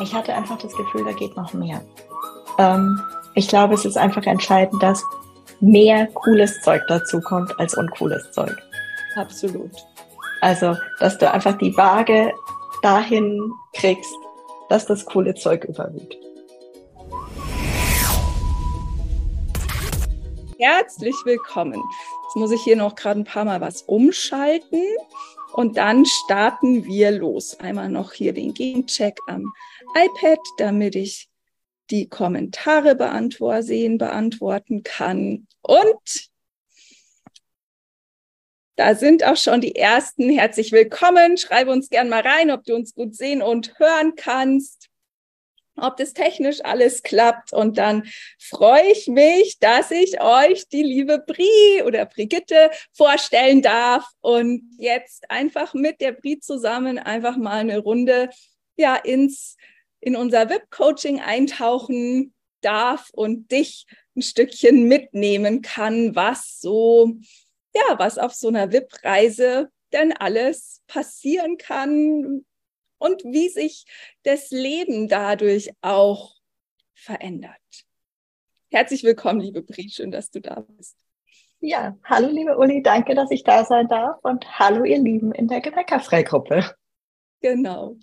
ich 0.00 0.14
hatte 0.14 0.34
einfach 0.34 0.58
das 0.58 0.74
Gefühl, 0.74 1.04
da 1.04 1.12
geht 1.12 1.36
noch 1.36 1.52
mehr. 1.52 1.80
Ähm, 2.58 3.00
ich 3.34 3.48
glaube, 3.48 3.74
es 3.74 3.84
ist 3.84 3.96
einfach 3.96 4.24
entscheidend, 4.24 4.82
dass 4.82 5.02
mehr 5.60 6.06
cooles 6.08 6.60
Zeug 6.62 6.82
dazu 6.88 7.20
kommt 7.20 7.58
als 7.60 7.74
uncooles 7.74 8.30
Zeug. 8.32 8.56
Absolut. 9.16 9.70
Also, 10.40 10.76
dass 10.98 11.18
du 11.18 11.30
einfach 11.30 11.56
die 11.58 11.76
Waage 11.76 12.32
dahin 12.82 13.52
kriegst, 13.74 14.14
dass 14.68 14.86
das 14.86 15.04
coole 15.04 15.34
Zeug 15.34 15.64
überwiegt. 15.64 16.16
Herzlich 20.58 21.14
willkommen. 21.24 21.82
Jetzt 22.24 22.36
muss 22.36 22.52
ich 22.52 22.62
hier 22.62 22.76
noch 22.76 22.94
gerade 22.94 23.20
ein 23.20 23.24
paar 23.24 23.44
Mal 23.44 23.60
was 23.60 23.82
umschalten 23.82 24.82
und 25.52 25.76
dann 25.76 26.06
starten 26.06 26.84
wir 26.84 27.10
los. 27.10 27.58
Einmal 27.60 27.88
noch 27.88 28.12
hier 28.12 28.32
den 28.32 28.54
Gegencheck 28.54 29.18
am 29.26 29.52
iPad, 29.94 30.38
damit 30.58 30.94
ich 30.94 31.28
die 31.90 32.08
Kommentare 32.08 32.94
beantworten, 32.94 33.98
beantworten 33.98 34.82
kann. 34.82 35.46
Und 35.60 36.30
da 38.76 38.94
sind 38.94 39.24
auch 39.24 39.36
schon 39.36 39.60
die 39.60 39.76
ersten. 39.76 40.30
Herzlich 40.30 40.72
willkommen. 40.72 41.36
Schreibe 41.36 41.70
uns 41.70 41.90
gern 41.90 42.08
mal 42.08 42.22
rein, 42.22 42.50
ob 42.50 42.64
du 42.64 42.74
uns 42.74 42.94
gut 42.94 43.14
sehen 43.14 43.42
und 43.42 43.78
hören 43.78 44.14
kannst, 44.16 44.88
ob 45.76 45.98
das 45.98 46.14
technisch 46.14 46.64
alles 46.64 47.02
klappt. 47.02 47.52
Und 47.52 47.76
dann 47.76 48.04
freue 48.38 48.90
ich 48.92 49.08
mich, 49.08 49.58
dass 49.58 49.90
ich 49.90 50.22
euch 50.22 50.68
die 50.68 50.82
liebe 50.82 51.18
Brie 51.18 51.82
oder 51.84 52.06
Brigitte 52.06 52.70
vorstellen 52.92 53.60
darf 53.60 54.06
und 54.20 54.62
jetzt 54.78 55.30
einfach 55.30 55.74
mit 55.74 56.00
der 56.00 56.12
Brie 56.12 56.38
zusammen 56.38 56.98
einfach 56.98 57.36
mal 57.36 57.58
eine 57.58 57.78
Runde 57.78 58.30
ja 58.76 58.96
ins 58.96 59.56
in 60.02 60.16
unser 60.16 60.50
VIP-Coaching 60.50 61.20
eintauchen 61.20 62.34
darf 62.60 63.10
und 63.12 63.50
dich 63.52 63.86
ein 64.16 64.22
Stückchen 64.22 64.88
mitnehmen 64.88 65.62
kann, 65.62 66.14
was 66.14 66.60
so, 66.60 67.14
ja, 67.74 67.98
was 67.98 68.18
auf 68.18 68.34
so 68.34 68.48
einer 68.48 68.72
VIP-Reise 68.72 69.70
denn 69.92 70.12
alles 70.12 70.82
passieren 70.88 71.56
kann 71.56 72.44
und 72.98 73.24
wie 73.24 73.48
sich 73.48 73.86
das 74.24 74.50
Leben 74.50 75.08
dadurch 75.08 75.70
auch 75.82 76.34
verändert. 76.94 77.60
Herzlich 78.70 79.04
willkommen, 79.04 79.40
liebe 79.40 79.62
Brie, 79.62 79.88
schön, 79.88 80.10
dass 80.10 80.30
du 80.30 80.40
da 80.40 80.60
bist. 80.60 80.96
Ja, 81.60 81.96
hallo 82.02 82.28
liebe 82.28 82.58
Uli, 82.58 82.82
danke, 82.82 83.14
dass 83.14 83.30
ich 83.30 83.44
da 83.44 83.64
sein 83.64 83.86
darf 83.86 84.18
und 84.24 84.58
hallo 84.58 84.84
ihr 84.84 84.98
Lieben 84.98 85.32
in 85.32 85.46
der 85.46 85.60
Gewäckerfreigruppe. 85.60 86.74
Genau 87.40 87.96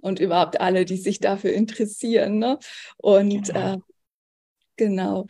und 0.00 0.20
überhaupt 0.20 0.60
alle, 0.60 0.84
die 0.84 0.96
sich 0.96 1.20
dafür 1.20 1.52
interessieren. 1.52 2.38
Ne? 2.38 2.58
Und 2.96 3.48
genau. 3.48 3.74
Äh, 3.74 3.78
genau. 4.76 5.26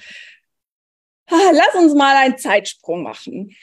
Lass 1.31 1.75
uns 1.75 1.95
mal 1.95 2.17
einen 2.17 2.39
Zeitsprung 2.39 3.03
machen. 3.03 3.55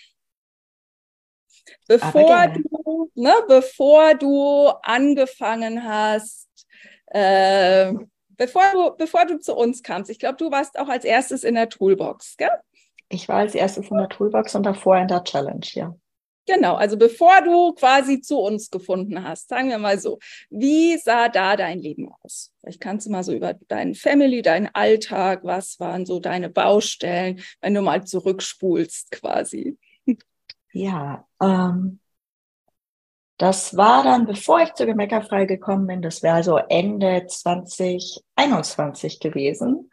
Bevor 1.87 2.47
du, 2.47 3.11
ne, 3.15 3.33
bevor 3.47 4.13
du 4.15 4.67
angefangen 4.83 5.83
hast, 5.83 6.47
äh, 7.07 7.93
bevor, 8.29 8.63
du, 8.73 8.95
bevor 8.97 9.25
du 9.25 9.39
zu 9.39 9.55
uns 9.55 9.81
kamst, 9.81 10.09
ich 10.09 10.19
glaube, 10.19 10.37
du 10.37 10.51
warst 10.51 10.77
auch 10.77 10.89
als 10.89 11.05
erstes 11.05 11.43
in 11.43 11.55
der 11.55 11.69
Toolbox, 11.69 12.37
gell? 12.37 12.51
Ich 13.09 13.27
war 13.27 13.37
als 13.37 13.55
erstes 13.55 13.89
in 13.89 13.97
der 13.97 14.09
Toolbox 14.09 14.55
und 14.55 14.63
davor 14.63 14.97
in 14.97 15.07
der 15.07 15.23
Challenge, 15.23 15.65
ja. 15.73 15.95
Genau, 16.45 16.75
also 16.75 16.97
bevor 16.97 17.41
du 17.41 17.73
quasi 17.73 18.21
zu 18.21 18.39
uns 18.39 18.69
gefunden 18.69 19.23
hast, 19.23 19.49
sagen 19.49 19.69
wir 19.69 19.79
mal 19.79 19.97
so, 19.97 20.19
wie 20.49 20.97
sah 20.97 21.27
da 21.27 21.55
dein 21.55 21.79
Leben 21.79 22.09
aus? 22.21 22.51
Vielleicht 22.61 22.81
kannst 22.81 23.07
du 23.07 23.11
mal 23.11 23.23
so 23.23 23.33
über 23.33 23.55
deinen 23.67 23.95
Family, 23.95 24.43
deinen 24.43 24.69
Alltag, 24.73 25.43
was 25.43 25.79
waren 25.79 26.05
so 26.05 26.19
deine 26.19 26.49
Baustellen, 26.49 27.41
wenn 27.61 27.73
du 27.73 27.81
mal 27.81 28.03
zurückspulst 28.05 29.11
quasi. 29.11 29.77
Ja, 30.77 31.25
ähm, 31.41 32.01
das 33.37 33.77
war 33.77 34.03
dann, 34.03 34.25
bevor 34.25 34.61
ich 34.61 34.73
zu 34.73 34.85
Gemeckerfrei 34.85 35.45
gekommen 35.45 35.87
bin, 35.87 36.01
das 36.01 36.21
wäre 36.21 36.35
also 36.35 36.57
Ende 36.57 37.25
2021 37.27 39.21
gewesen. 39.21 39.89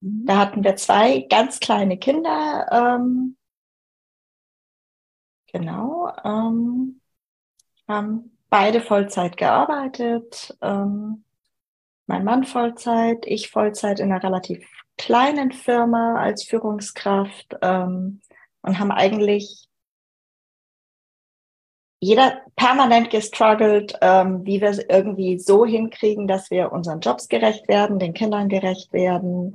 Mhm. 0.00 0.24
Da 0.26 0.38
hatten 0.38 0.64
wir 0.64 0.74
zwei 0.76 1.26
ganz 1.28 1.60
kleine 1.60 1.96
Kinder, 1.96 2.66
ähm, 2.70 3.36
Genau. 5.56 6.12
Ähm, 6.22 7.00
haben 7.88 8.36
beide 8.50 8.82
Vollzeit 8.82 9.38
gearbeitet. 9.38 10.54
Ähm, 10.60 11.24
mein 12.06 12.24
Mann 12.24 12.44
Vollzeit, 12.44 13.24
ich 13.24 13.50
Vollzeit 13.50 13.98
in 13.98 14.12
einer 14.12 14.22
relativ 14.22 14.68
kleinen 14.98 15.52
Firma 15.52 16.16
als 16.20 16.44
Führungskraft 16.44 17.56
ähm, 17.62 18.20
und 18.60 18.78
haben 18.78 18.90
eigentlich 18.90 19.66
jeder 22.00 22.42
permanent 22.54 23.08
gestruggelt, 23.08 23.96
ähm, 24.02 24.44
wie 24.44 24.60
wir 24.60 24.68
es 24.68 24.78
irgendwie 24.78 25.38
so 25.38 25.64
hinkriegen, 25.64 26.28
dass 26.28 26.50
wir 26.50 26.70
unseren 26.70 27.00
Jobs 27.00 27.28
gerecht 27.28 27.66
werden, 27.66 27.98
den 27.98 28.12
Kindern 28.12 28.50
gerecht 28.50 28.92
werden, 28.92 29.54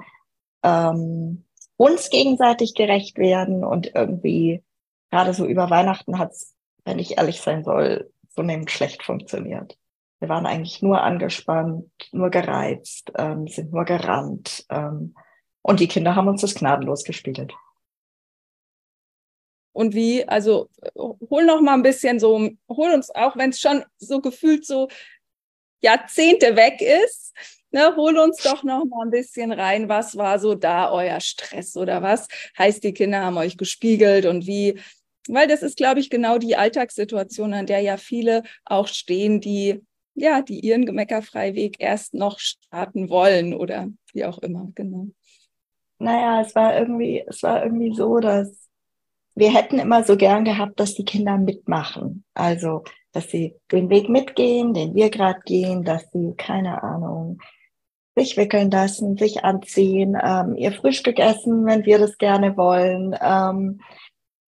ähm, 0.64 1.46
uns 1.78 2.10
gegenseitig 2.10 2.74
gerecht 2.74 3.20
werden 3.20 3.64
und 3.64 3.92
irgendwie 3.94 4.64
gerade 5.12 5.34
so 5.34 5.46
über 5.46 5.70
Weihnachten 5.70 6.18
hat 6.18 6.32
es, 6.32 6.56
wenn 6.86 6.98
ich 6.98 7.18
ehrlich 7.18 7.42
sein 7.42 7.64
soll, 7.64 8.12
zunehmend 8.30 8.72
schlecht 8.72 9.04
funktioniert. 9.04 9.78
Wir 10.20 10.30
waren 10.30 10.46
eigentlich 10.46 10.82
nur 10.82 11.02
angespannt, 11.02 11.90
nur 12.12 12.30
gereizt, 12.30 13.12
ähm, 13.18 13.48
sind 13.48 13.72
nur 13.72 13.86
gerannt. 13.86 14.66
Ähm, 14.70 15.16
und 15.62 15.80
die 15.80 15.88
Kinder 15.88 16.16
haben 16.16 16.28
uns 16.28 16.42
das 16.42 16.56
gnadenlos 16.56 17.04
gespiegelt. 17.04 17.54
Und 19.74 19.94
wie, 19.94 20.28
also 20.28 20.70
hol 20.96 21.46
noch 21.46 21.62
mal 21.62 21.74
ein 21.74 21.84
bisschen 21.84 22.20
so, 22.20 22.50
hol 22.70 22.92
uns 22.92 23.10
auch, 23.10 23.38
wenn 23.38 23.52
es 23.52 23.60
schon 23.60 23.84
so 23.98 24.22
gefühlt 24.22 24.66
so 24.66 24.90
Jahrzehnte 25.82 26.56
weg 26.56 26.82
ist, 26.82 27.34
ne, 27.72 27.96
hol 27.96 28.18
uns 28.18 28.38
doch 28.44 28.64
noch 28.64 28.86
mal 28.86 29.06
ein 29.06 29.12
bisschen 29.12 29.52
rein. 29.52 29.90
Was 29.90 30.18
war 30.18 30.40
so 30.40 30.56
da 30.56 30.92
euer 30.92 31.20
Stress 31.20 31.76
oder 31.76 32.02
was 32.02 32.28
heißt, 32.58 32.84
die 32.84 32.94
Kinder 32.94 33.22
haben 33.22 33.38
euch 33.38 33.58
gespiegelt 33.58 34.26
und 34.26 34.46
wie 34.46 34.80
weil 35.28 35.48
das 35.48 35.62
ist, 35.64 35.78
glaube 35.78 36.00
ich, 36.00 36.10
genau 36.10 36.38
die 36.38 36.56
Alltagssituation, 36.56 37.54
an 37.54 37.66
der 37.66 37.82
ja 37.82 37.98
viele 37.98 38.44
auch 38.66 38.88
stehen, 38.88 39.42
die 39.42 39.82
ja, 40.14 40.42
die 40.42 40.60
ihren 40.60 40.86
Gemeckerfreiweg 40.86 41.78
erst 41.80 42.14
noch 42.14 42.40
starten 42.40 43.10
wollen 43.10 43.54
oder 43.54 43.88
wie 44.14 44.26
auch 44.26 44.40
immer, 44.40 44.70
genau. 44.76 45.08
Naja, 46.00 46.42
es 46.42 46.56
war 46.56 46.78
irgendwie, 46.78 47.24
es 47.28 47.44
war 47.44 47.64
irgendwie 47.64 47.94
so, 47.94 48.20
dass 48.20 48.70
wir 49.36 49.54
hätten 49.54 49.80
immer 49.80 50.04
so 50.04 50.18
gern 50.18 50.44
gehabt, 50.44 50.80
dass 50.80 50.94
die 50.94 51.06
Kinder 51.06 51.38
mitmachen. 51.38 52.26
Also, 52.34 52.84
dass 53.14 53.30
sie 53.30 53.56
den 53.72 53.90
Weg 53.90 54.10
mitgehen, 54.10 54.74
den 54.74 54.94
wir 54.94 55.10
gerade 55.10 55.40
gehen, 55.46 55.84
dass 55.84 56.10
sie, 56.12 56.34
keine 56.38 56.84
Ahnung, 56.84 57.40
sich 58.16 58.36
wickeln 58.36 58.70
lassen, 58.70 59.18
sich 59.18 59.46
anziehen, 59.46 60.18
ähm, 60.22 60.56
ihr 60.58 60.74
Frühstück 60.74 61.18
essen, 61.18 61.66
wenn 61.66 61.86
wir 61.86 61.98
das 61.98 62.18
gerne 62.18 62.58
wollen, 62.58 63.16
ähm, 63.22 63.80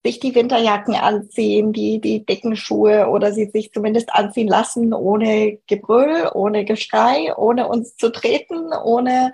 sich 0.05 0.19
die 0.19 0.35
Winterjacken 0.35 0.95
anziehen, 0.95 1.71
die, 1.71 2.01
die 2.01 2.25
dicken 2.25 2.55
Schuhe 2.55 3.07
oder 3.07 3.31
sie 3.31 3.45
sich 3.45 3.71
zumindest 3.71 4.13
anziehen 4.13 4.49
lassen, 4.49 4.93
ohne 4.93 5.59
Gebrüll, 5.67 6.29
ohne 6.33 6.65
Geschrei, 6.65 7.33
ohne 7.37 7.69
uns 7.69 7.95
zu 7.95 8.11
treten, 8.11 8.73
ohne 8.73 9.33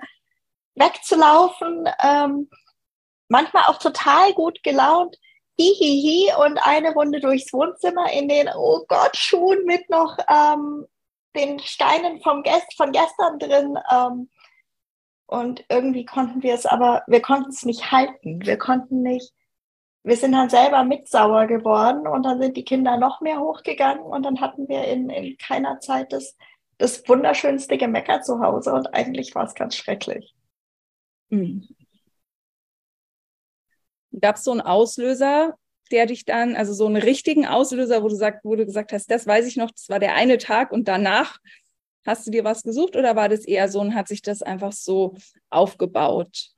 wegzulaufen. 0.76 1.88
Ähm, 2.02 2.48
manchmal 3.28 3.64
auch 3.66 3.78
total 3.78 4.32
gut 4.34 4.62
gelaunt. 4.62 5.16
Hihihi 5.58 6.32
und 6.42 6.58
eine 6.64 6.92
Runde 6.92 7.20
durchs 7.20 7.52
Wohnzimmer 7.52 8.10
in 8.12 8.28
den, 8.28 8.48
oh 8.56 8.84
Gott, 8.88 9.16
Schuhen 9.16 9.64
mit 9.66 9.90
noch 9.90 10.16
ähm, 10.28 10.86
den 11.36 11.58
Steinen 11.58 12.22
vom 12.22 12.42
Gest 12.42 12.76
von 12.76 12.92
gestern 12.92 13.38
drin. 13.38 13.76
Ähm, 13.92 14.30
und 15.26 15.64
irgendwie 15.68 16.04
konnten 16.04 16.42
wir 16.42 16.54
es 16.54 16.64
aber, 16.64 17.02
wir 17.08 17.20
konnten 17.20 17.50
es 17.50 17.64
nicht 17.64 17.90
halten. 17.90 18.40
Wir 18.44 18.56
konnten 18.56 19.02
nicht 19.02 19.32
wir 20.02 20.16
sind 20.16 20.32
dann 20.32 20.48
selber 20.48 20.82
mit 20.84 21.08
sauer 21.08 21.46
geworden 21.46 22.06
und 22.06 22.24
dann 22.24 22.40
sind 22.40 22.56
die 22.56 22.64
Kinder 22.64 22.96
noch 22.96 23.20
mehr 23.20 23.40
hochgegangen 23.40 24.02
und 24.02 24.22
dann 24.24 24.40
hatten 24.40 24.68
wir 24.68 24.84
in, 24.84 25.10
in 25.10 25.36
keiner 25.36 25.80
Zeit 25.80 26.12
das, 26.12 26.36
das 26.78 27.06
wunderschönste 27.08 27.76
Gemecker 27.76 28.22
zu 28.22 28.40
Hause 28.40 28.72
und 28.72 28.94
eigentlich 28.94 29.34
war 29.34 29.44
es 29.44 29.54
ganz 29.54 29.76
schrecklich. 29.76 30.34
Mhm. 31.28 31.68
Gab 34.18 34.36
es 34.36 34.44
so 34.44 34.52
einen 34.52 34.62
Auslöser, 34.62 35.56
der 35.90 36.06
dich 36.06 36.24
dann, 36.24 36.56
also 36.56 36.72
so 36.72 36.86
einen 36.86 36.96
richtigen 36.96 37.46
Auslöser, 37.46 38.02
wo 38.02 38.08
du, 38.08 38.14
sagt, 38.14 38.44
wo 38.44 38.56
du 38.56 38.64
gesagt 38.64 38.92
hast, 38.92 39.10
das 39.10 39.26
weiß 39.26 39.46
ich 39.46 39.56
noch, 39.56 39.70
das 39.70 39.88
war 39.88 39.98
der 39.98 40.14
eine 40.14 40.38
Tag 40.38 40.72
und 40.72 40.88
danach 40.88 41.38
hast 42.06 42.26
du 42.26 42.30
dir 42.30 42.44
was 42.44 42.62
gesucht 42.62 42.96
oder 42.96 43.16
war 43.16 43.28
das 43.28 43.44
eher 43.44 43.68
so 43.68 43.80
und 43.80 43.94
hat 43.94 44.08
sich 44.08 44.22
das 44.22 44.42
einfach 44.42 44.72
so 44.72 45.16
aufgebaut? 45.50 46.52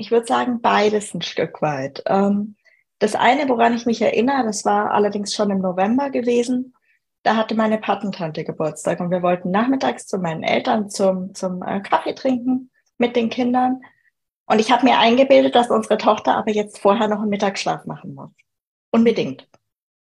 Ich 0.00 0.10
würde 0.10 0.26
sagen, 0.26 0.62
beides 0.62 1.12
ein 1.12 1.20
Stück 1.20 1.60
weit. 1.60 2.02
Ähm, 2.06 2.56
das 3.00 3.14
eine, 3.14 3.46
woran 3.50 3.74
ich 3.74 3.84
mich 3.84 4.00
erinnere, 4.00 4.44
das 4.44 4.64
war 4.64 4.92
allerdings 4.92 5.34
schon 5.34 5.50
im 5.50 5.58
November 5.60 6.08
gewesen. 6.08 6.74
da 7.22 7.36
hatte 7.36 7.54
meine 7.54 7.76
Patentante 7.76 8.44
Geburtstag 8.44 9.00
und 9.00 9.10
wir 9.10 9.20
wollten 9.20 9.50
nachmittags 9.50 10.06
zu 10.06 10.16
meinen 10.16 10.42
Eltern 10.42 10.88
zum, 10.88 11.34
zum 11.34 11.62
äh, 11.62 11.80
Kaffee 11.80 12.14
trinken 12.14 12.70
mit 12.96 13.14
den 13.14 13.28
Kindern. 13.28 13.82
Und 14.46 14.58
ich 14.58 14.72
habe 14.72 14.86
mir 14.86 14.98
eingebildet, 14.98 15.54
dass 15.54 15.68
unsere 15.70 15.98
Tochter 15.98 16.34
aber 16.34 16.50
jetzt 16.50 16.78
vorher 16.78 17.06
noch 17.06 17.20
einen 17.20 17.28
Mittagsschlaf 17.28 17.84
machen 17.84 18.14
muss. 18.14 18.30
Unbedingt. 18.90 19.46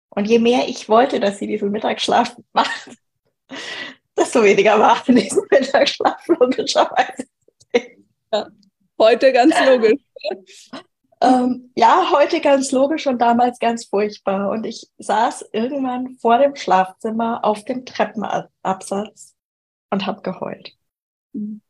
Und 0.10 0.30
je 0.30 0.40
mehr 0.40 0.70
ich 0.70 0.88
wollte, 0.88 1.20
dass 1.20 1.38
sie 1.38 1.48
diesen 1.48 1.70
Mittagsschlaf 1.72 2.38
macht, 2.54 2.92
desto 4.18 4.42
weniger 4.42 4.80
war 4.80 5.04
diesen 5.08 5.44
Mittagsschlaf 5.52 6.26
logischerweise. 6.30 7.31
Heute 9.02 9.34
ganz 9.34 9.56
logisch. 9.66 10.00
Ähm, 11.24 11.72
ja, 11.76 12.10
heute 12.12 12.42
ganz 12.42 12.72
logisch 12.72 13.06
und 13.06 13.22
damals 13.22 13.60
ganz 13.60 13.86
furchtbar. 13.86 14.50
Und 14.50 14.66
ich 14.66 14.90
saß 14.98 15.50
irgendwann 15.54 16.18
vor 16.18 16.40
dem 16.40 16.56
Schlafzimmer 16.56 17.46
auf 17.46 17.64
dem 17.64 17.86
Treppenabsatz 17.86 19.36
und 19.92 20.08
habe 20.08 20.24
geheult. 20.24 20.76
Mhm. 21.34 21.62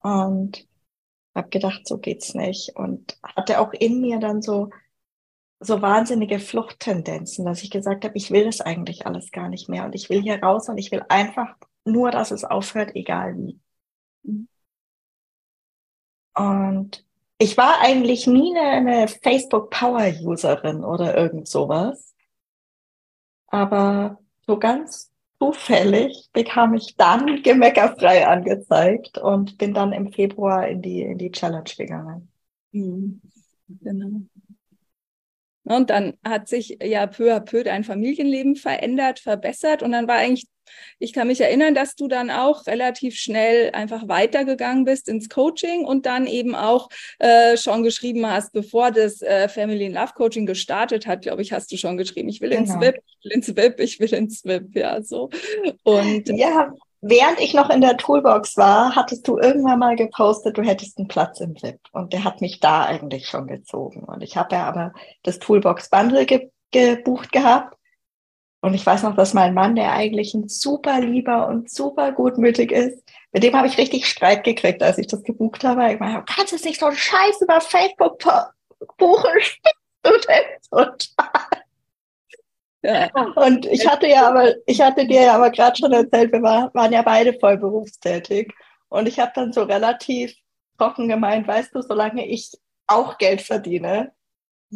Und 0.00 0.66
habe 1.32 1.48
gedacht, 1.48 1.86
so 1.86 1.98
geht's 1.98 2.34
nicht. 2.34 2.74
Und 2.74 3.16
hatte 3.22 3.60
auch 3.60 3.72
in 3.72 4.00
mir 4.00 4.18
dann 4.18 4.42
so, 4.42 4.70
so 5.60 5.80
wahnsinnige 5.80 6.40
Fluchttendenzen, 6.40 7.44
dass 7.44 7.62
ich 7.62 7.70
gesagt 7.70 8.04
habe, 8.04 8.16
ich 8.16 8.32
will 8.32 8.46
das 8.46 8.60
eigentlich 8.60 9.06
alles 9.06 9.30
gar 9.30 9.48
nicht 9.48 9.68
mehr. 9.68 9.84
Und 9.84 9.94
ich 9.94 10.10
will 10.10 10.22
hier 10.22 10.42
raus 10.42 10.68
und 10.68 10.78
ich 10.78 10.90
will 10.90 11.04
einfach 11.08 11.54
nur, 11.84 12.10
dass 12.10 12.32
es 12.32 12.42
aufhört, 12.42 12.96
egal 12.96 13.36
wie. 13.38 13.60
Mhm. 14.24 14.48
Und 16.34 17.04
ich 17.38 17.56
war 17.56 17.80
eigentlich 17.80 18.26
nie 18.26 18.56
eine, 18.56 19.08
Facebook 19.08 19.70
Power 19.70 20.12
Userin 20.22 20.84
oder 20.84 21.16
irgend 21.16 21.48
sowas. 21.48 22.14
Aber 23.48 24.18
so 24.46 24.58
ganz 24.58 25.10
zufällig 25.38 26.30
bekam 26.32 26.74
ich 26.74 26.96
dann 26.96 27.42
gemeckerfrei 27.42 28.26
angezeigt 28.26 29.18
und 29.18 29.58
bin 29.58 29.74
dann 29.74 29.92
im 29.92 30.12
Februar 30.12 30.68
in 30.68 30.82
die, 30.82 31.02
in 31.02 31.18
die 31.18 31.32
Challenge 31.32 31.70
gegangen. 31.76 32.32
Mhm. 32.70 33.20
Genau. 33.80 34.22
Und 35.64 35.90
dann 35.90 36.14
hat 36.24 36.48
sich 36.48 36.78
ja 36.82 37.06
peu 37.06 37.34
à 37.34 37.40
peu 37.40 37.62
dein 37.62 37.84
Familienleben 37.84 38.56
verändert, 38.56 39.20
verbessert. 39.20 39.82
Und 39.82 39.92
dann 39.92 40.08
war 40.08 40.16
eigentlich, 40.16 40.48
ich 40.98 41.12
kann 41.12 41.28
mich 41.28 41.40
erinnern, 41.40 41.74
dass 41.74 41.94
du 41.94 42.08
dann 42.08 42.30
auch 42.30 42.66
relativ 42.66 43.16
schnell 43.16 43.70
einfach 43.72 44.08
weitergegangen 44.08 44.84
bist 44.84 45.08
ins 45.08 45.28
Coaching 45.28 45.84
und 45.84 46.06
dann 46.06 46.26
eben 46.26 46.54
auch 46.54 46.88
äh, 47.18 47.56
schon 47.56 47.82
geschrieben 47.82 48.26
hast, 48.26 48.52
bevor 48.52 48.90
das 48.90 49.22
äh, 49.22 49.48
Family 49.48 49.86
in 49.86 49.94
Love 49.94 50.12
Coaching 50.14 50.46
gestartet 50.46 51.06
hat, 51.06 51.22
glaube 51.22 51.42
ich, 51.42 51.52
hast 51.52 51.72
du 51.72 51.76
schon 51.76 51.96
geschrieben, 51.96 52.28
ich 52.28 52.40
will 52.40 52.50
genau. 52.50 52.62
ins 52.62 52.80
WIP, 52.80 52.96
ich 53.06 53.24
will 53.24 53.32
ins 53.32 53.56
WIP, 53.56 53.80
ich 53.80 54.00
will 54.00 54.14
ins 54.14 54.44
WIP, 54.44 54.76
ja, 54.76 55.02
so. 55.02 55.30
Und 55.82 56.28
ja, 56.28 56.72
während 57.02 57.40
ich 57.40 57.52
noch 57.52 57.68
in 57.68 57.80
der 57.80 57.96
Toolbox 57.96 58.56
war, 58.56 58.94
hattest 58.96 59.26
du 59.28 59.38
irgendwann 59.38 59.80
mal 59.80 59.96
gepostet, 59.96 60.56
du 60.56 60.62
hättest 60.62 60.98
einen 60.98 61.08
Platz 61.08 61.40
im 61.40 61.54
VIP. 61.60 61.80
Und 61.92 62.12
der 62.12 62.24
hat 62.24 62.40
mich 62.40 62.60
da 62.60 62.84
eigentlich 62.84 63.26
schon 63.26 63.48
gezogen. 63.48 64.04
Und 64.04 64.22
ich 64.22 64.36
habe 64.36 64.54
ja 64.54 64.64
aber 64.66 64.92
das 65.22 65.38
Toolbox 65.38 65.90
Bundle 65.90 66.24
ge 66.24 66.48
gebucht 66.70 67.32
gehabt. 67.32 67.76
Und 68.62 68.74
ich 68.74 68.86
weiß 68.86 69.02
noch, 69.02 69.16
dass 69.16 69.34
mein 69.34 69.54
Mann, 69.54 69.74
der 69.74 69.92
eigentlich 69.92 70.34
ein 70.34 70.48
super 70.48 71.00
lieber 71.00 71.48
und 71.48 71.68
super 71.68 72.12
gutmütig 72.12 72.70
ist, 72.70 73.02
mit 73.32 73.42
dem 73.42 73.56
habe 73.56 73.66
ich 73.66 73.76
richtig 73.76 74.06
Streit 74.06 74.44
gekriegt, 74.44 74.82
als 74.82 74.98
ich 74.98 75.08
das 75.08 75.24
gebucht 75.24 75.64
habe. 75.64 75.92
Ich 75.92 75.98
meine, 75.98 76.20
du 76.20 76.24
kannst 76.32 76.52
jetzt 76.52 76.64
nicht 76.64 76.78
so 76.78 76.86
einen 76.86 76.96
Scheiß 76.96 77.40
über 77.40 77.60
Facebook 77.60 78.18
buchen, 78.98 79.30
du 80.04 80.10
denn 80.10 80.44
total? 80.70 81.52
Ja. 82.84 83.10
Und 83.36 83.66
ich 83.66 83.86
hatte 83.86 84.06
ja 84.06 84.28
aber, 84.28 84.54
ich 84.66 84.80
hatte 84.80 85.06
dir 85.06 85.22
ja 85.22 85.34
aber 85.34 85.50
gerade 85.50 85.76
schon 85.76 85.92
erzählt, 85.92 86.32
wir 86.32 86.42
war, 86.42 86.72
waren 86.72 86.92
ja 86.92 87.02
beide 87.02 87.32
voll 87.34 87.56
berufstätig. 87.56 88.52
Und 88.88 89.08
ich 89.08 89.18
habe 89.18 89.32
dann 89.34 89.52
so 89.52 89.64
relativ 89.64 90.36
trocken 90.78 91.08
gemeint, 91.08 91.48
weißt 91.48 91.74
du, 91.74 91.82
solange 91.82 92.26
ich 92.26 92.52
auch 92.86 93.18
Geld 93.18 93.42
verdiene, 93.42 94.12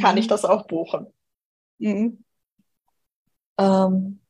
kann 0.00 0.14
mhm. 0.14 0.20
ich 0.20 0.26
das 0.26 0.44
auch 0.44 0.66
buchen. 0.66 1.12
Mhm. 1.78 2.24
Ähm, 3.58 4.20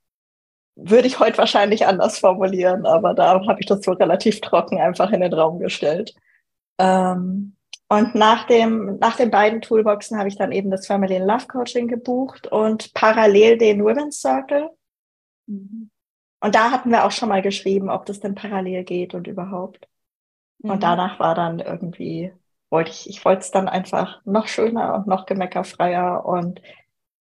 würde 0.76 1.08
ich 1.08 1.18
heute 1.18 1.38
wahrscheinlich 1.38 1.86
anders 1.86 2.18
formulieren, 2.18 2.84
aber 2.84 3.14
da 3.14 3.40
habe 3.46 3.60
ich 3.60 3.66
das 3.66 3.82
so 3.82 3.92
relativ 3.92 4.40
trocken 4.40 4.78
einfach 4.78 5.10
in 5.10 5.22
den 5.22 5.32
Raum 5.32 5.58
gestellt. 5.58 6.14
Ähm, 6.78 7.56
und 7.88 8.14
nach 8.14 8.46
dem, 8.46 8.98
nach 8.98 9.16
den 9.16 9.30
beiden 9.30 9.62
Toolboxen 9.62 10.18
habe 10.18 10.28
ich 10.28 10.36
dann 10.36 10.52
eben 10.52 10.70
das 10.70 10.86
Family 10.86 11.16
and 11.16 11.26
Love 11.26 11.46
Coaching 11.46 11.88
gebucht 11.88 12.46
und 12.48 12.92
parallel 12.94 13.58
den 13.58 13.82
Women's 13.84 14.20
Circle. 14.20 14.70
Mhm. 15.46 15.90
Und 16.40 16.54
da 16.54 16.70
hatten 16.70 16.90
wir 16.90 17.04
auch 17.04 17.12
schon 17.12 17.28
mal 17.28 17.42
geschrieben, 17.42 17.88
ob 17.88 18.04
das 18.06 18.20
denn 18.20 18.34
parallel 18.34 18.84
geht 18.84 19.14
und 19.14 19.26
überhaupt. 19.26 19.88
Mhm. 20.58 20.70
Und 20.72 20.82
danach 20.82 21.18
war 21.20 21.34
dann 21.34 21.60
irgendwie, 21.60 22.32
wollte 22.68 22.90
ich, 22.90 23.08
ich 23.08 23.24
wollte 23.24 23.40
es 23.40 23.50
dann 23.50 23.68
einfach 23.68 24.20
noch 24.24 24.48
schöner 24.48 24.94
und 24.96 25.06
noch 25.06 25.24
gemeckerfreier 25.24 26.26
und 26.26 26.60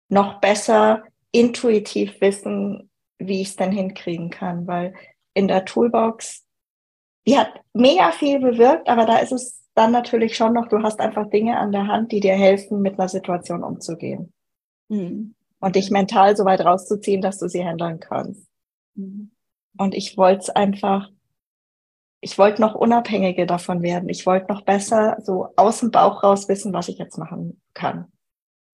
noch 0.09 0.39
besser 0.39 1.03
intuitiv 1.33 2.21
wissen, 2.21 2.89
wie 3.17 3.41
ich 3.41 3.49
es 3.49 3.55
denn 3.57 3.71
hinkriegen 3.71 4.29
kann, 4.29 4.65
weil 4.67 4.93
in 5.33 5.49
der 5.49 5.65
Toolbox, 5.65 6.45
die 7.27 7.37
hat 7.37 7.49
mega 7.73 8.11
viel 8.11 8.39
bewirkt, 8.39 8.87
aber 8.87 9.05
da 9.05 9.17
ist 9.17 9.31
es 9.31 9.63
dann 9.73 9.91
natürlich 9.91 10.37
schon 10.37 10.53
noch, 10.53 10.67
du 10.67 10.81
hast 10.83 10.99
einfach 10.99 11.29
Dinge 11.29 11.57
an 11.57 11.71
der 11.71 11.87
Hand, 11.87 12.11
die 12.11 12.19
dir 12.19 12.35
helfen, 12.35 12.81
mit 12.81 12.99
einer 12.99 13.09
Situation 13.09 13.63
umzugehen. 13.63 14.31
Mhm. 14.89 15.35
Und 15.59 15.75
dich 15.75 15.89
mental 15.89 16.37
so 16.37 16.45
weit 16.45 16.61
rauszuziehen, 16.61 17.21
dass 17.21 17.39
du 17.39 17.47
sie 17.47 17.63
handeln 17.65 17.99
kannst. 17.99 18.45
Mhm. 18.95 19.31
Und 19.77 19.95
ich 19.95 20.17
wollte 20.17 20.41
es 20.41 20.49
einfach, 20.51 21.09
ich 22.21 22.37
wollte 22.37 22.61
noch 22.61 22.75
unabhängiger 22.75 23.47
davon 23.47 23.81
werden. 23.81 24.09
Ich 24.09 24.25
wollte 24.27 24.53
noch 24.53 24.61
besser 24.61 25.17
so 25.23 25.47
aus 25.55 25.79
dem 25.79 25.89
Bauch 25.89 26.21
raus 26.21 26.47
wissen, 26.47 26.73
was 26.73 26.89
ich 26.89 26.99
jetzt 26.99 27.17
machen 27.17 27.59
kann. 27.73 28.12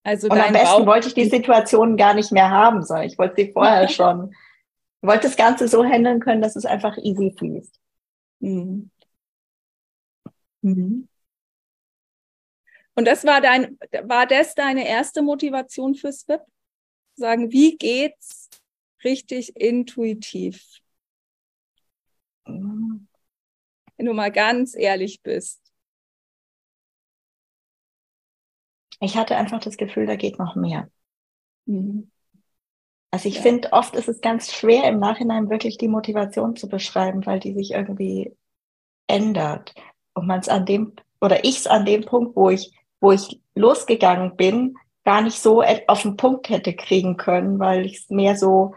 Also 0.04 0.28
und 0.28 0.40
am 0.40 0.54
besten 0.54 0.80
Bauch 0.80 0.86
wollte 0.86 1.08
ich 1.10 1.14
die 1.14 1.30
Situation 1.30 1.98
gar 1.98 2.14
nicht 2.14 2.32
mehr 2.32 2.50
haben, 2.50 2.84
sondern 2.84 3.06
ich 3.08 3.18
wollte 3.18 3.36
sie 3.38 3.52
vorher 3.52 3.88
schon. 3.90 4.34
Ich 5.02 5.08
wollte 5.08 5.24
das 5.24 5.38
Ganze 5.38 5.68
so 5.68 5.84
handeln 5.84 6.20
können, 6.20 6.42
dass 6.42 6.56
es 6.56 6.66
einfach 6.66 6.98
easy 6.98 7.34
fließt. 7.38 7.80
Mhm. 8.40 8.90
Mhm. 10.62 11.08
Und 12.96 13.06
das 13.06 13.26
war 13.26 13.40
dein, 13.40 13.78
war 14.04 14.28
das 14.28 14.56
deine 14.56 14.88
erste 14.88 15.22
Motivation 15.22 15.96
fürs 15.96 16.28
WIP? 16.28 16.42
Sagen, 17.16 17.52
wie 17.52 17.78
geht's 17.78 18.50
richtig 19.04 19.56
intuitiv? 19.56 20.80
Wenn 22.46 23.08
du 23.98 24.14
mal 24.14 24.32
ganz 24.32 24.76
ehrlich 24.76 25.22
bist. 25.22 25.69
Ich 29.00 29.18
hatte 29.18 29.36
einfach 29.36 29.60
das 29.60 29.78
Gefühl, 29.78 30.06
da 30.06 30.16
geht 30.16 30.40
noch 30.40 30.56
mehr. 30.56 30.90
Mhm. 31.66 32.12
Also 33.12 33.28
ich 33.28 33.36
ja. 33.36 33.42
finde, 33.42 33.74
oft 33.74 33.96
ist 33.96 34.08
es 34.08 34.22
ganz 34.22 34.52
schwer 34.54 34.84
im 34.84 35.00
Nachhinein 35.00 35.50
wirklich 35.50 35.78
die 35.78 35.88
Motivation 35.88 36.56
zu 36.56 36.68
beschreiben, 36.68 37.26
weil 37.26 37.40
die 37.40 37.54
sich 37.54 37.72
irgendwie 37.72 38.36
ändert 39.08 39.74
und 40.14 40.28
man 40.28 40.40
es 40.40 40.50
an 40.50 40.66
dem 40.66 40.94
oder 41.22 41.44
ich 41.44 41.58
es 41.58 41.68
an 41.68 41.86
dem 41.86 42.06
Punkt, 42.06 42.36
wo 42.36 42.50
ich 42.50 42.74
wo 43.02 43.12
ich 43.12 43.42
losgegangen 43.56 44.36
bin, 44.36 44.78
gar 45.06 45.22
nicht 45.22 45.40
so 45.40 45.64
auf 45.88 46.02
den 46.02 46.18
Punkt 46.18 46.50
hätte 46.50 46.76
kriegen 46.76 47.18
können, 47.18 47.60
weil 47.60 47.86
ich 47.86 47.98
es 47.98 48.10
mehr 48.10 48.36
so 48.36 48.76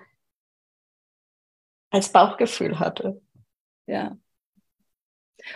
als 1.90 2.10
Bauchgefühl 2.10 2.78
hatte. 2.78 3.20
Ja. 3.86 4.16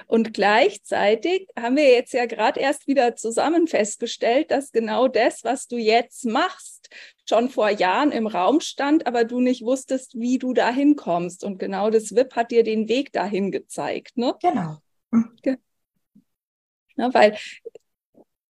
Und 0.07 0.35
gleichzeitig 0.35 1.49
haben 1.59 1.77
wir 1.77 1.91
jetzt 1.91 2.13
ja 2.13 2.27
gerade 2.27 2.61
erst 2.61 2.87
wieder 2.87 3.17
zusammen 3.17 3.67
festgestellt, 3.67 4.51
dass 4.51 4.73
genau 4.73 5.09
das, 5.09 5.45
was 5.45 5.69
du 5.69 5.77
jetzt 5.77 6.25
machst, 6.25 6.89
schon 7.29 7.51
vor 7.51 7.71
Jahren 7.71 8.13
im 8.13 8.27
Raum 8.27 8.61
stand, 8.61 9.07
aber 9.07 9.25
du 9.25 9.41
nicht 9.41 9.63
wusstest, 9.63 10.19
wie 10.19 10.39
du 10.39 10.53
dahin 10.53 10.97
kommst. 10.97 11.45
Und 11.45 11.59
genau 11.59 11.91
das 11.91 12.15
WIP 12.15 12.35
hat 12.37 12.51
dir 12.51 12.63
den 12.63 12.89
Weg 12.89 13.13
dahin 13.13 13.51
gezeigt. 13.51 14.17
Ne? 14.17 14.35
Genau. 14.41 14.79
Ne, 16.97 17.13
weil 17.13 17.37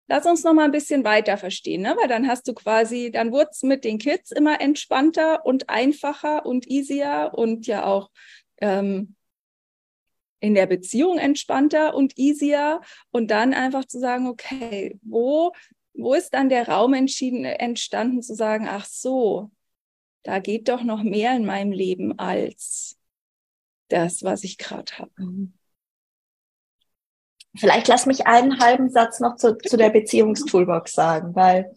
lass 0.09 0.27
uns 0.27 0.43
noch 0.45 0.55
mal 0.55 0.65
ein 0.65 0.73
bisschen 0.73 1.05
weiter 1.05 1.37
verstehen, 1.37 1.83
ne? 1.83 1.95
weil 2.01 2.09
dann 2.09 2.27
hast 2.27 2.49
du 2.49 2.55
quasi, 2.55 3.11
dann 3.13 3.33
wurde 3.33 3.51
es 3.53 3.63
mit 3.63 3.85
den 3.85 3.99
Kids 3.99 4.33
immer 4.33 4.61
entspannter 4.61 5.45
und 5.47 5.69
einfacher 5.69 6.47
und 6.47 6.67
easier 6.69 7.33
und 7.35 7.67
ja 7.67 7.85
auch 7.85 8.11
ähm, 8.61 9.15
in 10.41 10.55
der 10.55 10.67
Beziehung 10.67 11.19
entspannter 11.19 11.95
und 11.95 12.19
easier 12.19 12.81
und 13.11 13.31
dann 13.31 13.55
einfach 13.55 13.85
zu 13.85 14.01
sagen, 14.01 14.27
okay, 14.27 14.99
wo, 15.03 15.53
wo 15.95 16.15
ist 16.15 16.35
dann 16.35 16.49
der 16.49 16.69
Raum 16.69 16.95
entschieden, 16.95 17.45
entstanden 17.45 18.23
zu 18.23 18.35
sagen, 18.35 18.67
ach 18.69 18.87
so, 18.87 19.51
da 20.23 20.39
geht 20.39 20.69
doch 20.69 20.83
noch 20.83 21.03
mehr 21.03 21.37
in 21.37 21.45
meinem 21.45 21.73
Leben 21.73 22.19
als 22.19 22.99
das, 23.89 24.23
was 24.23 24.45
ich 24.45 24.59
gerade 24.59 24.93
habe. 24.99 25.13
Mhm. 25.17 25.53
Vielleicht 27.57 27.89
lass 27.89 28.07
mich 28.07 28.27
einen 28.27 28.61
halben 28.61 28.91
Satz 28.91 29.19
noch 29.19 29.37
zu, 29.37 29.59
zu 29.59 29.77
der 29.77 29.91
Beziehungstoolbox 29.91 30.93
sagen, 30.93 31.35
weil 31.35 31.75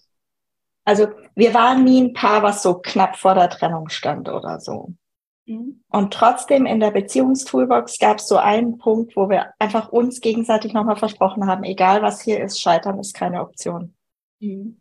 also 0.86 1.08
wir 1.36 1.54
waren 1.54 1.84
nie 1.84 2.02
ein 2.02 2.14
Paar, 2.14 2.44
was 2.44 2.62
so 2.62 2.76
knapp 2.76 3.16
vor 3.18 3.36
der 3.36 3.50
Trennung 3.50 3.90
stand 3.90 4.30
oder 4.30 4.60
so. 4.60 4.94
Mhm. 5.46 5.84
Und 5.90 6.14
trotzdem 6.14 6.66
in 6.66 6.80
der 6.80 6.92
Beziehungstoolbox 6.92 8.00
gab 8.00 8.20
es 8.20 8.28
so 8.28 8.38
einen 8.38 8.78
Punkt, 8.78 9.16
wo 9.16 9.30
wir 9.30 9.54
einfach 9.60 9.90
uns 9.90 10.22
gegenseitig 10.22 10.74
nochmal 10.74 10.96
versprochen 10.96 11.48
haben, 11.48 11.64
egal 11.64 12.02
was 12.02 12.22
hier 12.22 12.42
ist, 12.42 12.62
scheitern 12.62 13.00
ist 13.00 13.14
keine 13.14 13.42
Option. 13.42 13.94
Mhm. 14.40 14.80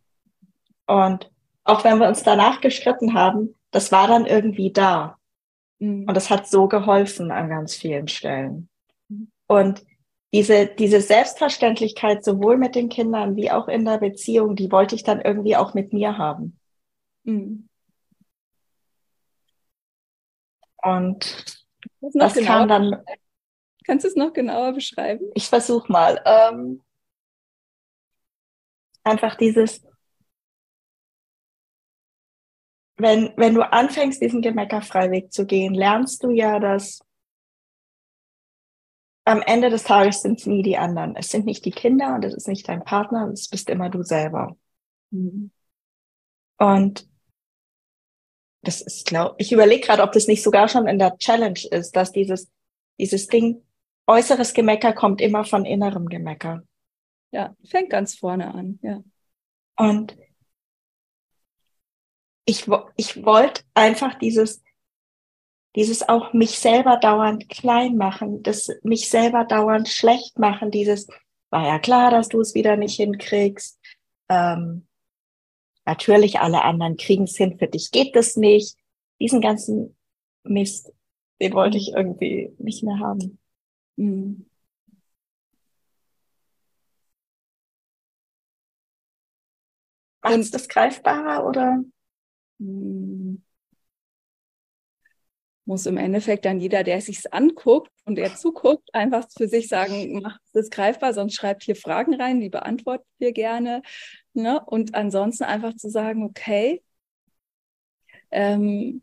Und 0.87 1.31
auch 1.65 1.85
wenn 1.85 1.99
wir 1.99 2.09
uns 2.09 2.23
danach 2.23 2.61
gestritten 2.61 3.15
haben, 3.15 3.55
das 3.71 3.93
war 3.93 4.07
dann 4.07 4.27
irgendwie 4.27 4.73
da. 4.73 5.17
Mhm. 5.79 6.07
Und 6.07 6.15
das 6.15 6.31
hat 6.31 6.47
so 6.47 6.69
geholfen 6.69 7.31
an 7.31 7.49
ganz 7.49 7.75
vielen 7.75 8.09
Stellen. 8.09 8.69
Mhm. 9.09 9.31
Und 9.47 9.85
diese, 10.35 10.67
diese 10.67 11.01
Selbstverständlichkeit 11.01 12.25
sowohl 12.25 12.57
mit 12.57 12.75
den 12.75 12.89
Kindern 12.89 13.37
wie 13.37 13.51
auch 13.51 13.69
in 13.69 13.85
der 13.85 13.99
Beziehung, 13.99 14.57
die 14.57 14.73
wollte 14.73 14.95
ich 14.95 15.03
dann 15.03 15.21
irgendwie 15.21 15.57
auch 15.57 15.75
mit 15.75 15.93
mir 15.93 16.17
haben. 16.17 16.59
Mhm. 17.25 17.69
Und 20.83 21.67
das 22.01 22.35
kam 22.35 22.69
dann. 22.69 23.03
Kannst 23.85 24.05
du 24.05 24.09
es 24.09 24.17
noch 24.17 24.33
genauer 24.33 24.73
beschreiben? 24.73 25.31
Ich 25.35 25.49
versuche 25.49 25.91
mal. 25.91 26.21
Ähm, 26.25 26.83
einfach 29.05 29.37
dieses, 29.37 29.85
wenn, 32.97 33.33
wenn 33.37 33.55
du 33.55 33.63
anfängst, 33.63 34.23
diesen 34.23 34.43
Gemeckerfreiweg 34.43 35.33
zu 35.33 35.47
gehen, 35.47 35.75
lernst 35.75 36.23
du 36.23 36.31
ja, 36.31 36.61
dass 36.61 37.01
am 39.25 39.43
Ende 39.43 39.71
des 39.71 39.85
Tages 39.85 40.23
sind 40.23 40.41
es 40.41 40.47
nie 40.47 40.63
die 40.63 40.79
anderen. 40.79 41.17
Es 41.17 41.31
sind 41.31 41.47
nicht 41.47 41.65
die 41.65 41.71
Kinder 41.71 42.15
und 42.15 42.25
es 42.25 42.35
ist 42.35 42.49
nicht 42.49 42.69
dein 42.69 42.85
Partner, 42.85 43.29
es 43.33 43.49
bist 43.49 43.71
immer 43.71 43.89
du 43.89 44.03
selber. 44.03 44.57
Mhm. 45.11 45.51
Und 46.59 47.09
das 48.63 48.81
ist, 48.81 49.07
glaube 49.07 49.35
ich, 49.39 49.53
überlege 49.53 49.87
gerade, 49.87 50.03
ob 50.03 50.13
das 50.13 50.29
nicht 50.29 50.43
sogar 50.43 50.69
schon 50.69 50.87
in 50.87 50.99
der 50.99 51.17
Challenge 51.19 51.61
ist, 51.71 51.97
dass 51.97 52.13
dieses, 52.13 52.51
dieses 52.99 53.27
Ding, 53.27 53.63
äußeres 54.07 54.55
Gemecker 54.55 54.93
kommt 54.93 55.21
immer 55.21 55.45
von 55.45 55.65
innerem 55.65 56.09
Gemecker. 56.09 56.63
Ja, 57.33 57.57
fängt 57.65 57.91
ganz 57.91 58.15
vorne 58.15 58.55
an, 58.55 58.79
ja. 58.83 59.03
Und 59.77 60.17
ich, 62.45 62.67
ich 62.97 63.25
wollte 63.25 63.63
einfach 63.75 64.15
dieses, 64.15 64.63
dieses 65.75 66.09
auch 66.09 66.33
mich 66.33 66.59
selber 66.59 66.99
dauernd 66.99 67.49
klein 67.49 67.97
machen, 67.97 68.43
das 68.43 68.69
mich 68.83 69.09
selber 69.09 69.45
dauernd 69.45 69.89
schlecht 69.89 70.39
machen, 70.39 70.71
dieses, 70.71 71.09
war 71.51 71.67
ja 71.67 71.79
klar, 71.79 72.11
dass 72.11 72.29
du 72.29 72.41
es 72.41 72.55
wieder 72.55 72.77
nicht 72.77 72.97
hinkriegst. 72.97 73.81
Ähm, 74.29 74.87
natürlich, 75.85 76.41
alle 76.41 76.63
anderen 76.63 76.97
kriegen 76.97 77.25
es 77.25 77.37
hin, 77.37 77.59
für 77.59 77.69
dich 77.69 77.91
geht 77.91 78.15
das 78.17 78.37
nicht. 78.37 78.77
Diesen 79.21 79.41
ganzen 79.41 79.97
Mist, 80.45 80.93
den 81.41 81.53
wollte 81.55 81.79
ich 81.79 81.93
irgendwie 81.95 82.53
nicht 82.59 82.83
mehr 82.83 82.99
haben. 82.99 83.39
Mhm. 83.97 84.47
Macht 90.23 90.55
das 90.55 90.69
greifbarer 90.69 91.47
oder? 91.47 91.83
Mhm 92.59 93.43
muss 95.65 95.87
im 95.87 95.97
Endeffekt 95.97 96.45
dann 96.45 96.61
jeder, 96.61 96.83
der 96.83 97.01
sich's 97.01 97.27
anguckt 97.27 97.91
und 98.05 98.17
der 98.17 98.35
zuguckt, 98.35 98.93
einfach 98.95 99.27
für 99.37 99.49
sich 99.49 99.69
sagen, 99.69 100.21
macht 100.21 100.41
es 100.53 100.71
greifbar, 100.71 101.15
sonst 101.15 101.35
schreibt 101.35 101.63
hier 101.63 101.77
Fragen 101.77 102.15
rein, 102.15 102.41
die 102.41 102.49
beantworten 102.49 103.07
wir 103.19 103.33
gerne. 103.33 103.83
Ne? 104.35 104.61
Und 104.65 104.95
ansonsten 104.95 105.45
einfach 105.45 105.75
zu 105.77 105.91
sagen, 105.91 106.25
okay, 106.25 106.83
ähm, 108.31 109.03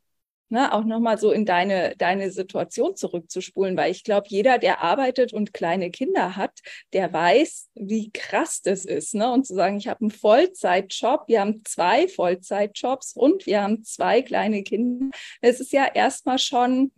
ne, 0.49 0.73
auch 0.73 0.83
nochmal 0.83 1.17
so 1.17 1.31
in 1.31 1.45
deine, 1.45 1.95
deine 1.97 2.31
Situation 2.31 2.95
zurückzuspulen, 2.95 3.77
weil 3.77 3.91
ich 3.91 4.03
glaube, 4.03 4.27
jeder, 4.29 4.57
der 4.57 4.81
arbeitet 4.83 5.33
und 5.33 5.53
kleine 5.53 5.91
Kinder 5.91 6.35
hat, 6.35 6.59
der 6.93 7.13
weiß, 7.13 7.69
wie 7.75 8.11
krass 8.11 8.61
das 8.61 8.85
ist. 8.85 9.13
Ne? 9.15 9.31
Und 9.31 9.45
zu 9.45 9.53
sagen, 9.55 9.77
ich 9.77 9.87
habe 9.87 10.01
einen 10.01 10.11
Vollzeitjob, 10.11 11.27
wir 11.27 11.41
haben 11.41 11.63
zwei 11.65 12.07
Vollzeitjobs 12.07 13.13
und 13.13 13.45
wir 13.45 13.61
haben 13.61 13.83
zwei 13.83 14.21
kleine 14.21 14.63
Kinder, 14.63 15.11
es 15.41 15.59
ist 15.59 15.71
ja 15.71 15.85
erstmal 15.85 16.39
schon 16.39 16.91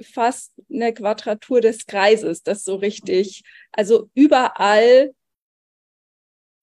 fast 0.00 0.52
eine 0.72 0.92
Quadratur 0.92 1.60
des 1.60 1.86
Kreises, 1.86 2.42
das 2.42 2.64
so 2.64 2.74
richtig, 2.74 3.44
also 3.70 4.10
überall 4.14 5.14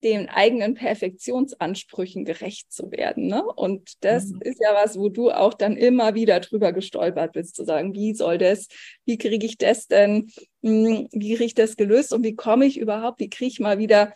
den 0.04 0.30
eigenen 0.30 0.74
Perfektionsansprüchen 0.74 2.26
gerecht 2.26 2.72
zu 2.72 2.92
werden. 2.92 3.28
Ne? 3.28 3.44
Und 3.44 4.04
das 4.04 4.30
mhm. 4.30 4.42
ist 4.42 4.60
ja 4.62 4.74
was, 4.74 4.98
wo 4.98 5.10
du 5.10 5.30
auch 5.32 5.54
dann 5.54 5.78
immer 5.78 6.16
wieder 6.16 6.40
drüber 6.40 6.74
gestolpert 6.74 7.34
bist, 7.34 7.56
zu 7.56 7.64
sagen, 7.64 7.94
wie 7.94 8.14
soll 8.14 8.38
das, 8.38 8.68
wie 9.06 9.18
kriege 9.18 9.46
ich 9.46 9.58
das 9.58 9.88
denn, 9.88 10.32
hm, 10.64 11.08
wie 11.12 11.36
kriege 11.36 11.46
ich 11.46 11.54
das 11.54 11.76
gelöst 11.76 12.14
und 12.14 12.24
wie 12.24 12.36
komme 12.36 12.66
ich 12.66 12.80
überhaupt, 12.80 13.20
wie 13.20 13.30
kriege 13.30 13.52
ich 13.52 13.60
mal 13.60 13.78
wieder 13.78 14.14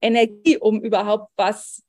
Energie, 0.00 0.58
um 0.58 0.82
überhaupt 0.82 1.30
was 1.36 1.82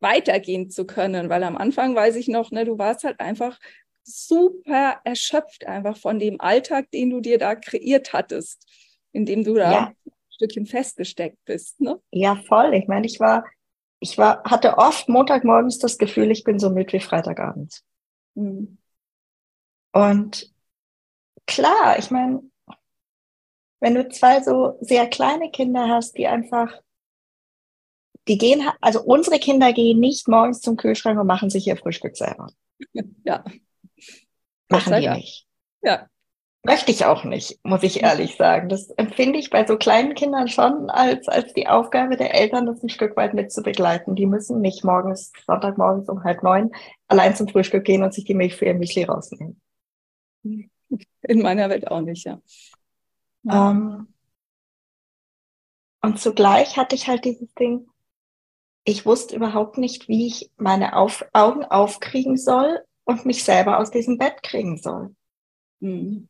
weitergehen 0.00 0.70
zu 0.70 0.86
können. 0.86 1.28
Weil 1.28 1.42
am 1.42 1.56
Anfang 1.56 1.94
weiß 1.94 2.16
ich 2.16 2.28
noch, 2.28 2.50
ne, 2.50 2.64
du 2.64 2.78
warst 2.78 3.04
halt 3.04 3.20
einfach 3.20 3.58
super 4.04 5.00
erschöpft 5.02 5.66
einfach 5.66 5.96
von 5.96 6.20
dem 6.20 6.40
Alltag, 6.40 6.90
den 6.92 7.10
du 7.10 7.20
dir 7.20 7.38
da 7.38 7.56
kreiert 7.56 8.12
hattest, 8.12 8.64
in 9.12 9.26
dem 9.26 9.42
du 9.42 9.54
da 9.54 9.72
ja. 9.72 9.92
Stückchen 10.36 10.66
festgesteckt 10.66 11.38
bist. 11.44 11.80
Ne? 11.80 12.00
Ja, 12.10 12.36
voll. 12.36 12.74
Ich 12.74 12.86
meine, 12.86 13.06
ich 13.06 13.18
war, 13.18 13.44
ich 14.00 14.16
war, 14.18 14.44
hatte 14.44 14.78
oft 14.78 15.08
Montagmorgens 15.08 15.78
das 15.78 15.98
Gefühl, 15.98 16.30
ich 16.30 16.44
bin 16.44 16.58
so 16.58 16.70
müde 16.70 16.92
wie 16.92 17.00
Freitagabend. 17.00 17.82
Mhm. 18.34 18.78
Und 19.92 20.52
klar, 21.46 21.98
ich 21.98 22.10
meine, 22.10 22.42
wenn 23.80 23.94
du 23.94 24.08
zwei 24.08 24.42
so 24.42 24.76
sehr 24.80 25.08
kleine 25.08 25.50
Kinder 25.50 25.88
hast, 25.88 26.18
die 26.18 26.26
einfach, 26.26 26.80
die 28.28 28.36
gehen, 28.36 28.68
also 28.80 29.02
unsere 29.02 29.38
Kinder 29.38 29.72
gehen 29.72 30.00
nicht 30.00 30.28
morgens 30.28 30.60
zum 30.60 30.76
Kühlschrank 30.76 31.18
und 31.18 31.26
machen 31.26 31.50
sich 31.50 31.66
ihr 31.66 31.76
Frühstück 31.76 32.16
selber. 32.16 32.48
Ja. 33.24 33.42
Machen 34.68 35.00
die 35.00 35.08
nicht. 35.08 35.46
Ja. 35.82 36.08
Möchte 36.66 36.90
ich 36.90 37.04
auch 37.04 37.22
nicht, 37.22 37.60
muss 37.64 37.84
ich 37.84 38.02
ehrlich 38.02 38.34
sagen. 38.34 38.68
Das 38.68 38.90
empfinde 38.90 39.38
ich 39.38 39.50
bei 39.50 39.64
so 39.64 39.76
kleinen 39.76 40.14
Kindern 40.14 40.48
schon 40.48 40.90
als, 40.90 41.28
als 41.28 41.52
die 41.52 41.68
Aufgabe 41.68 42.16
der 42.16 42.34
Eltern, 42.34 42.66
das 42.66 42.82
ein 42.82 42.88
Stück 42.88 43.16
weit 43.16 43.34
mit 43.34 43.52
zu 43.52 43.62
begleiten. 43.62 44.16
Die 44.16 44.26
müssen 44.26 44.60
nicht 44.60 44.82
morgens, 44.82 45.30
Sonntagmorgens 45.46 46.08
um 46.08 46.24
halb 46.24 46.42
neun 46.42 46.72
allein 47.06 47.36
zum 47.36 47.46
Frühstück 47.46 47.84
gehen 47.84 48.02
und 48.02 48.12
sich 48.12 48.24
die 48.24 48.34
Milch 48.34 48.56
für 48.56 48.64
ihr 48.64 48.74
Müsli 48.74 49.04
rausnehmen. 49.04 49.60
In 50.42 51.42
meiner 51.42 51.70
Welt 51.70 51.86
auch 51.86 52.00
nicht, 52.00 52.26
ja. 52.26 52.40
ja. 53.44 53.70
Ähm, 53.70 54.12
und 56.02 56.18
zugleich 56.18 56.76
hatte 56.76 56.96
ich 56.96 57.06
halt 57.06 57.24
dieses 57.24 57.54
Ding, 57.54 57.88
ich 58.82 59.06
wusste 59.06 59.36
überhaupt 59.36 59.78
nicht, 59.78 60.08
wie 60.08 60.26
ich 60.26 60.50
meine 60.56 60.96
auf 60.96 61.24
Augen 61.32 61.64
aufkriegen 61.64 62.36
soll 62.36 62.80
und 63.04 63.24
mich 63.24 63.44
selber 63.44 63.78
aus 63.78 63.92
diesem 63.92 64.18
Bett 64.18 64.42
kriegen 64.42 64.78
soll. 64.78 65.14
Mhm. 65.78 66.28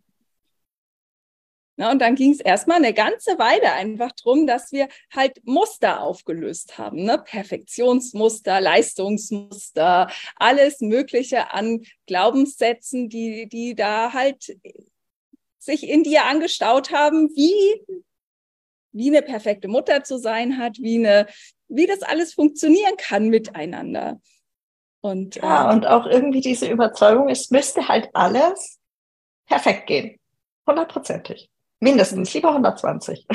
Na, 1.79 1.91
und 1.91 2.01
dann 2.01 2.15
ging 2.15 2.33
es 2.33 2.41
erstmal 2.41 2.79
eine 2.79 2.95
ganze 2.95 3.39
Weile 3.39 3.73
einfach 3.73 4.11
darum, 4.13 4.47
dass 4.47 4.73
wir 4.73 4.89
halt 5.15 5.45
Muster 5.45 6.01
aufgelöst 6.01 6.79
haben. 6.79 7.05
Ne? 7.05 7.19
Perfektionsmuster, 7.19 8.63
Leistungsmuster, 8.63 10.11
alles 10.37 10.81
Mögliche 10.81 11.53
an 11.53 11.83
Glaubenssätzen, 12.07 13.11
die, 13.11 13.47
die 13.47 13.75
da 13.75 14.15
halt 14.15 14.59
sich 15.59 15.87
in 15.87 16.03
dir 16.03 16.25
angestaut 16.25 16.93
haben, 16.93 17.29
wie, 17.37 17.85
wie 18.93 19.09
eine 19.09 19.21
perfekte 19.21 19.69
Mutter 19.69 20.03
zu 20.03 20.19
sein 20.19 20.57
hat, 20.57 20.79
wie, 20.79 20.97
eine, 20.97 21.27
wie 21.69 21.87
das 21.87 22.03
alles 22.03 22.33
funktionieren 22.33 22.97
kann 22.97 23.29
miteinander. 23.29 24.19
Und, 25.03 25.37
ja, 25.37 25.71
äh, 25.71 25.75
und 25.75 25.87
auch 25.87 26.07
irgendwie 26.07 26.41
diese 26.41 26.71
Überzeugung, 26.71 27.29
es 27.29 27.51
müsste 27.51 27.87
halt 27.87 28.09
alles 28.15 28.81
perfekt 29.47 29.89
gehen. 29.89 30.19
Hundertprozentig. 30.67 31.51
Mindestens, 31.81 32.33
lieber 32.35 32.49
120. 32.51 33.27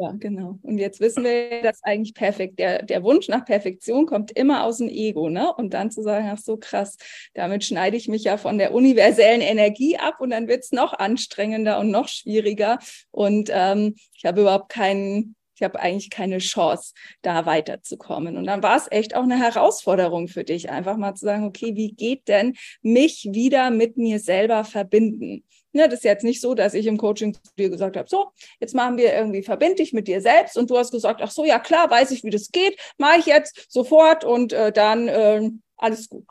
Ja, 0.00 0.12
genau. 0.12 0.60
Und 0.62 0.78
jetzt 0.78 1.00
wissen 1.00 1.24
wir, 1.24 1.60
dass 1.60 1.82
eigentlich 1.82 2.14
perfekt, 2.14 2.60
der, 2.60 2.84
der 2.84 3.02
Wunsch 3.02 3.26
nach 3.26 3.44
Perfektion 3.44 4.06
kommt 4.06 4.30
immer 4.30 4.62
aus 4.62 4.78
dem 4.78 4.88
Ego, 4.88 5.28
ne? 5.28 5.52
Und 5.52 5.74
dann 5.74 5.90
zu 5.90 6.02
sagen, 6.02 6.28
ach 6.32 6.38
so 6.38 6.56
krass, 6.56 6.96
damit 7.34 7.64
schneide 7.64 7.96
ich 7.96 8.06
mich 8.06 8.22
ja 8.22 8.36
von 8.36 8.58
der 8.58 8.74
universellen 8.74 9.40
Energie 9.40 9.96
ab 9.96 10.20
und 10.20 10.30
dann 10.30 10.46
wird 10.46 10.62
es 10.62 10.70
noch 10.70 10.92
anstrengender 10.92 11.80
und 11.80 11.90
noch 11.90 12.06
schwieriger. 12.06 12.78
Und 13.10 13.50
ähm, 13.52 13.96
ich 14.14 14.24
habe 14.24 14.42
überhaupt 14.42 14.68
keinen, 14.68 15.34
ich 15.56 15.64
habe 15.64 15.80
eigentlich 15.80 16.10
keine 16.10 16.38
Chance, 16.38 16.94
da 17.22 17.44
weiterzukommen. 17.44 18.36
Und 18.36 18.44
dann 18.44 18.62
war 18.62 18.76
es 18.76 18.86
echt 18.92 19.16
auch 19.16 19.24
eine 19.24 19.38
Herausforderung 19.38 20.28
für 20.28 20.44
dich, 20.44 20.70
einfach 20.70 20.96
mal 20.96 21.16
zu 21.16 21.24
sagen, 21.24 21.44
okay, 21.44 21.74
wie 21.74 21.90
geht 21.90 22.28
denn 22.28 22.54
mich 22.82 23.30
wieder 23.32 23.72
mit 23.72 23.96
mir 23.96 24.20
selber 24.20 24.62
verbinden? 24.62 25.42
Ne, 25.72 25.86
das 25.86 25.98
ist 26.00 26.04
jetzt 26.04 26.24
nicht 26.24 26.40
so, 26.40 26.54
dass 26.54 26.72
ich 26.72 26.86
im 26.86 26.96
Coaching 26.96 27.34
zu 27.34 27.40
dir 27.58 27.68
gesagt 27.68 27.96
habe, 27.96 28.08
so, 28.08 28.30
jetzt 28.58 28.74
machen 28.74 28.96
wir 28.96 29.12
irgendwie 29.12 29.42
verbindlich 29.42 29.92
mit 29.92 30.08
dir 30.08 30.22
selbst 30.22 30.56
und 30.56 30.70
du 30.70 30.78
hast 30.78 30.92
gesagt, 30.92 31.20
ach 31.22 31.30
so, 31.30 31.44
ja 31.44 31.58
klar, 31.58 31.90
weiß 31.90 32.10
ich, 32.10 32.24
wie 32.24 32.30
das 32.30 32.50
geht, 32.50 32.78
mache 32.96 33.18
ich 33.18 33.26
jetzt 33.26 33.70
sofort 33.70 34.24
und 34.24 34.52
äh, 34.54 34.72
dann 34.72 35.08
äh, 35.08 35.50
alles 35.76 36.08
gut. 36.08 36.24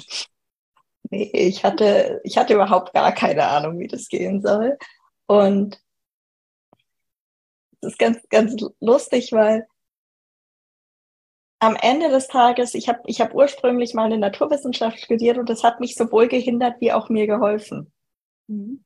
Nee, 1.10 1.30
ich 1.34 1.64
hatte, 1.64 2.20
ich 2.24 2.38
hatte 2.38 2.56
überhaupt 2.56 2.94
gar 2.94 3.14
keine 3.14 3.46
Ahnung, 3.48 3.80
wie 3.80 3.88
das 3.88 4.10
gehen 4.10 4.42
soll. 4.42 4.78
Und 5.28 5.80
das 7.82 7.94
ist 7.94 8.00
ganz, 8.00 8.20
ganz 8.30 8.56
lustig, 8.80 9.32
weil 9.32 9.68
am 11.60 11.76
Ende 11.76 12.10
des 12.10 12.28
Tages, 12.28 12.74
ich 12.74 12.88
habe 12.90 13.00
ich 13.06 13.22
hab 13.22 13.34
ursprünglich 13.34 13.94
mal 13.94 14.06
eine 14.06 14.18
Naturwissenschaft 14.18 15.00
studiert 15.00 15.38
und 15.38 15.50
das 15.50 15.64
hat 15.64 15.80
mich 15.80 15.96
sowohl 15.96 16.28
gehindert 16.28 16.80
wie 16.82 16.92
auch 16.92 17.10
mir 17.10 17.28
geholfen. 17.28 17.92
Mhm. 18.48 18.84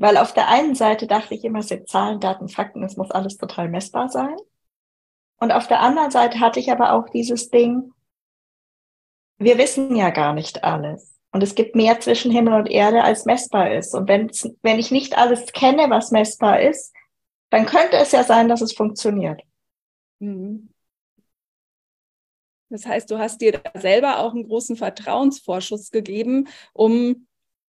Weil 0.00 0.16
auf 0.16 0.32
der 0.32 0.48
einen 0.48 0.74
Seite 0.74 1.06
dachte 1.06 1.34
ich 1.34 1.44
immer, 1.44 1.58
es 1.58 1.68
sind 1.68 1.86
Zahlen, 1.86 2.20
Daten, 2.20 2.48
Fakten, 2.48 2.82
es 2.82 2.96
muss 2.96 3.10
alles 3.10 3.36
total 3.36 3.68
messbar 3.68 4.08
sein. 4.08 4.34
Und 5.38 5.52
auf 5.52 5.68
der 5.68 5.80
anderen 5.80 6.10
Seite 6.10 6.40
hatte 6.40 6.58
ich 6.58 6.72
aber 6.72 6.94
auch 6.94 7.10
dieses 7.10 7.50
Ding, 7.50 7.92
wir 9.36 9.58
wissen 9.58 9.94
ja 9.94 10.08
gar 10.08 10.32
nicht 10.32 10.64
alles. 10.64 11.14
Und 11.32 11.42
es 11.42 11.54
gibt 11.54 11.76
mehr 11.76 12.00
zwischen 12.00 12.32
Himmel 12.32 12.54
und 12.54 12.70
Erde, 12.70 13.04
als 13.04 13.26
messbar 13.26 13.74
ist. 13.74 13.94
Und 13.94 14.08
wenn, 14.08 14.78
ich 14.78 14.90
nicht 14.90 15.18
alles 15.18 15.52
kenne, 15.52 15.90
was 15.90 16.12
messbar 16.12 16.62
ist, 16.62 16.94
dann 17.50 17.66
könnte 17.66 17.98
es 17.98 18.12
ja 18.12 18.24
sein, 18.24 18.48
dass 18.48 18.62
es 18.62 18.72
funktioniert. 18.72 19.42
Mhm. 20.18 20.72
Das 22.70 22.86
heißt, 22.86 23.10
du 23.10 23.18
hast 23.18 23.42
dir 23.42 23.52
da 23.52 23.78
selber 23.78 24.20
auch 24.20 24.32
einen 24.32 24.48
großen 24.48 24.76
Vertrauensvorschuss 24.76 25.90
gegeben, 25.90 26.48
um 26.72 27.26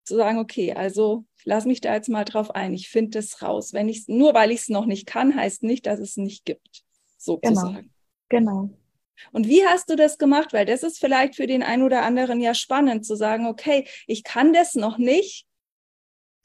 zu 0.06 0.16
sagen, 0.16 0.38
okay, 0.38 0.72
also 0.72 1.24
lass 1.44 1.64
mich 1.64 1.80
da 1.80 1.94
jetzt 1.94 2.08
mal 2.08 2.24
drauf 2.24 2.50
ein. 2.52 2.72
Ich 2.74 2.88
finde 2.88 3.18
das 3.18 3.42
raus. 3.42 3.72
Wenn 3.72 3.88
ich 3.88 4.08
nur 4.08 4.34
weil 4.34 4.50
ich 4.50 4.60
es 4.60 4.68
noch 4.68 4.86
nicht 4.86 5.06
kann, 5.06 5.34
heißt 5.34 5.62
nicht, 5.62 5.86
dass 5.86 6.00
es 6.00 6.16
nicht 6.16 6.44
gibt, 6.44 6.84
sozusagen. 7.18 7.92
Genau. 8.28 8.68
genau. 8.68 8.70
Und 9.32 9.46
wie 9.48 9.66
hast 9.66 9.90
du 9.90 9.96
das 9.96 10.18
gemacht? 10.18 10.52
Weil 10.52 10.66
das 10.66 10.82
ist 10.82 10.98
vielleicht 10.98 11.36
für 11.36 11.46
den 11.46 11.62
einen 11.62 11.82
oder 11.82 12.02
anderen 12.02 12.40
ja 12.40 12.54
spannend 12.54 13.04
zu 13.04 13.16
sagen, 13.16 13.46
okay, 13.46 13.86
ich 14.06 14.24
kann 14.24 14.52
das 14.52 14.74
noch 14.74 14.98
nicht, 14.98 15.46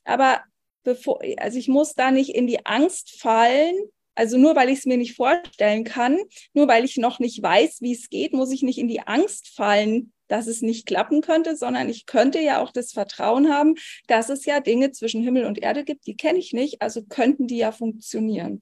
aber 0.03 0.41
bevor, 0.83 1.21
also 1.37 1.57
ich 1.57 1.67
muss 1.67 1.93
da 1.93 2.11
nicht 2.11 2.33
in 2.33 2.47
die 2.47 2.65
Angst 2.65 3.19
fallen. 3.19 3.75
Also 4.15 4.37
nur 4.37 4.55
weil 4.55 4.69
ich 4.69 4.79
es 4.79 4.85
mir 4.85 4.97
nicht 4.97 5.15
vorstellen 5.15 5.83
kann, 5.83 6.17
nur 6.53 6.67
weil 6.67 6.83
ich 6.83 6.97
noch 6.97 7.19
nicht 7.19 7.41
weiß, 7.41 7.81
wie 7.81 7.93
es 7.93 8.09
geht, 8.09 8.33
muss 8.33 8.51
ich 8.51 8.61
nicht 8.61 8.77
in 8.77 8.87
die 8.87 9.01
Angst 9.01 9.49
fallen, 9.55 10.11
dass 10.27 10.47
es 10.47 10.61
nicht 10.61 10.85
klappen 10.85 11.21
könnte, 11.21 11.55
sondern 11.55 11.89
ich 11.89 12.05
könnte 12.05 12.39
ja 12.39 12.61
auch 12.61 12.71
das 12.71 12.91
Vertrauen 12.91 13.53
haben, 13.53 13.75
dass 14.07 14.29
es 14.29 14.45
ja 14.45 14.59
Dinge 14.59 14.91
zwischen 14.91 15.23
Himmel 15.23 15.45
und 15.45 15.59
Erde 15.59 15.83
gibt, 15.83 16.07
die 16.07 16.15
kenne 16.15 16.39
ich 16.39 16.53
nicht, 16.53 16.81
also 16.81 17.03
könnten 17.03 17.47
die 17.47 17.57
ja 17.57 17.71
funktionieren. 17.71 18.61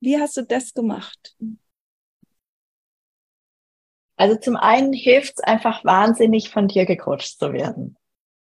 Wie 0.00 0.18
hast 0.18 0.36
du 0.36 0.42
das 0.42 0.72
gemacht? 0.74 1.36
Also 4.16 4.36
zum 4.36 4.56
einen 4.56 4.92
hilft 4.92 5.34
es 5.38 5.44
einfach 5.44 5.84
wahnsinnig, 5.84 6.50
von 6.50 6.68
dir 6.68 6.84
gecoacht 6.84 7.38
zu 7.38 7.52
werden. 7.52 7.96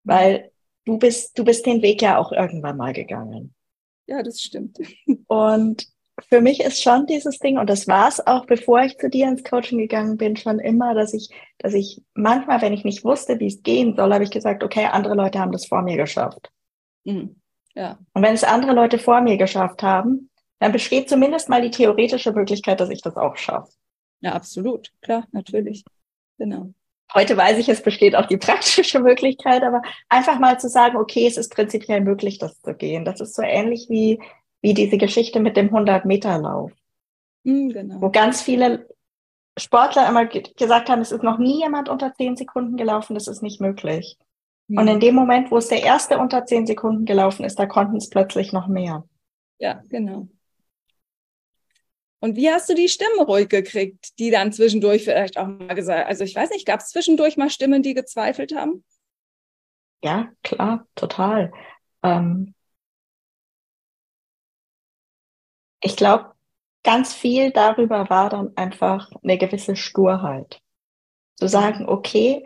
Weil 0.04 0.52
du 0.86 0.98
bist, 0.98 1.38
du 1.38 1.46
bist 1.46 1.66
den 1.66 1.82
Weg 1.82 2.02
ja 2.02 2.18
auch 2.18 2.32
irgendwann 2.32 2.76
mal 2.78 2.92
gegangen. 2.92 3.54
Ja, 4.08 4.24
das 4.24 4.42
stimmt. 4.42 4.78
Und 5.28 5.88
für 6.30 6.42
mich 6.42 6.62
ist 6.62 6.82
schon 6.82 7.06
dieses 7.06 7.40
Ding, 7.40 7.58
und 7.58 7.70
das 7.70 7.88
war 7.88 8.08
es 8.08 8.26
auch, 8.26 8.46
bevor 8.46 8.82
ich 8.82 8.98
zu 8.98 9.10
dir 9.10 9.28
ins 9.28 9.44
Coaching 9.44 9.78
gegangen 9.78 10.18
bin, 10.18 10.36
schon 10.36 10.60
immer, 10.60 10.94
dass 10.94 11.14
ich, 11.14 11.30
dass 11.58 11.74
ich 11.74 12.02
manchmal, 12.14 12.62
wenn 12.62 12.74
ich 12.74 12.84
nicht 12.84 13.04
wusste, 13.04 13.40
wie 13.40 13.48
es 13.48 13.64
gehen 13.64 13.96
soll, 13.96 14.14
habe 14.14 14.24
ich 14.24 14.32
gesagt, 14.32 14.64
okay, 14.64 14.86
andere 14.86 15.16
Leute 15.16 15.40
haben 15.40 15.52
das 15.52 15.66
vor 15.66 15.82
mir 15.82 15.98
geschafft. 15.98 16.50
Mhm. 17.04 17.42
Ja. 17.74 17.98
Und 18.14 18.24
wenn 18.24 18.34
es 18.34 18.44
andere 18.44 18.74
Leute 18.74 19.00
vor 19.00 19.22
mir 19.22 19.38
geschafft 19.38 19.84
haben, 19.84 20.30
dann 20.60 20.72
besteht 20.72 21.10
zumindest 21.10 21.50
mal 21.50 21.62
die 21.62 21.72
theoretische 21.72 22.32
Möglichkeit, 22.34 22.80
dass 22.80 22.90
ich 22.90 23.02
das 23.02 23.16
auch 23.18 23.36
schaffe. 23.38 23.72
Ja, 24.20 24.34
absolut. 24.34 24.92
Klar, 25.02 25.26
natürlich. 25.32 25.84
Genau. 26.38 26.74
Heute 27.14 27.36
weiß 27.36 27.58
ich, 27.58 27.68
es 27.68 27.82
besteht 27.82 28.16
auch 28.16 28.26
die 28.26 28.38
praktische 28.38 29.00
Möglichkeit, 29.00 29.64
aber 29.64 29.82
einfach 30.08 30.40
mal 30.40 30.60
zu 30.60 30.70
sagen, 30.70 30.98
okay, 30.98 31.28
es 31.28 31.38
ist 31.38 31.54
prinzipiell 31.54 32.02
möglich, 32.02 32.38
das 32.38 32.60
zu 32.62 32.74
gehen. 32.74 33.04
Das 33.04 33.20
ist 33.20 33.36
so 33.36 33.42
ähnlich 33.42 33.88
wie, 33.90 34.22
wie 34.62 34.74
diese 34.74 34.98
Geschichte 34.98 35.40
mit 35.40 35.58
dem 35.58 35.70
100-Meter-Lauf. 35.72 36.72
Mhm, 37.44 37.70
genau. 37.70 38.02
Wo 38.02 38.10
ganz 38.10 38.42
viele 38.42 38.88
Sportler 39.58 40.08
immer 40.08 40.26
gesagt 40.26 40.90
haben, 40.90 41.02
es 41.02 41.12
ist 41.12 41.24
noch 41.24 41.38
nie 41.38 41.60
jemand 41.60 41.90
unter 41.90 42.14
10 42.14 42.38
Sekunden 42.38 42.78
gelaufen, 42.78 43.16
das 43.16 43.28
ist 43.28 43.42
nicht 43.42 43.60
möglich. 43.60 44.18
Mhm. 44.68 44.78
Und 44.78 44.88
in 44.88 45.00
dem 45.00 45.16
Moment, 45.16 45.52
wo 45.52 45.58
es 45.58 45.68
der 45.68 45.84
erste 45.84 46.18
unter 46.18 46.46
10 46.46 46.68
Sekunden 46.68 47.06
gelaufen 47.06 47.44
ist, 47.44 47.60
da 47.60 47.66
konnten 47.66 47.98
es 47.98 48.10
plötzlich 48.10 48.54
noch 48.54 48.68
mehr. 48.68 49.08
Ja, 49.60 49.84
genau. 49.90 50.28
Und 52.20 52.36
wie 52.36 52.52
hast 52.52 52.70
du 52.70 52.76
die 52.76 52.88
Stimme 52.88 53.24
ruhig 53.24 53.50
gekriegt, 53.50 54.20
die 54.20 54.30
dann 54.30 54.54
zwischendurch 54.54 55.04
vielleicht 55.04 55.38
auch 55.38 55.48
mal 55.48 55.74
gesagt, 55.74 56.08
also 56.08 56.24
ich 56.24 56.36
weiß 56.36 56.52
nicht, 56.52 56.68
gab 56.68 56.80
es 56.80 56.90
zwischendurch 56.90 57.36
mal 57.36 57.50
Stimmen, 57.50 57.82
die 57.82 57.96
gezweifelt 57.96 58.56
haben? 58.56 58.84
Ja, 60.04 60.32
klar, 60.44 60.88
total. 60.96 61.52
Ähm 62.04 62.54
ich 65.82 65.96
glaube, 65.96 66.34
ganz 66.84 67.14
viel 67.14 67.52
darüber 67.52 68.10
war 68.10 68.30
dann 68.30 68.56
einfach 68.58 69.12
eine 69.24 69.38
gewisse 69.38 69.76
Sturheit. 69.76 70.62
Zu 71.36 71.48
sagen, 71.48 71.88
okay, 71.88 72.46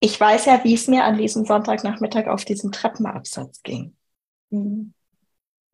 ich 0.00 0.18
weiß 0.18 0.46
ja, 0.46 0.64
wie 0.64 0.74
es 0.74 0.88
mir 0.88 1.04
an 1.04 1.18
diesem 1.18 1.44
Sonntagnachmittag 1.44 2.26
auf 2.26 2.44
diesem 2.44 2.72
Treppenabsatz 2.72 3.62
ging. 3.62 3.96
Mhm. 4.50 4.94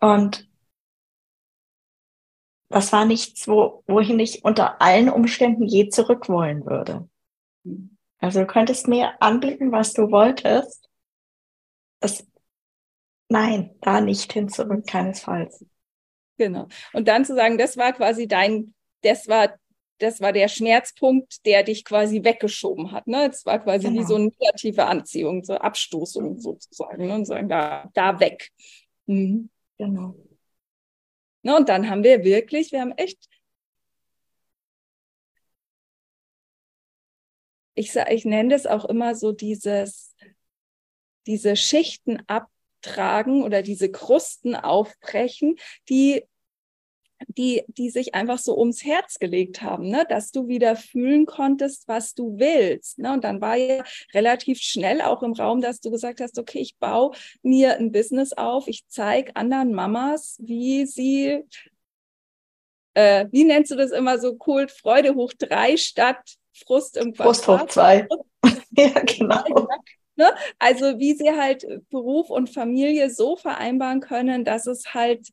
Und 0.01 0.49
das 2.69 2.93
war 2.93 3.05
nichts, 3.05 3.47
wo, 3.47 3.85
wohin 3.87 4.19
ich 4.19 4.45
unter 4.45 4.81
allen 4.83 5.09
Umständen 5.09 5.63
je 5.63 5.89
zurück 5.89 6.29
wollen 6.29 6.67
würde. 6.67 7.09
Also 8.19 8.41
du 8.41 8.47
könntest 8.47 8.89
mir 8.89 9.21
anbieten, 9.23 9.71
was 9.71 9.93
du 9.93 10.11
wolltest. 10.11 10.89
Das, 12.01 12.27
nein, 13.29 13.77
da 13.81 14.01
nicht 14.01 14.33
hin 14.33 14.49
zurück, 14.49 14.87
keinesfalls. 14.87 15.65
Genau. 16.39 16.69
Und 16.93 17.09
dann 17.09 17.25
zu 17.25 17.35
sagen, 17.35 17.59
das 17.59 17.77
war 17.77 17.93
quasi 17.93 18.29
dein, 18.29 18.75
das 19.03 19.29
war, 19.29 19.55
das 19.99 20.21
war 20.21 20.33
der 20.33 20.49
Schmerzpunkt, 20.49 21.45
der 21.47 21.63
dich 21.63 21.85
quasi 21.85 22.23
weggeschoben 22.23 22.93
hat. 22.93 23.07
Ne? 23.07 23.31
Es 23.31 23.47
war 23.47 23.59
quasi 23.59 23.89
genau. 23.89 24.01
wie 24.01 24.05
so 24.07 24.17
eine 24.17 24.27
negative 24.27 24.85
Anziehung, 24.85 25.43
so 25.45 25.55
Abstoßung 25.55 26.39
sozusagen. 26.39 27.07
Ne? 27.07 27.15
Und 27.15 27.25
sagen, 27.25 27.49
da, 27.49 27.91
da 27.95 28.21
weg. 28.21 28.51
Mhm. 29.07 29.49
Genau. 29.79 30.15
Ne, 31.43 31.55
und 31.57 31.69
dann 31.69 31.89
haben 31.89 32.03
wir 32.03 32.25
wirklich, 32.25 32.73
wir 32.73 32.81
haben 32.81 32.93
echt, 32.93 33.29
ich, 37.75 37.95
ich 37.95 38.25
nenne 38.25 38.49
das 38.49 38.67
auch 38.67 38.85
immer 38.85 39.15
so 39.15 39.31
dieses, 39.33 40.17
diese 41.27 41.55
Schichten 41.55 42.21
abtragen 42.87 43.43
oder 43.43 43.63
diese 43.63 43.91
Krusten 43.91 44.55
aufbrechen, 44.55 45.57
die 45.89 46.25
die, 47.29 47.65
die 47.69 47.89
sich 47.89 48.15
einfach 48.15 48.37
so 48.37 48.59
ums 48.59 48.85
Herz 48.85 49.19
gelegt 49.19 49.63
haben, 49.63 49.89
ne? 49.89 50.05
dass 50.07 50.33
du 50.33 50.49
wieder 50.49 50.77
fühlen 50.77 51.25
konntest, 51.25 51.89
was 51.89 52.13
du 52.13 52.39
willst. 52.39 52.99
Ne? 52.99 53.11
Und 53.11 53.25
dann 53.25 53.41
war 53.41 53.57
ja 53.57 53.83
relativ 54.13 54.59
schnell 54.61 55.01
auch 55.01 55.23
im 55.23 55.33
Raum, 55.33 55.63
dass 55.63 55.81
du 55.81 55.91
gesagt 55.91 56.21
hast, 56.21 56.39
okay, 56.39 56.59
ich 56.59 56.77
baue 56.77 57.13
mir 57.43 57.79
ein 57.79 57.91
Business 57.91 58.35
auf, 58.35 58.69
ich 58.69 58.87
zeige 58.89 59.35
anderen 59.35 59.73
Mamas, 59.73 60.37
wie 60.43 60.85
sie, 60.85 61.43
äh, 62.93 63.25
wie 63.33 63.45
nennst 63.45 63.71
du 63.71 63.77
das 63.77 63.93
immer 63.93 64.19
so 64.19 64.37
cool, 64.47 64.69
Freude 64.69 65.15
hoch 65.15 65.33
drei 65.39 65.79
statt 65.79 66.21
Frust 66.53 66.99
im 66.99 67.15
Quadrat. 67.15 67.37
Frust 67.37 67.49
hoch 67.49 67.67
zwei. 67.69 68.07
ja, 68.73 69.01
genau. 69.01 69.69
Ne? 70.17 70.35
Also 70.59 70.99
wie 70.99 71.15
sie 71.15 71.31
halt 71.31 71.67
Beruf 71.91 72.31
und 72.31 72.51
Familie 72.51 73.11
so 73.11 73.37
vereinbaren 73.37 74.01
können, 74.01 74.45
dass 74.45 74.67
es 74.67 74.95
halt 74.95 75.29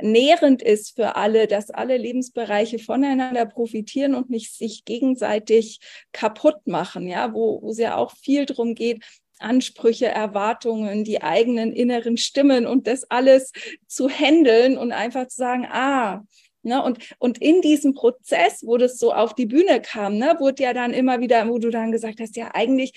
nährend 0.00 0.62
ist 0.62 0.96
für 0.96 1.16
alle, 1.16 1.46
dass 1.46 1.70
alle 1.70 1.96
Lebensbereiche 1.96 2.78
voneinander 2.78 3.46
profitieren 3.46 4.14
und 4.14 4.30
nicht 4.30 4.54
sich 4.56 4.84
gegenseitig 4.84 5.80
kaputt 6.12 6.66
machen, 6.66 7.08
ja, 7.08 7.32
wo, 7.34 7.62
wo 7.62 7.70
es 7.70 7.78
ja 7.78 7.96
auch 7.96 8.12
viel 8.16 8.46
drum 8.46 8.74
geht, 8.74 9.04
Ansprüche, 9.40 10.06
Erwartungen, 10.06 11.04
die 11.04 11.22
eigenen 11.22 11.72
inneren 11.72 12.16
Stimmen 12.16 12.66
und 12.66 12.86
das 12.86 13.08
alles 13.10 13.52
zu 13.86 14.08
handeln 14.08 14.76
und 14.76 14.92
einfach 14.92 15.28
zu 15.28 15.36
sagen, 15.36 15.66
ah, 15.70 16.24
Ne, 16.64 16.82
und, 16.82 16.98
und 17.18 17.40
in 17.40 17.62
diesem 17.62 17.94
Prozess, 17.94 18.66
wo 18.66 18.76
das 18.76 18.98
so 18.98 19.14
auf 19.14 19.34
die 19.34 19.46
Bühne 19.46 19.80
kam, 19.80 20.18
ne, 20.18 20.34
wurde 20.40 20.64
ja 20.64 20.74
dann 20.74 20.92
immer 20.92 21.20
wieder, 21.20 21.48
wo 21.48 21.58
du 21.58 21.70
dann 21.70 21.92
gesagt 21.92 22.18
hast, 22.20 22.36
ja, 22.36 22.50
eigentlich, 22.52 22.92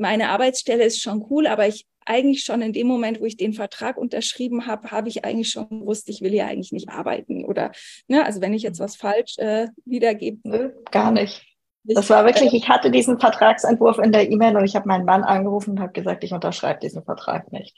meine 0.00 0.30
Arbeitsstelle 0.30 0.84
ist 0.84 1.00
schon 1.00 1.26
cool, 1.30 1.46
aber 1.46 1.68
ich 1.68 1.86
eigentlich 2.06 2.44
schon 2.44 2.62
in 2.62 2.72
dem 2.72 2.86
Moment, 2.86 3.20
wo 3.20 3.26
ich 3.26 3.36
den 3.36 3.52
Vertrag 3.52 3.96
unterschrieben 3.96 4.66
habe, 4.66 4.90
habe 4.90 5.08
ich 5.08 5.24
eigentlich 5.24 5.50
schon 5.50 5.68
gewusst, 5.68 6.08
ich 6.08 6.22
will 6.22 6.34
ja 6.34 6.46
eigentlich 6.46 6.72
nicht 6.72 6.88
arbeiten. 6.88 7.44
Oder, 7.44 7.70
ne, 8.08 8.24
also 8.24 8.40
wenn 8.40 8.54
ich 8.54 8.62
jetzt 8.62 8.80
was 8.80 8.96
falsch 8.96 9.38
äh, 9.38 9.68
wiedergebe. 9.84 10.40
Nö, 10.44 10.70
gar 10.90 11.12
nicht. 11.12 11.44
Das 11.84 12.10
war 12.10 12.24
wirklich, 12.24 12.52
ich 12.52 12.68
hatte 12.68 12.90
diesen 12.90 13.20
Vertragsentwurf 13.20 13.98
in 13.98 14.12
der 14.12 14.30
E-Mail 14.30 14.56
und 14.56 14.64
ich 14.64 14.74
habe 14.74 14.88
meinen 14.88 15.04
Mann 15.04 15.22
angerufen 15.22 15.72
und 15.72 15.80
habe 15.80 15.92
gesagt, 15.92 16.24
ich 16.24 16.32
unterschreibe 16.32 16.80
diesen 16.80 17.04
Vertrag 17.04 17.52
nicht. 17.52 17.76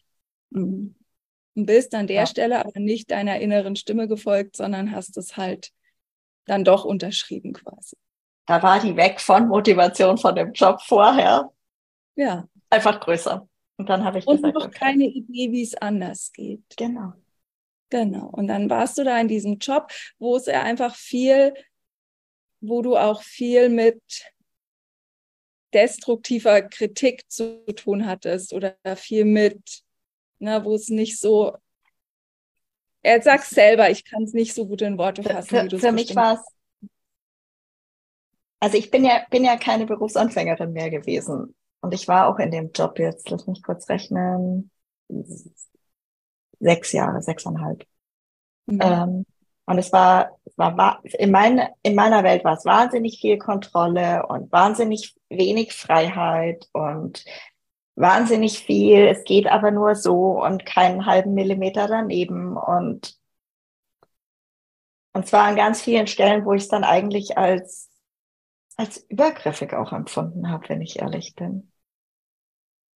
Mhm. 0.50 0.94
Und 1.54 1.66
bist 1.66 1.94
an 1.94 2.06
der 2.06 2.22
ja. 2.22 2.26
Stelle 2.26 2.60
aber 2.60 2.80
nicht 2.80 3.10
deiner 3.10 3.38
inneren 3.40 3.76
Stimme 3.76 4.08
gefolgt, 4.08 4.56
sondern 4.56 4.92
hast 4.92 5.16
es 5.18 5.36
halt 5.36 5.70
dann 6.46 6.64
doch 6.64 6.84
unterschrieben 6.84 7.52
quasi. 7.52 7.96
Da 8.46 8.62
war 8.62 8.80
die 8.80 8.96
weg 8.96 9.20
von 9.20 9.48
Motivation 9.48 10.18
von 10.18 10.34
dem 10.34 10.52
Job 10.52 10.80
vorher. 10.82 11.50
Ja. 12.14 12.48
Einfach 12.70 13.00
größer. 13.00 13.48
Und 13.76 13.88
dann 13.88 14.04
habe 14.04 14.18
ich 14.18 14.26
und 14.26 14.36
gesagt, 14.36 14.54
noch 14.54 14.66
okay. 14.66 14.78
keine 14.78 15.04
Idee, 15.04 15.50
wie 15.52 15.62
es 15.62 15.74
anders 15.74 16.32
geht. 16.32 16.62
Genau. 16.76 17.12
Genau. 17.90 18.26
Und 18.28 18.48
dann 18.48 18.70
warst 18.70 18.96
du 18.96 19.04
da 19.04 19.20
in 19.20 19.28
diesem 19.28 19.58
Job, 19.58 19.90
wo 20.18 20.36
es 20.36 20.46
ja 20.46 20.62
einfach 20.62 20.94
viel, 20.94 21.52
wo 22.60 22.80
du 22.80 22.96
auch 22.96 23.22
viel 23.22 23.68
mit 23.68 24.00
destruktiver 25.74 26.62
Kritik 26.62 27.30
zu 27.30 27.64
tun 27.74 28.06
hattest 28.06 28.52
oder 28.52 28.76
viel 28.96 29.24
mit, 29.24 29.82
na, 30.38 30.64
wo 30.64 30.74
es 30.74 30.88
nicht 30.88 31.18
so. 31.18 31.56
Er 33.02 33.20
sagt 33.20 33.44
selber, 33.44 33.90
ich 33.90 34.04
kann 34.04 34.22
es 34.22 34.32
nicht 34.32 34.54
so 34.54 34.66
gut 34.66 34.82
in 34.82 34.96
Worte 34.96 35.22
fassen. 35.22 35.48
Für, 35.48 35.70
wie 35.70 35.78
für 35.78 35.92
mich 35.92 36.14
war 36.14 36.34
es. 36.34 36.88
Also 38.60 38.78
ich 38.78 38.90
bin 38.90 39.04
ja, 39.04 39.26
bin 39.28 39.44
ja 39.44 39.56
keine 39.56 39.86
Berufsanfängerin 39.86 40.72
mehr 40.72 40.88
gewesen. 40.88 41.54
Und 41.82 41.92
ich 41.92 42.08
war 42.08 42.28
auch 42.28 42.38
in 42.38 42.50
dem 42.50 42.70
Job 42.72 42.98
jetzt, 42.98 43.28
lass 43.28 43.46
mich 43.46 43.62
kurz 43.62 43.88
rechnen, 43.88 44.70
sechs 46.60 46.92
Jahre, 46.92 47.20
sechseinhalb. 47.20 47.84
Mhm. 48.66 48.80
Ähm, 48.80 49.26
und 49.66 49.78
es 49.78 49.92
war, 49.92 50.38
war 50.56 51.00
in, 51.04 51.30
meine, 51.30 51.74
in 51.82 51.94
meiner 51.94 52.22
Welt 52.24 52.44
war 52.44 52.54
es 52.54 52.64
wahnsinnig 52.64 53.20
viel 53.20 53.38
Kontrolle 53.38 54.26
und 54.26 54.50
wahnsinnig 54.52 55.14
wenig 55.28 55.72
Freiheit 55.72 56.68
und 56.72 57.24
wahnsinnig 57.96 58.60
viel. 58.60 59.06
Es 59.08 59.24
geht 59.24 59.46
aber 59.46 59.70
nur 59.72 59.94
so 59.96 60.42
und 60.42 60.64
keinen 60.64 61.06
halben 61.06 61.34
Millimeter 61.34 61.88
daneben 61.88 62.56
und 62.56 63.20
und 65.14 65.26
zwar 65.26 65.44
an 65.44 65.56
ganz 65.56 65.82
vielen 65.82 66.06
Stellen, 66.06 66.46
wo 66.46 66.54
ich 66.54 66.62
es 66.62 66.68
dann 66.68 66.84
eigentlich 66.84 67.36
als 67.36 67.90
als 68.76 68.98
übergriffig 69.08 69.74
auch 69.74 69.92
empfunden 69.92 70.48
habe, 70.50 70.68
wenn 70.70 70.80
ich 70.80 70.98
ehrlich 71.00 71.34
bin. 71.34 71.71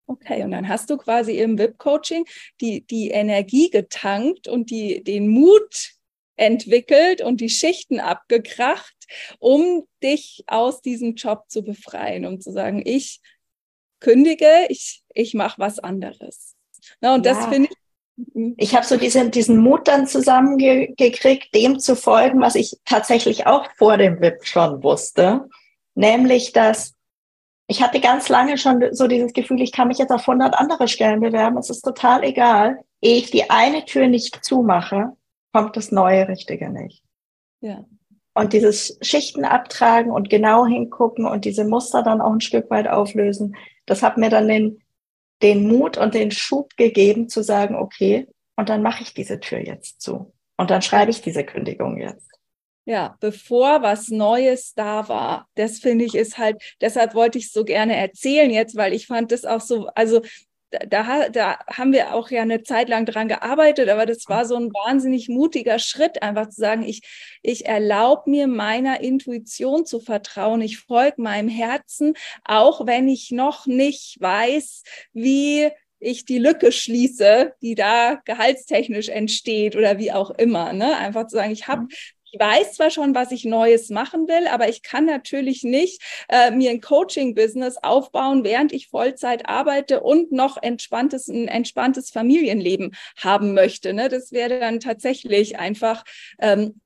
Okay, 0.08 0.44
und 0.44 0.52
dann 0.52 0.68
hast 0.68 0.90
du 0.90 0.98
quasi 0.98 1.40
im 1.40 1.58
VIP-Coaching 1.58 2.26
die, 2.62 2.86
die 2.86 3.10
Energie 3.10 3.70
getankt 3.70 4.48
und 4.48 4.70
die, 4.70 5.04
den 5.04 5.28
Mut 5.28 5.96
entwickelt 6.36 7.22
und 7.22 7.42
die 7.42 7.50
Schichten 7.50 8.00
abgekracht, 8.00 8.96
um 9.40 9.88
dich 10.04 10.44
aus 10.48 10.82
diesem 10.82 11.16
Job 11.16 11.46
zu 11.48 11.64
befreien, 11.64 12.26
um 12.26 12.40
zu 12.40 12.52
sagen, 12.52 12.82
ich 12.86 13.22
kündige, 14.00 14.68
ich, 14.70 15.04
ich 15.14 15.34
mache 15.34 15.60
was 15.60 15.80
anderes. 15.80 16.56
Na, 17.00 17.16
und 17.16 17.26
ja. 17.26 17.34
das 17.34 17.46
finde 17.48 17.70
ich. 17.72 17.78
Mhm. 18.34 18.56
Ich 18.58 18.76
habe 18.76 18.86
so 18.86 18.98
diesen, 18.98 19.32
diesen 19.32 19.58
Mut 19.58 19.88
dann 19.88 20.08
zusammengekriegt, 20.08 21.54
dem 21.54 21.80
zu 21.80 21.96
folgen, 21.96 22.42
was 22.42 22.56
ich 22.56 22.78
tatsächlich 22.86 23.46
auch 23.46 23.68
vor 23.78 23.98
dem 23.98 24.22
VIP 24.22 24.46
schon 24.46 24.84
wusste, 24.84 25.50
nämlich 25.96 26.54
dass 26.54 26.95
ich 27.68 27.82
hatte 27.82 28.00
ganz 28.00 28.30
lange 28.30 28.58
schon 28.58 28.84
so 28.92 29.08
dieses 29.08 29.34
Gefühl, 29.34 29.62
ich 29.62 29.72
kann 29.72 29.88
mich 29.88 29.98
jetzt 29.98 30.12
auf 30.12 30.28
100 30.28 30.58
andere 30.58 30.88
Stellen 30.88 31.20
bewerben. 31.20 31.58
Es 31.58 31.70
ist 31.70 31.82
total 31.82 32.24
egal. 32.24 32.84
Ehe 33.02 33.18
ich 33.18 33.32
die 33.32 33.50
eine 33.50 33.86
Tür 33.86 34.08
nicht 34.08 34.44
zumache, 34.46 35.14
kommt 35.52 35.76
das 35.76 35.92
neue 35.92 36.28
Richtige 36.28 36.70
nicht. 36.70 37.04
Ja. 37.62 37.86
Und 38.36 38.54
dieses 38.54 39.00
Schichten 39.02 39.46
abtragen 39.46 40.12
und 40.12 40.30
genau 40.30 40.66
hingucken 40.66 41.26
und 41.26 41.46
diese 41.46 41.66
Muster 41.66 42.04
dann 42.04 42.22
auch 42.22 42.34
ein 42.34 42.42
Stück 42.42 42.70
weit 42.70 42.88
auflösen, 42.88 43.56
das 43.86 44.04
hat 44.04 44.18
mir 44.18 44.30
dann 44.30 44.48
den, 44.48 44.84
den 45.42 45.68
Mut 45.68 45.98
und 45.98 46.14
den 46.14 46.32
Schub 46.32 46.76
gegeben 46.76 47.30
zu 47.30 47.44
sagen, 47.44 47.76
okay, 47.76 48.28
und 48.58 48.70
dann 48.70 48.82
mache 48.82 49.04
ich 49.04 49.14
diese 49.14 49.40
Tür 49.40 49.60
jetzt 49.60 50.02
zu. 50.02 50.34
Und 50.58 50.70
dann 50.70 50.82
schreibe 50.82 51.12
ich 51.12 51.22
diese 51.22 51.44
Kündigung 51.44 51.98
jetzt. 51.98 52.30
Ja, 52.88 53.18
bevor 53.20 53.82
was 53.82 54.10
Neues 54.10 54.74
da 54.76 55.10
war. 55.10 55.48
Das 55.56 55.80
finde 55.80 56.06
ich 56.06 56.14
ist 56.14 56.38
halt, 56.38 56.62
deshalb 56.82 57.16
wollte 57.16 57.40
ich 57.40 57.46
es 57.46 57.52
so 57.52 57.64
gerne 57.66 57.96
erzählen 57.96 58.52
jetzt, 58.52 58.76
weil 58.76 58.94
ich 58.94 59.08
fand 59.08 59.32
das 59.32 59.44
auch 59.44 59.62
so, 59.62 59.88
also 59.96 60.22
da, 60.88 61.30
da 61.30 61.60
haben 61.68 61.94
wir 61.94 62.14
auch 62.14 62.30
ja 62.30 62.42
eine 62.42 62.64
Zeit 62.64 62.90
lang 62.90 63.06
dran 63.06 63.28
gearbeitet, 63.28 63.90
aber 63.90 64.06
das 64.06 64.28
war 64.28 64.46
so 64.46 64.56
ein 64.56 64.72
wahnsinnig 64.74 65.30
mutiger 65.30 65.80
Schritt, 65.80 66.22
einfach 66.22 66.50
zu 66.50 66.60
sagen, 66.60 66.84
ich, 66.84 67.02
ich 67.42 67.66
erlaube 67.66 68.30
mir 68.30 68.48
meiner 68.48 69.02
Intuition 69.02 69.86
zu 69.86 70.00
vertrauen, 70.00 70.62
ich 70.62 70.80
folge 70.80 71.22
meinem 71.22 71.50
Herzen, 71.50 72.14
auch 72.44 72.86
wenn 72.86 73.08
ich 73.08 73.32
noch 73.32 73.66
nicht 73.66 74.18
weiß, 74.20 74.84
wie 75.14 75.70
ich 76.00 76.26
die 76.26 76.40
Lücke 76.40 76.72
schließe, 76.72 77.54
die 77.62 77.74
da 77.74 78.22
gehaltstechnisch 78.26 79.10
entsteht 79.10 79.76
oder 79.76 79.98
wie 79.98 80.12
auch 80.12 80.30
immer. 80.32 80.74
Ne? 80.74 80.96
Einfach 80.98 81.28
zu 81.28 81.38
sagen, 81.38 81.52
ich 81.52 81.68
habe 81.68 81.84
mhm 81.84 81.90
ich 82.36 82.40
weiß 82.40 82.74
zwar 82.74 82.90
schon, 82.90 83.16
was 83.16 83.32
ich 83.32 83.46
Neues 83.46 83.90
machen 83.90 84.28
will, 84.28 84.48
aber 84.48 84.68
ich 84.68 84.84
kann 84.84 85.06
natürlich 85.06 85.64
nicht 85.64 86.02
äh, 86.28 86.52
mir 86.52 86.72
ein 86.72 86.82
Coaching-Business 86.82 87.78
aufbauen, 87.82 88.44
während 88.44 88.74
ich 88.74 88.90
Vollzeit 88.90 89.48
arbeite 89.48 90.02
und 90.02 90.34
noch 90.34 90.62
entspanntes, 90.62 91.30
ein 91.30 91.48
entspanntes 91.48 92.10
Familienleben 92.10 92.94
haben 93.18 93.54
möchte. 93.54 93.94
Ne? 93.94 94.10
Das 94.10 94.34
wäre 94.34 94.60
dann 94.60 94.82
tatsächlich 94.82 95.58
einfach 95.58 96.04
ähm, 96.40 96.82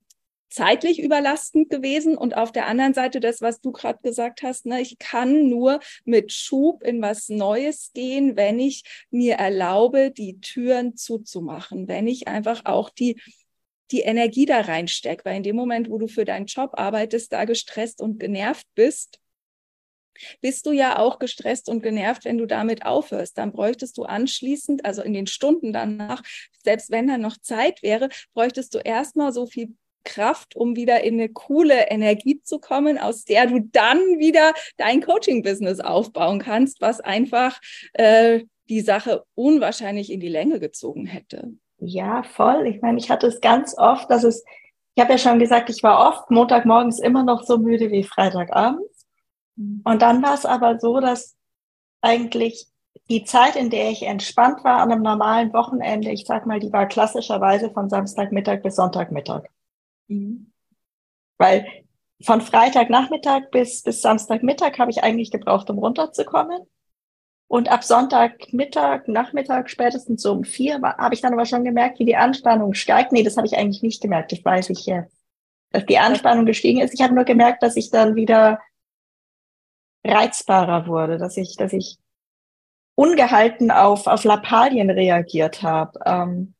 zeitlich 0.50 1.02
überlastend 1.02 1.68
gewesen 1.68 2.16
und 2.16 2.36
auf 2.36 2.52
der 2.52 2.66
anderen 2.66 2.94
Seite 2.94 3.18
das, 3.18 3.40
was 3.40 3.60
du 3.60 3.72
gerade 3.72 3.98
gesagt 4.02 4.42
hast, 4.42 4.66
ne, 4.66 4.80
ich 4.80 4.98
kann 4.98 5.48
nur 5.48 5.80
mit 6.04 6.32
Schub 6.32 6.82
in 6.82 7.02
was 7.02 7.28
Neues 7.28 7.90
gehen, 7.92 8.36
wenn 8.36 8.58
ich 8.60 8.84
mir 9.10 9.34
erlaube, 9.34 10.12
die 10.12 10.40
Türen 10.40 10.96
zuzumachen, 10.96 11.88
wenn 11.88 12.08
ich 12.08 12.26
einfach 12.28 12.64
auch 12.64 12.90
die 12.90 13.20
die 13.90 14.00
Energie 14.00 14.46
da 14.46 14.60
reinsteckt, 14.60 15.24
weil 15.24 15.36
in 15.36 15.42
dem 15.42 15.56
Moment, 15.56 15.90
wo 15.90 15.98
du 15.98 16.08
für 16.08 16.24
deinen 16.24 16.46
Job 16.46 16.70
arbeitest, 16.74 17.32
da 17.32 17.44
gestresst 17.44 18.00
und 18.00 18.18
genervt 18.18 18.66
bist, 18.74 19.20
bist 20.40 20.66
du 20.66 20.72
ja 20.72 20.98
auch 20.98 21.18
gestresst 21.18 21.68
und 21.68 21.82
genervt, 21.82 22.24
wenn 22.24 22.38
du 22.38 22.46
damit 22.46 22.84
aufhörst. 22.84 23.38
Dann 23.38 23.52
bräuchtest 23.52 23.96
du 23.98 24.04
anschließend, 24.04 24.84
also 24.84 25.02
in 25.02 25.12
den 25.12 25.26
Stunden 25.26 25.72
danach, 25.72 26.22
selbst 26.62 26.90
wenn 26.90 27.08
da 27.08 27.18
noch 27.18 27.36
Zeit 27.38 27.82
wäre, 27.82 28.08
bräuchtest 28.34 28.74
du 28.74 28.78
erstmal 28.78 29.32
so 29.32 29.46
viel 29.46 29.74
Kraft, 30.04 30.56
um 30.56 30.76
wieder 30.76 31.04
in 31.04 31.14
eine 31.14 31.28
coole 31.28 31.88
Energie 31.90 32.40
zu 32.42 32.58
kommen, 32.58 32.98
aus 32.98 33.24
der 33.24 33.46
du 33.46 33.60
dann 33.60 33.98
wieder 34.18 34.54
dein 34.76 35.02
Coaching-Business 35.02 35.80
aufbauen 35.80 36.40
kannst, 36.40 36.80
was 36.80 37.00
einfach 37.00 37.60
äh, 37.94 38.44
die 38.68 38.80
Sache 38.80 39.24
unwahrscheinlich 39.34 40.10
in 40.10 40.20
die 40.20 40.28
Länge 40.28 40.60
gezogen 40.60 41.06
hätte. 41.06 41.52
Ja, 41.80 42.22
voll. 42.22 42.66
Ich 42.66 42.82
meine, 42.82 42.98
ich 42.98 43.10
hatte 43.10 43.26
es 43.26 43.40
ganz 43.40 43.76
oft, 43.76 44.10
dass 44.10 44.24
es, 44.24 44.44
ich 44.94 45.02
habe 45.02 45.12
ja 45.12 45.18
schon 45.18 45.38
gesagt, 45.38 45.70
ich 45.70 45.82
war 45.82 46.08
oft 46.08 46.30
Montagmorgens 46.30 47.00
immer 47.00 47.24
noch 47.24 47.42
so 47.42 47.58
müde 47.58 47.90
wie 47.90 48.04
Freitagabends. 48.04 49.06
Mhm. 49.56 49.80
Und 49.84 50.02
dann 50.02 50.22
war 50.22 50.34
es 50.34 50.44
aber 50.44 50.78
so, 50.78 51.00
dass 51.00 51.36
eigentlich 52.02 52.66
die 53.08 53.24
Zeit, 53.24 53.56
in 53.56 53.70
der 53.70 53.90
ich 53.90 54.02
entspannt 54.02 54.62
war 54.62 54.80
an 54.80 54.92
einem 54.92 55.02
normalen 55.02 55.52
Wochenende, 55.52 56.10
ich 56.10 56.26
sag 56.26 56.46
mal, 56.46 56.60
die 56.60 56.72
war 56.72 56.86
klassischerweise 56.86 57.70
von 57.70 57.88
Samstagmittag 57.88 58.62
bis 58.62 58.76
Sonntagmittag. 58.76 59.44
Mhm. 60.08 60.52
Weil 61.38 61.66
von 62.22 62.40
Freitagnachmittag 62.40 63.50
bis, 63.50 63.82
bis 63.82 64.02
Samstagmittag 64.02 64.78
habe 64.78 64.90
ich 64.90 65.02
eigentlich 65.02 65.30
gebraucht, 65.30 65.70
um 65.70 65.78
runterzukommen. 65.78 66.62
Und 67.50 67.68
ab 67.68 67.82
Sonntagmittag, 67.82 69.08
Nachmittag, 69.08 69.70
spätestens 69.70 70.24
um 70.24 70.44
vier, 70.44 70.80
habe 70.80 71.14
ich 71.14 71.20
dann 71.20 71.32
aber 71.32 71.46
schon 71.46 71.64
gemerkt, 71.64 71.98
wie 71.98 72.04
die 72.04 72.14
Anspannung 72.14 72.74
steigt. 72.74 73.10
Nee, 73.10 73.24
das 73.24 73.36
habe 73.36 73.46
ich 73.48 73.58
eigentlich 73.58 73.82
nicht 73.82 74.00
gemerkt, 74.00 74.30
das 74.30 74.44
weiß 74.44 74.70
ich 74.70 74.86
jetzt. 74.86 75.16
Dass 75.72 75.84
die 75.84 75.98
Anspannung 75.98 76.46
gestiegen 76.46 76.80
ist. 76.80 76.94
Ich 76.94 77.02
habe 77.02 77.12
nur 77.12 77.24
gemerkt, 77.24 77.64
dass 77.64 77.74
ich 77.74 77.90
dann 77.90 78.14
wieder 78.14 78.60
reizbarer 80.04 80.86
wurde, 80.86 81.18
dass 81.18 81.36
ich, 81.36 81.56
dass 81.56 81.72
ich 81.72 81.98
ungehalten 82.94 83.72
auf, 83.72 84.06
auf 84.06 84.22
Lappalien 84.22 84.88
reagiert 84.88 85.64
habe. 85.64 85.98
Ähm, 86.06 86.54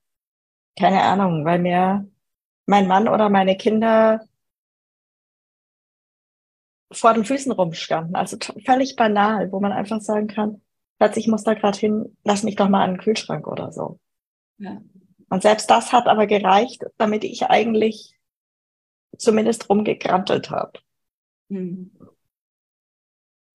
keine 0.76 1.02
Ahnung, 1.02 1.44
weil 1.44 1.60
mir 1.60 2.10
mein 2.66 2.88
Mann 2.88 3.06
oder 3.06 3.28
meine 3.28 3.56
Kinder 3.56 4.26
vor 6.90 7.14
den 7.14 7.24
Füßen 7.24 7.52
rumstanden. 7.52 8.16
Also 8.16 8.38
völlig 8.66 8.96
banal, 8.96 9.52
wo 9.52 9.60
man 9.60 9.70
einfach 9.70 10.00
sagen 10.00 10.26
kann, 10.26 10.60
Schatz, 11.00 11.16
ich 11.16 11.28
muss 11.28 11.44
da 11.44 11.54
gerade 11.54 11.78
hin, 11.78 12.16
lass 12.24 12.42
mich 12.42 12.56
doch 12.56 12.68
mal 12.68 12.84
an 12.84 12.94
den 12.94 13.00
Kühlschrank 13.00 13.46
oder 13.46 13.72
so. 13.72 13.98
Ja. 14.58 14.82
Und 15.30 15.42
selbst 15.42 15.70
das 15.70 15.92
hat 15.92 16.06
aber 16.06 16.26
gereicht, 16.26 16.84
damit 16.98 17.24
ich 17.24 17.44
eigentlich 17.44 18.14
zumindest 19.16 19.70
rumgekrantelt 19.70 20.50
habe. 20.50 20.78
Mhm. 21.48 21.92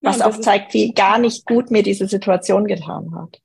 Was 0.01 0.19
ja, 0.19 0.27
auch 0.27 0.39
zeigt, 0.39 0.73
wie 0.73 0.93
gar 0.93 1.19
nicht 1.19 1.45
gut 1.45 1.71
mir 1.71 1.83
diese 1.83 2.07
Situation 2.07 2.65
getan 2.65 3.13
hat. 3.15 3.41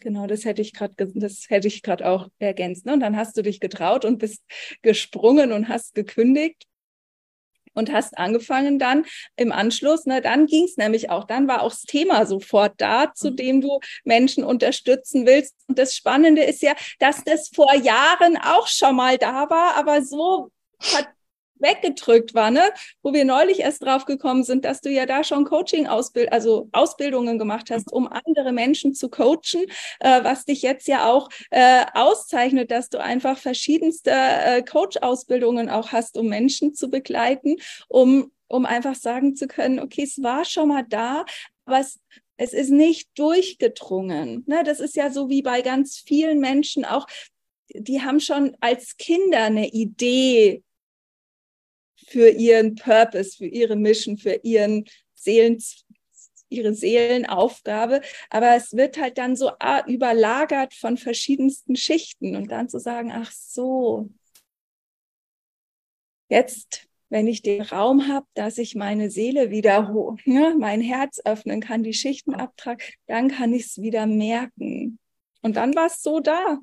Genau, 0.00 0.28
das 0.28 0.44
hätte 0.44 0.62
ich 0.62 0.72
gerade, 0.72 0.94
das 1.14 1.46
hätte 1.48 1.66
ich 1.66 1.82
gerade 1.82 2.06
auch 2.06 2.28
ergänzt. 2.38 2.86
Ne? 2.86 2.92
Und 2.92 3.00
dann 3.00 3.16
hast 3.16 3.36
du 3.36 3.42
dich 3.42 3.58
getraut 3.58 4.04
und 4.04 4.18
bist 4.18 4.44
gesprungen 4.82 5.50
und 5.50 5.68
hast 5.68 5.94
gekündigt 5.94 6.66
und 7.76 7.92
hast 7.92 8.18
angefangen 8.18 8.78
dann 8.78 9.04
im 9.36 9.52
Anschluss, 9.52 10.06
ne, 10.06 10.20
dann 10.20 10.46
ging 10.46 10.64
es 10.64 10.76
nämlich 10.76 11.10
auch, 11.10 11.24
dann 11.24 11.46
war 11.46 11.62
auch 11.62 11.70
das 11.70 11.82
Thema 11.82 12.26
sofort 12.26 12.74
da, 12.78 13.12
zu 13.14 13.30
mhm. 13.30 13.36
dem 13.36 13.60
du 13.60 13.80
Menschen 14.04 14.42
unterstützen 14.42 15.26
willst. 15.26 15.54
Und 15.68 15.78
das 15.78 15.94
Spannende 15.94 16.42
ist 16.42 16.62
ja, 16.62 16.74
dass 16.98 17.22
das 17.22 17.50
vor 17.54 17.74
Jahren 17.74 18.36
auch 18.36 18.66
schon 18.66 18.96
mal 18.96 19.18
da 19.18 19.48
war, 19.50 19.76
aber 19.76 20.02
so 20.02 20.50
hat 20.94 21.08
weggedrückt 21.58 22.34
war, 22.34 22.50
ne? 22.50 22.62
Wo 23.02 23.12
wir 23.12 23.24
neulich 23.24 23.60
erst 23.60 23.84
drauf 23.84 24.04
gekommen 24.04 24.44
sind, 24.44 24.64
dass 24.64 24.80
du 24.80 24.90
ja 24.90 25.06
da 25.06 25.24
schon 25.24 25.44
Coaching 25.44 25.86
Ausbild 25.86 26.32
also 26.32 26.68
Ausbildungen 26.72 27.38
gemacht 27.38 27.70
hast, 27.70 27.92
um 27.92 28.08
andere 28.08 28.52
Menschen 28.52 28.94
zu 28.94 29.08
coachen, 29.08 29.64
äh, 30.00 30.24
was 30.24 30.44
dich 30.44 30.62
jetzt 30.62 30.88
ja 30.88 31.10
auch 31.10 31.28
äh, 31.50 31.84
auszeichnet, 31.94 32.70
dass 32.70 32.88
du 32.88 32.98
einfach 32.98 33.38
verschiedenste 33.38 34.10
äh, 34.12 34.62
Coach 34.62 34.98
Ausbildungen 34.98 35.68
auch 35.70 35.92
hast, 35.92 36.16
um 36.16 36.28
Menschen 36.28 36.74
zu 36.74 36.88
begleiten, 36.88 37.56
um 37.88 38.30
um 38.48 38.64
einfach 38.64 38.94
sagen 38.94 39.34
zu 39.34 39.48
können, 39.48 39.80
okay, 39.80 40.04
es 40.04 40.22
war 40.22 40.44
schon 40.44 40.68
mal 40.68 40.84
da, 40.88 41.24
aber 41.64 41.80
es 41.80 41.98
es 42.36 42.52
ist 42.52 42.70
nicht 42.70 43.08
durchgedrungen. 43.16 44.44
Ne? 44.46 44.62
Das 44.64 44.80
ist 44.80 44.96
ja 44.96 45.10
so 45.10 45.28
wie 45.28 45.42
bei 45.42 45.62
ganz 45.62 45.96
vielen 45.98 46.38
Menschen 46.38 46.84
auch, 46.84 47.06
die 47.74 48.02
haben 48.02 48.20
schon 48.20 48.56
als 48.60 48.96
Kinder 48.96 49.44
eine 49.44 49.68
Idee 49.68 50.62
für 52.08 52.28
ihren 52.28 52.74
Purpose, 52.74 53.36
für 53.36 53.46
ihre 53.46 53.76
Mission, 53.76 54.16
für 54.16 54.40
ihren 54.42 54.84
Seelen, 55.14 55.58
ihre 56.48 56.74
Seelenaufgabe. 56.74 58.00
Aber 58.30 58.54
es 58.56 58.72
wird 58.74 59.00
halt 59.00 59.18
dann 59.18 59.36
so 59.36 59.50
überlagert 59.86 60.74
von 60.74 60.96
verschiedensten 60.96 61.76
Schichten 61.76 62.36
und 62.36 62.50
dann 62.50 62.68
zu 62.68 62.78
sagen, 62.78 63.10
ach 63.12 63.32
so, 63.32 64.10
jetzt, 66.28 66.88
wenn 67.08 67.26
ich 67.26 67.42
den 67.42 67.62
Raum 67.62 68.08
habe, 68.08 68.26
dass 68.34 68.58
ich 68.58 68.74
meine 68.74 69.10
Seele 69.10 69.50
wieder 69.50 69.92
hoch, 69.92 70.18
ne, 70.24 70.56
mein 70.58 70.80
Herz 70.80 71.20
öffnen 71.24 71.60
kann, 71.60 71.82
die 71.82 71.94
Schichten 71.94 72.34
abtragen, 72.34 72.82
dann 73.06 73.28
kann 73.28 73.52
ich 73.52 73.66
es 73.66 73.80
wieder 73.80 74.06
merken. 74.06 74.98
Und 75.42 75.56
dann 75.56 75.74
war 75.74 75.86
es 75.86 76.02
so 76.02 76.20
da. 76.20 76.58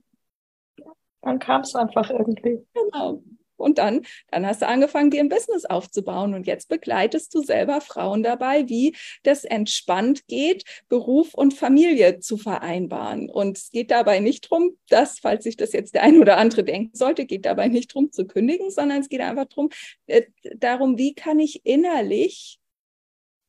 Dann 1.21 1.39
kam 1.39 1.61
es 1.61 1.73
einfach 1.75 2.09
irgendwie. 2.09 2.65
Genau. 2.73 3.23
Und 3.57 3.77
dann, 3.77 4.05
dann 4.31 4.45
hast 4.45 4.61
du 4.61 4.67
angefangen, 4.67 5.11
dir 5.11 5.21
ein 5.21 5.29
Business 5.29 5.65
aufzubauen. 5.65 6.33
Und 6.33 6.47
jetzt 6.47 6.69
begleitest 6.69 7.33
du 7.33 7.41
selber 7.41 7.81
Frauen 7.81 8.23
dabei, 8.23 8.67
wie 8.69 8.95
das 9.23 9.43
entspannt 9.43 10.27
geht, 10.27 10.63
Beruf 10.89 11.33
und 11.33 11.53
Familie 11.53 12.19
zu 12.19 12.37
vereinbaren. 12.37 13.29
Und 13.29 13.57
es 13.57 13.69
geht 13.69 13.91
dabei 13.91 14.19
nicht 14.19 14.45
darum, 14.45 14.77
dass, 14.89 15.19
falls 15.19 15.43
sich 15.43 15.57
das 15.57 15.73
jetzt 15.73 15.95
der 15.95 16.03
ein 16.03 16.19
oder 16.19 16.37
andere 16.37 16.63
denken 16.63 16.95
sollte, 16.95 17.25
geht 17.25 17.45
dabei 17.45 17.67
nicht 17.67 17.91
darum 17.91 18.11
zu 18.11 18.25
kündigen, 18.25 18.71
sondern 18.71 19.01
es 19.01 19.09
geht 19.09 19.21
einfach 19.21 19.45
darum, 19.45 19.69
äh, 20.07 20.23
darum, 20.55 20.97
wie 20.97 21.13
kann 21.13 21.39
ich 21.39 21.65
innerlich 21.65 22.59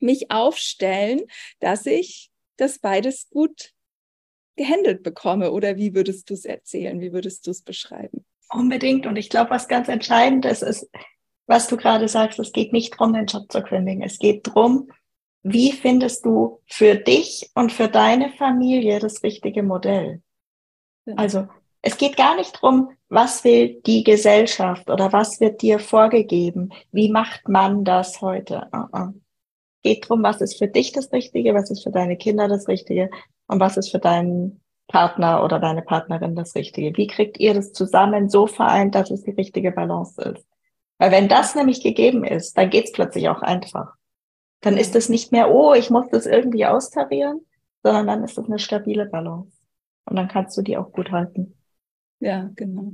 mich 0.00 0.30
aufstellen, 0.30 1.22
dass 1.60 1.86
ich 1.86 2.30
das 2.56 2.78
beides 2.78 3.28
gut 3.30 3.72
gehandelt 4.56 5.02
bekomme. 5.02 5.50
Oder 5.50 5.76
wie 5.76 5.94
würdest 5.94 6.30
du 6.30 6.34
es 6.34 6.44
erzählen? 6.44 7.00
Wie 7.00 7.12
würdest 7.12 7.46
du 7.46 7.50
es 7.50 7.62
beschreiben? 7.62 8.24
Unbedingt. 8.54 9.06
Und 9.06 9.16
ich 9.16 9.30
glaube, 9.30 9.50
was 9.50 9.68
ganz 9.68 9.88
entscheidend 9.88 10.44
ist, 10.44 10.62
ist, 10.62 10.88
was 11.46 11.66
du 11.66 11.76
gerade 11.76 12.08
sagst, 12.08 12.38
es 12.38 12.52
geht 12.52 12.72
nicht 12.72 12.94
darum, 12.94 13.12
den 13.12 13.26
Job 13.26 13.50
zu 13.50 13.62
kündigen. 13.62 14.02
Es 14.02 14.18
geht 14.18 14.46
darum, 14.46 14.90
wie 15.42 15.72
findest 15.72 16.24
du 16.24 16.60
für 16.66 16.94
dich 16.94 17.50
und 17.54 17.72
für 17.72 17.88
deine 17.88 18.30
Familie 18.30 18.98
das 19.00 19.22
richtige 19.22 19.62
Modell? 19.62 20.22
Ja. 21.04 21.14
Also 21.16 21.48
es 21.82 21.98
geht 21.98 22.16
gar 22.16 22.36
nicht 22.36 22.54
darum, 22.54 22.92
was 23.08 23.44
will 23.44 23.80
die 23.84 24.04
Gesellschaft 24.04 24.88
oder 24.88 25.12
was 25.12 25.40
wird 25.40 25.60
dir 25.60 25.78
vorgegeben? 25.78 26.72
Wie 26.92 27.10
macht 27.10 27.48
man 27.48 27.84
das 27.84 28.22
heute? 28.22 28.68
Uh 28.72 28.86
-uh. 28.96 29.14
Geht 29.82 30.04
darum, 30.04 30.22
was 30.22 30.40
ist 30.40 30.56
für 30.56 30.68
dich 30.68 30.92
das 30.92 31.12
Richtige, 31.12 31.52
was 31.52 31.70
ist 31.70 31.82
für 31.82 31.90
deine 31.90 32.16
Kinder 32.16 32.48
das 32.48 32.68
Richtige 32.68 33.10
und 33.46 33.60
was 33.60 33.76
ist 33.76 33.90
für 33.90 33.98
deinen 33.98 34.63
Partner 34.88 35.42
oder 35.42 35.58
deine 35.58 35.82
Partnerin 35.82 36.36
das 36.36 36.54
Richtige? 36.54 36.96
Wie 36.96 37.06
kriegt 37.06 37.38
ihr 37.38 37.54
das 37.54 37.72
zusammen 37.72 38.28
so 38.28 38.46
vereint, 38.46 38.94
dass 38.94 39.10
es 39.10 39.22
die 39.22 39.30
richtige 39.30 39.72
Balance 39.72 40.20
ist? 40.20 40.46
Weil 40.98 41.10
wenn 41.10 41.28
das 41.28 41.54
nämlich 41.54 41.82
gegeben 41.82 42.24
ist, 42.24 42.56
dann 42.56 42.70
geht's 42.70 42.92
plötzlich 42.92 43.28
auch 43.28 43.42
einfach. 43.42 43.94
Dann 44.60 44.76
ist 44.76 44.94
es 44.96 45.08
nicht 45.08 45.32
mehr, 45.32 45.50
oh, 45.50 45.74
ich 45.74 45.90
muss 45.90 46.08
das 46.10 46.26
irgendwie 46.26 46.66
austarieren, 46.66 47.40
sondern 47.82 48.06
dann 48.06 48.24
ist 48.24 48.38
es 48.38 48.46
eine 48.46 48.58
stabile 48.58 49.06
Balance. 49.06 49.52
Und 50.06 50.16
dann 50.16 50.28
kannst 50.28 50.56
du 50.56 50.62
die 50.62 50.76
auch 50.76 50.92
gut 50.92 51.10
halten. 51.10 51.54
Ja, 52.20 52.50
genau. 52.54 52.92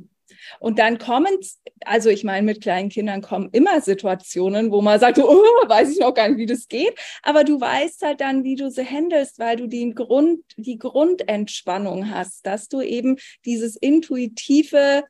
Und 0.58 0.78
dann 0.78 0.98
kommen, 0.98 1.36
also 1.84 2.10
ich 2.10 2.24
meine, 2.24 2.44
mit 2.44 2.62
kleinen 2.62 2.88
Kindern 2.88 3.22
kommen 3.22 3.48
immer 3.52 3.80
Situationen, 3.80 4.70
wo 4.70 4.82
man 4.82 5.00
sagt, 5.00 5.18
oh, 5.22 5.42
weiß 5.66 5.92
ich 5.92 6.00
noch 6.00 6.14
gar 6.14 6.28
nicht, 6.28 6.38
wie 6.38 6.46
das 6.46 6.68
geht. 6.68 6.98
Aber 7.22 7.44
du 7.44 7.60
weißt 7.60 8.02
halt 8.02 8.20
dann, 8.20 8.44
wie 8.44 8.56
du 8.56 8.70
sie 8.70 8.84
handelst, 8.84 9.38
weil 9.38 9.56
du 9.56 9.66
den 9.66 9.94
Grund, 9.94 10.42
die 10.56 10.78
Grundentspannung 10.78 12.10
hast, 12.10 12.46
dass 12.46 12.68
du 12.68 12.80
eben 12.80 13.16
dieses 13.44 13.76
intuitive 13.76 15.04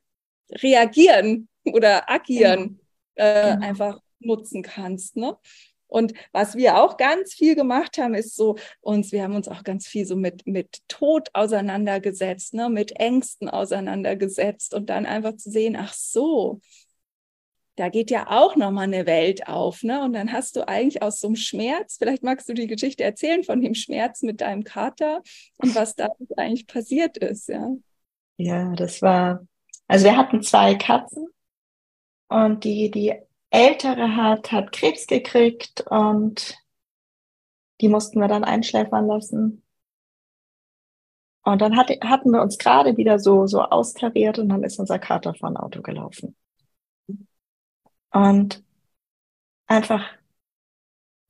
Reagieren 0.51 1.49
oder 1.65 2.11
Agieren 2.11 2.81
genau. 3.15 3.29
Äh, 3.31 3.53
genau. 3.53 3.67
einfach 3.67 4.01
nutzen 4.21 4.63
kannst. 4.63 5.17
Ne? 5.17 5.37
Und 5.91 6.15
was 6.33 6.57
wir 6.57 6.83
auch 6.83 6.97
ganz 6.97 7.35
viel 7.35 7.55
gemacht 7.55 7.99
haben, 7.99 8.15
ist 8.15 8.37
so 8.37 8.57
uns, 8.81 9.13
wir 9.13 9.23
haben 9.25 9.35
uns 9.35 9.49
auch 9.49 9.65
ganz 9.65 9.87
viel 9.87 10.07
so 10.07 10.17
mit, 10.17 10.47
mit 10.47 10.79
Tod 10.89 11.29
auseinandergesetzt, 11.35 12.55
ne, 12.55 12.71
mit 12.71 12.93
Ängsten 12.93 13.49
auseinandergesetzt 13.49 14.73
und 14.73 14.89
dann 14.89 15.05
einfach 15.05 15.37
zu 15.37 15.51
sehen, 15.51 15.77
ach 15.77 15.93
so, 15.93 16.61
da 17.77 17.89
geht 17.89 18.11
ja 18.11 18.27
auch 18.29 18.57
nochmal 18.57 18.85
eine 18.85 19.07
Welt 19.07 19.49
auf, 19.49 19.83
ne? 19.83 20.03
Und 20.03 20.13
dann 20.13 20.33
hast 20.33 20.57
du 20.57 20.69
eigentlich 20.69 21.03
aus 21.03 21.19
so 21.19 21.29
einem 21.29 21.37
Schmerz, 21.37 21.97
vielleicht 21.99 22.23
magst 22.23 22.49
du 22.49 22.53
die 22.53 22.67
Geschichte 22.67 23.05
erzählen 23.05 23.43
von 23.43 23.61
dem 23.61 23.75
Schmerz 23.75 24.23
mit 24.23 24.43
deinem 24.43 24.65
Kater 24.65 25.23
und 25.57 25.75
was 25.75 25.97
da 25.97 26.09
eigentlich 26.37 26.67
passiert 26.67 27.17
ist, 27.17 27.49
ja. 27.49 27.71
Ja, 28.37 28.75
das 28.75 29.03
war, 29.03 29.47
also 29.89 30.05
wir 30.05 30.17
hatten 30.17 30.43
zwei 30.43 30.75
Katzen 30.75 31.27
und 32.29 32.65
die, 32.65 32.91
die 32.91 33.15
ältere 33.51 34.17
hat, 34.17 34.53
hat 34.53 34.73
Krebs 34.73 35.07
gekriegt 35.07 35.85
und 35.89 36.57
die 37.81 37.89
mussten 37.89 38.21
wir 38.21 38.29
dann 38.29 38.45
einschläfern 38.45 39.07
lassen. 39.07 39.63
Und 41.43 41.61
dann 41.61 41.77
hat, 41.77 41.91
hatten 42.03 42.31
wir 42.31 42.43
uns 42.43 42.59
gerade 42.59 42.97
wieder 42.97 43.19
so, 43.19 43.47
so 43.47 43.63
austariert 43.63 44.39
und 44.39 44.51
dann 44.51 44.63
ist 44.63 44.79
unser 44.79 44.99
Kater 44.99 45.35
von 45.35 45.57
Auto 45.57 45.83
gelaufen. 45.83 46.37
Und 48.13 48.63
einfach 49.67 50.05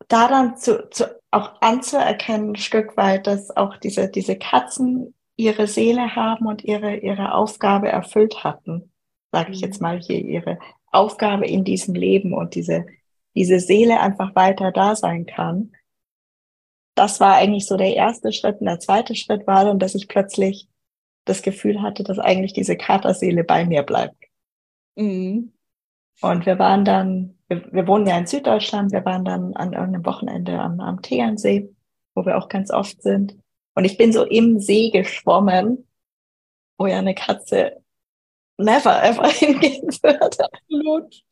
da 0.09 0.29
dann 0.29 0.57
zu, 0.57 0.89
zu, 0.91 1.21
auch 1.31 1.61
anzuerkennen, 1.61 2.53
ein 2.53 2.57
Stück 2.57 2.97
weit, 2.97 3.27
dass 3.27 3.57
auch 3.57 3.77
diese, 3.77 4.09
diese 4.09 4.37
Katzen 4.37 5.15
ihre 5.37 5.67
Seele 5.67 6.17
haben 6.17 6.47
und 6.47 6.65
ihre, 6.65 6.97
ihre 6.97 7.33
Aufgabe 7.33 7.89
erfüllt 7.89 8.43
hatten, 8.43 8.93
sage 9.31 9.53
ich 9.53 9.61
jetzt 9.61 9.81
mhm. 9.81 9.87
mal 9.87 10.01
hier, 10.01 10.19
ihre 10.19 10.59
Aufgabe 10.90 11.46
in 11.46 11.64
diesem 11.64 11.94
Leben 11.94 12.33
und 12.33 12.55
diese, 12.55 12.87
diese 13.35 13.61
Seele 13.61 14.00
einfach 14.00 14.35
weiter 14.35 14.72
da 14.72 14.96
sein 14.96 15.26
kann. 15.26 15.72
Das 16.94 17.20
war 17.20 17.35
eigentlich 17.35 17.66
so 17.66 17.76
der 17.76 17.94
erste 17.94 18.33
Schritt. 18.33 18.61
Und 18.61 18.66
der 18.66 18.81
zweite 18.81 19.14
Schritt 19.14 19.46
war 19.46 19.64
dann, 19.64 19.79
dass 19.79 19.94
ich 19.94 20.09
plötzlich 20.09 20.68
das 21.24 21.42
Gefühl 21.42 21.83
hatte, 21.83 22.03
dass 22.03 22.18
eigentlich 22.18 22.53
diese 22.53 22.76
Katerseele 22.76 23.44
bei 23.44 23.64
mir 23.64 23.83
bleibt. 23.83 24.24
Mhm. 24.96 25.53
Und 26.20 26.46
wir 26.46 26.59
waren 26.59 26.85
dann, 26.85 27.38
wir, 27.48 27.72
wir, 27.72 27.87
wohnen 27.87 28.07
ja 28.07 28.18
in 28.18 28.26
Süddeutschland, 28.26 28.92
wir 28.92 29.05
waren 29.05 29.24
dann 29.24 29.55
an 29.55 29.72
irgendeinem 29.72 30.05
Wochenende 30.05 30.59
am, 30.59 30.81
am 30.81 31.00
Tegernsee, 31.00 31.74
wo 32.14 32.26
wir 32.26 32.37
auch 32.37 32.48
ganz 32.48 32.70
oft 32.70 33.00
sind. 33.03 33.37
Und 33.74 33.85
ich 33.85 33.96
bin 33.96 34.12
so 34.12 34.24
im 34.24 34.61
See 34.61 34.90
geschwommen, 34.90 35.87
wo 36.76 36.87
ja 36.87 36.98
eine 36.98 37.14
Katze 37.14 37.83
never 38.64 39.03
ever 39.03 39.29
hingehen 39.29 39.88
würde. 40.03 40.44
Absolut. 40.44 41.23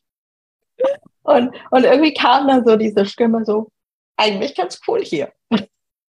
Und, 1.22 1.54
und 1.70 1.84
irgendwie 1.84 2.14
kam 2.14 2.48
dann 2.48 2.64
so 2.64 2.76
diese 2.76 3.04
Stimme 3.04 3.44
so, 3.44 3.70
eigentlich 4.16 4.54
ganz 4.54 4.80
cool 4.86 5.02
hier. 5.02 5.32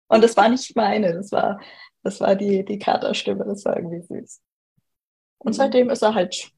Und 0.07 0.23
das 0.23 0.37
war 0.37 0.47
nicht 0.49 0.75
meine, 0.75 1.13
das 1.13 1.31
war, 1.31 1.59
das 2.03 2.21
war 2.21 2.35
die, 2.35 2.63
die 2.63 2.79
Katerstimme, 2.79 3.43
das 3.45 3.65
war 3.65 3.75
irgendwie 3.75 4.01
süß. 4.01 4.41
Und 5.39 5.51
mhm. 5.51 5.57
seitdem 5.57 5.89
ist 5.89 6.01
er 6.01 6.15
halt 6.15 6.51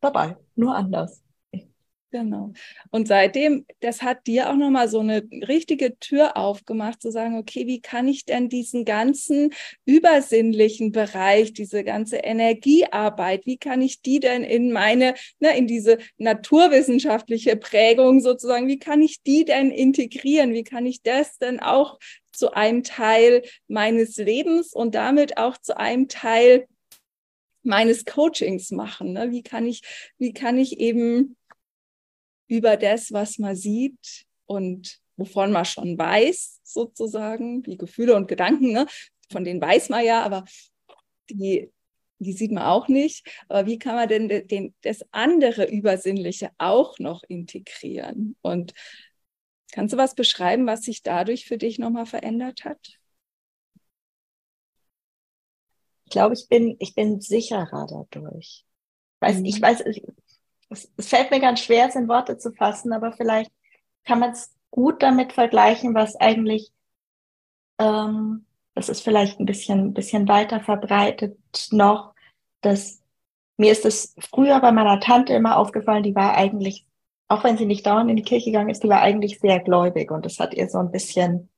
dabei, 0.00 0.36
nur 0.54 0.74
anders. 0.74 1.22
Genau. 2.12 2.52
Und 2.90 3.08
seitdem, 3.08 3.66
das 3.80 4.00
hat 4.00 4.26
dir 4.28 4.48
auch 4.48 4.54
nochmal 4.54 4.88
so 4.88 5.00
eine 5.00 5.24
richtige 5.48 5.98
Tür 5.98 6.36
aufgemacht, 6.36 7.02
zu 7.02 7.10
sagen, 7.10 7.36
okay, 7.36 7.66
wie 7.66 7.80
kann 7.80 8.06
ich 8.06 8.24
denn 8.24 8.48
diesen 8.48 8.84
ganzen 8.84 9.52
übersinnlichen 9.84 10.92
Bereich, 10.92 11.52
diese 11.52 11.82
ganze 11.82 12.18
Energiearbeit, 12.18 13.44
wie 13.44 13.58
kann 13.58 13.82
ich 13.82 14.02
die 14.02 14.20
denn 14.20 14.44
in 14.44 14.72
meine, 14.72 15.14
ne, 15.40 15.56
in 15.58 15.66
diese 15.66 15.98
naturwissenschaftliche 16.16 17.56
Prägung 17.56 18.20
sozusagen, 18.20 18.68
wie 18.68 18.78
kann 18.78 19.02
ich 19.02 19.22
die 19.22 19.44
denn 19.44 19.72
integrieren? 19.72 20.52
Wie 20.52 20.64
kann 20.64 20.86
ich 20.86 21.02
das 21.02 21.38
denn 21.38 21.58
auch 21.58 21.98
zu 22.30 22.52
einem 22.52 22.84
Teil 22.84 23.42
meines 23.66 24.16
Lebens 24.16 24.72
und 24.72 24.94
damit 24.94 25.38
auch 25.38 25.58
zu 25.58 25.76
einem 25.76 26.06
Teil 26.06 26.66
meines 27.66 28.04
Coachings 28.04 28.70
machen. 28.70 29.12
Ne? 29.12 29.32
Wie 29.32 29.42
kann 29.42 29.66
ich, 29.66 29.82
wie 30.18 30.32
kann 30.32 30.56
ich 30.56 30.78
eben 30.78 31.36
über 32.48 32.76
das, 32.76 33.12
was 33.12 33.38
man 33.38 33.56
sieht 33.56 34.26
und 34.46 35.00
wovon 35.16 35.52
man 35.52 35.64
schon 35.64 35.98
weiß, 35.98 36.60
sozusagen, 36.62 37.64
wie 37.66 37.76
Gefühle 37.76 38.14
und 38.14 38.28
Gedanken, 38.28 38.72
ne? 38.72 38.86
von 39.30 39.44
denen 39.44 39.60
weiß 39.60 39.88
man 39.88 40.04
ja, 40.04 40.22
aber 40.22 40.44
die, 41.30 41.72
die 42.18 42.32
sieht 42.32 42.52
man 42.52 42.64
auch 42.64 42.88
nicht. 42.88 43.26
Aber 43.48 43.66
wie 43.66 43.78
kann 43.78 43.96
man 43.96 44.08
denn 44.08 44.46
den, 44.46 44.74
das 44.82 45.04
andere 45.10 45.68
Übersinnliche 45.68 46.50
auch 46.58 46.98
noch 46.98 47.22
integrieren? 47.24 48.36
Und 48.42 48.72
kannst 49.72 49.94
du 49.94 49.98
was 49.98 50.14
beschreiben, 50.14 50.66
was 50.66 50.82
sich 50.82 51.02
dadurch 51.02 51.46
für 51.46 51.58
dich 51.58 51.78
nochmal 51.78 52.06
verändert 52.06 52.64
hat? 52.64 52.98
Ich 56.04 56.10
glaube, 56.10 56.34
ich 56.34 56.46
bin, 56.48 56.76
ich 56.78 56.94
bin 56.94 57.20
sicherer 57.20 57.86
dadurch. 57.88 58.64
Weiß, 59.20 59.38
mhm. 59.38 59.44
Ich 59.46 59.60
weiß, 59.60 59.82
es, 60.68 60.92
es 60.96 61.08
fällt 61.08 61.30
mir 61.30 61.40
ganz 61.40 61.60
schwer, 61.60 61.88
es 61.88 61.94
in 61.94 62.08
Worte 62.08 62.38
zu 62.38 62.52
fassen, 62.52 62.92
aber 62.92 63.12
vielleicht 63.12 63.50
kann 64.04 64.20
man 64.20 64.30
es 64.30 64.54
gut 64.70 65.02
damit 65.02 65.32
vergleichen, 65.32 65.94
was 65.94 66.16
eigentlich, 66.16 66.72
ähm, 67.78 68.46
das 68.74 68.88
ist 68.88 69.02
vielleicht 69.02 69.40
ein 69.40 69.46
bisschen, 69.46 69.94
bisschen 69.94 70.28
weiter 70.28 70.60
verbreitet 70.60 71.38
noch, 71.70 72.14
dass 72.60 73.02
mir 73.56 73.72
ist 73.72 73.86
es 73.86 74.14
früher 74.18 74.60
bei 74.60 74.72
meiner 74.72 75.00
Tante 75.00 75.32
immer 75.32 75.56
aufgefallen, 75.56 76.02
die 76.02 76.14
war 76.14 76.34
eigentlich, 76.36 76.86
auch 77.28 77.42
wenn 77.42 77.56
sie 77.56 77.66
nicht 77.66 77.86
dauernd 77.86 78.10
in 78.10 78.16
die 78.16 78.22
Kirche 78.22 78.50
gegangen 78.50 78.70
ist, 78.70 78.82
die 78.82 78.88
war 78.88 79.00
eigentlich 79.00 79.40
sehr 79.40 79.60
gläubig 79.60 80.10
und 80.10 80.26
das 80.26 80.38
hat 80.38 80.54
ihr 80.54 80.68
so 80.68 80.78
ein 80.78 80.90
bisschen 80.90 81.48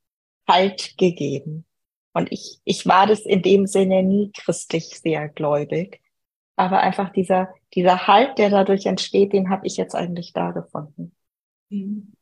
Halt 0.48 0.96
gegeben. 0.96 1.66
Und 2.14 2.32
ich, 2.32 2.60
ich 2.64 2.86
war 2.86 3.06
das 3.06 3.20
in 3.20 3.42
dem 3.42 3.66
Sinne 3.66 4.02
nie 4.02 4.32
christlich 4.32 4.98
sehr 4.98 5.28
gläubig. 5.28 6.00
Aber 6.58 6.80
einfach 6.80 7.10
dieser, 7.10 7.54
dieser 7.74 8.08
Halt, 8.08 8.36
der 8.38 8.50
dadurch 8.50 8.86
entsteht, 8.86 9.32
den 9.32 9.48
habe 9.48 9.64
ich 9.66 9.76
jetzt 9.76 9.94
eigentlich 9.94 10.32
da 10.32 10.50
gefunden. 10.50 11.14
Mhm. 11.68 12.12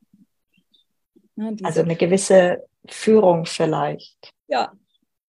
Ja, 1.37 1.53
also 1.63 1.81
eine 1.81 1.97
gewisse 1.97 2.67
Führung 2.87 3.47
vielleicht. 3.47 4.35
Ja, 4.49 4.73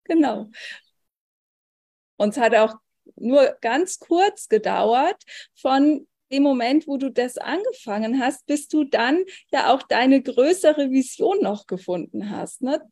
genau. 0.03 0.51
Und 2.17 2.31
es 2.31 2.39
hat 2.39 2.55
auch 2.57 2.75
nur 3.15 3.57
ganz 3.61 4.01
kurz 4.01 4.49
gedauert 4.49 5.23
von 5.55 6.07
dem 6.33 6.43
Moment, 6.43 6.89
wo 6.89 6.97
du 6.97 7.09
das 7.09 7.39
angefangen 7.39 8.21
hast, 8.21 8.45
bis 8.47 8.67
du 8.67 8.83
dann 8.83 9.23
ja 9.53 9.73
auch 9.73 9.83
deine 9.85 10.21
größere 10.21 10.91
Vision 10.91 11.39
noch 11.43 11.69
gefunden 11.69 12.31
hast. 12.31 12.63
Ne? 12.63 12.83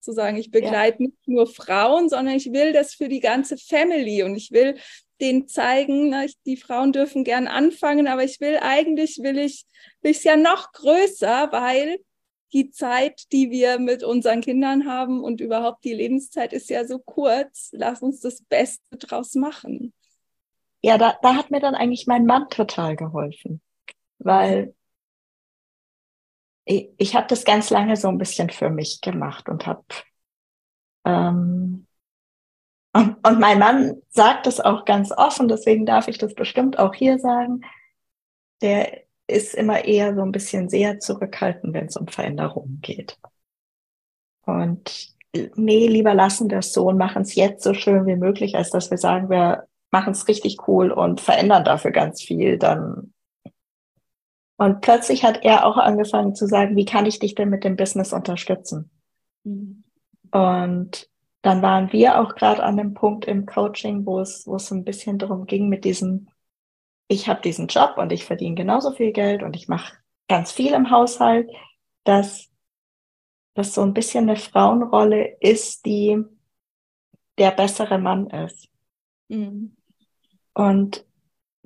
Zu 0.00 0.12
sagen, 0.12 0.36
ich 0.36 0.50
begleite 0.50 1.02
ja. 1.02 1.06
nicht 1.08 1.28
nur 1.28 1.46
Frauen, 1.46 2.10
sondern 2.10 2.34
ich 2.34 2.52
will 2.52 2.74
das 2.74 2.94
für 2.94 3.08
die 3.08 3.20
ganze 3.20 3.56
Family 3.56 4.22
und 4.22 4.36
ich 4.36 4.50
will 4.50 4.76
denen 5.22 5.48
zeigen, 5.48 6.10
na, 6.10 6.24
ich, 6.24 6.34
die 6.44 6.56
Frauen 6.56 6.92
dürfen 6.92 7.24
gern 7.24 7.46
anfangen, 7.46 8.08
aber 8.08 8.24
ich 8.24 8.40
will 8.40 8.58
eigentlich, 8.60 9.20
will 9.22 9.38
ich, 9.38 9.64
will 10.02 10.10
ich 10.10 10.24
ja 10.24 10.36
noch 10.36 10.72
größer, 10.72 11.50
weil 11.52 11.98
die 12.52 12.70
Zeit, 12.70 13.32
die 13.32 13.50
wir 13.50 13.78
mit 13.78 14.02
unseren 14.02 14.42
Kindern 14.42 14.86
haben 14.86 15.22
und 15.22 15.40
überhaupt 15.40 15.84
die 15.84 15.94
Lebenszeit 15.94 16.52
ist 16.52 16.68
ja 16.68 16.84
so 16.84 16.98
kurz. 16.98 17.70
Lass 17.72 18.02
uns 18.02 18.20
das 18.20 18.42
Beste 18.42 18.98
draus 18.98 19.34
machen. 19.34 19.94
Ja, 20.82 20.98
da, 20.98 21.16
da 21.22 21.36
hat 21.36 21.50
mir 21.50 21.60
dann 21.60 21.74
eigentlich 21.74 22.06
mein 22.06 22.26
Mann 22.26 22.48
total 22.50 22.96
geholfen, 22.96 23.62
weil 24.18 24.74
ich, 26.64 26.90
ich 26.98 27.14
habe 27.14 27.26
das 27.28 27.44
ganz 27.44 27.70
lange 27.70 27.96
so 27.96 28.08
ein 28.08 28.18
bisschen 28.18 28.50
für 28.50 28.68
mich 28.68 29.00
gemacht 29.00 29.48
und 29.48 29.66
habe 29.66 29.84
ähm, 31.04 31.86
und, 32.92 33.40
mein 33.40 33.58
Mann 33.58 34.02
sagt 34.10 34.46
es 34.46 34.60
auch 34.60 34.84
ganz 34.84 35.12
offen, 35.12 35.48
deswegen 35.48 35.86
darf 35.86 36.08
ich 36.08 36.18
das 36.18 36.34
bestimmt 36.34 36.78
auch 36.78 36.94
hier 36.94 37.18
sagen. 37.18 37.62
Der 38.60 39.02
ist 39.26 39.54
immer 39.54 39.84
eher 39.84 40.14
so 40.14 40.22
ein 40.22 40.32
bisschen 40.32 40.68
sehr 40.68 41.00
zurückhaltend, 41.00 41.72
wenn 41.74 41.86
es 41.86 41.96
um 41.96 42.06
Veränderungen 42.06 42.80
geht. 42.82 43.18
Und 44.44 45.14
nee, 45.54 45.86
lieber 45.86 46.14
lassen 46.14 46.50
wir 46.50 46.58
es 46.58 46.72
so 46.72 46.88
und 46.88 46.98
machen 46.98 47.22
es 47.22 47.34
jetzt 47.34 47.64
so 47.64 47.74
schön 47.74 48.06
wie 48.06 48.16
möglich, 48.16 48.56
als 48.56 48.70
dass 48.70 48.90
wir 48.90 48.98
sagen, 48.98 49.30
wir 49.30 49.66
machen 49.90 50.12
es 50.12 50.28
richtig 50.28 50.68
cool 50.68 50.90
und 50.90 51.20
verändern 51.20 51.64
dafür 51.64 51.90
ganz 51.92 52.22
viel, 52.22 52.58
dann. 52.58 53.12
Und 54.56 54.80
plötzlich 54.80 55.24
hat 55.24 55.44
er 55.44 55.66
auch 55.66 55.76
angefangen 55.76 56.34
zu 56.34 56.46
sagen, 56.46 56.76
wie 56.76 56.84
kann 56.84 57.06
ich 57.06 57.18
dich 57.18 57.34
denn 57.34 57.48
mit 57.48 57.64
dem 57.64 57.76
Business 57.76 58.12
unterstützen? 58.12 58.90
Mhm. 59.44 59.84
Und 60.30 61.08
dann 61.42 61.60
waren 61.60 61.92
wir 61.92 62.20
auch 62.20 62.36
gerade 62.36 62.62
an 62.62 62.76
dem 62.76 62.94
Punkt 62.94 63.24
im 63.26 63.46
Coaching, 63.46 64.06
wo 64.06 64.20
es, 64.20 64.46
wo 64.46 64.56
es 64.56 64.70
ein 64.70 64.84
bisschen 64.84 65.18
darum 65.18 65.46
ging 65.46 65.68
mit 65.68 65.84
diesem, 65.84 66.28
ich 67.08 67.28
habe 67.28 67.42
diesen 67.42 67.66
Job 67.66 67.94
und 67.96 68.12
ich 68.12 68.24
verdiene 68.24 68.54
genauso 68.54 68.92
viel 68.92 69.12
Geld 69.12 69.42
und 69.42 69.56
ich 69.56 69.68
mache 69.68 69.96
ganz 70.28 70.52
viel 70.52 70.72
im 70.72 70.90
Haushalt, 70.90 71.50
dass 72.04 72.48
das 73.54 73.74
so 73.74 73.82
ein 73.82 73.92
bisschen 73.92 74.30
eine 74.30 74.38
Frauenrolle 74.38 75.36
ist, 75.40 75.84
die 75.84 76.22
der 77.38 77.50
bessere 77.50 77.98
Mann 77.98 78.30
ist. 78.30 78.68
Mhm. 79.28 79.76
Und 80.54 81.04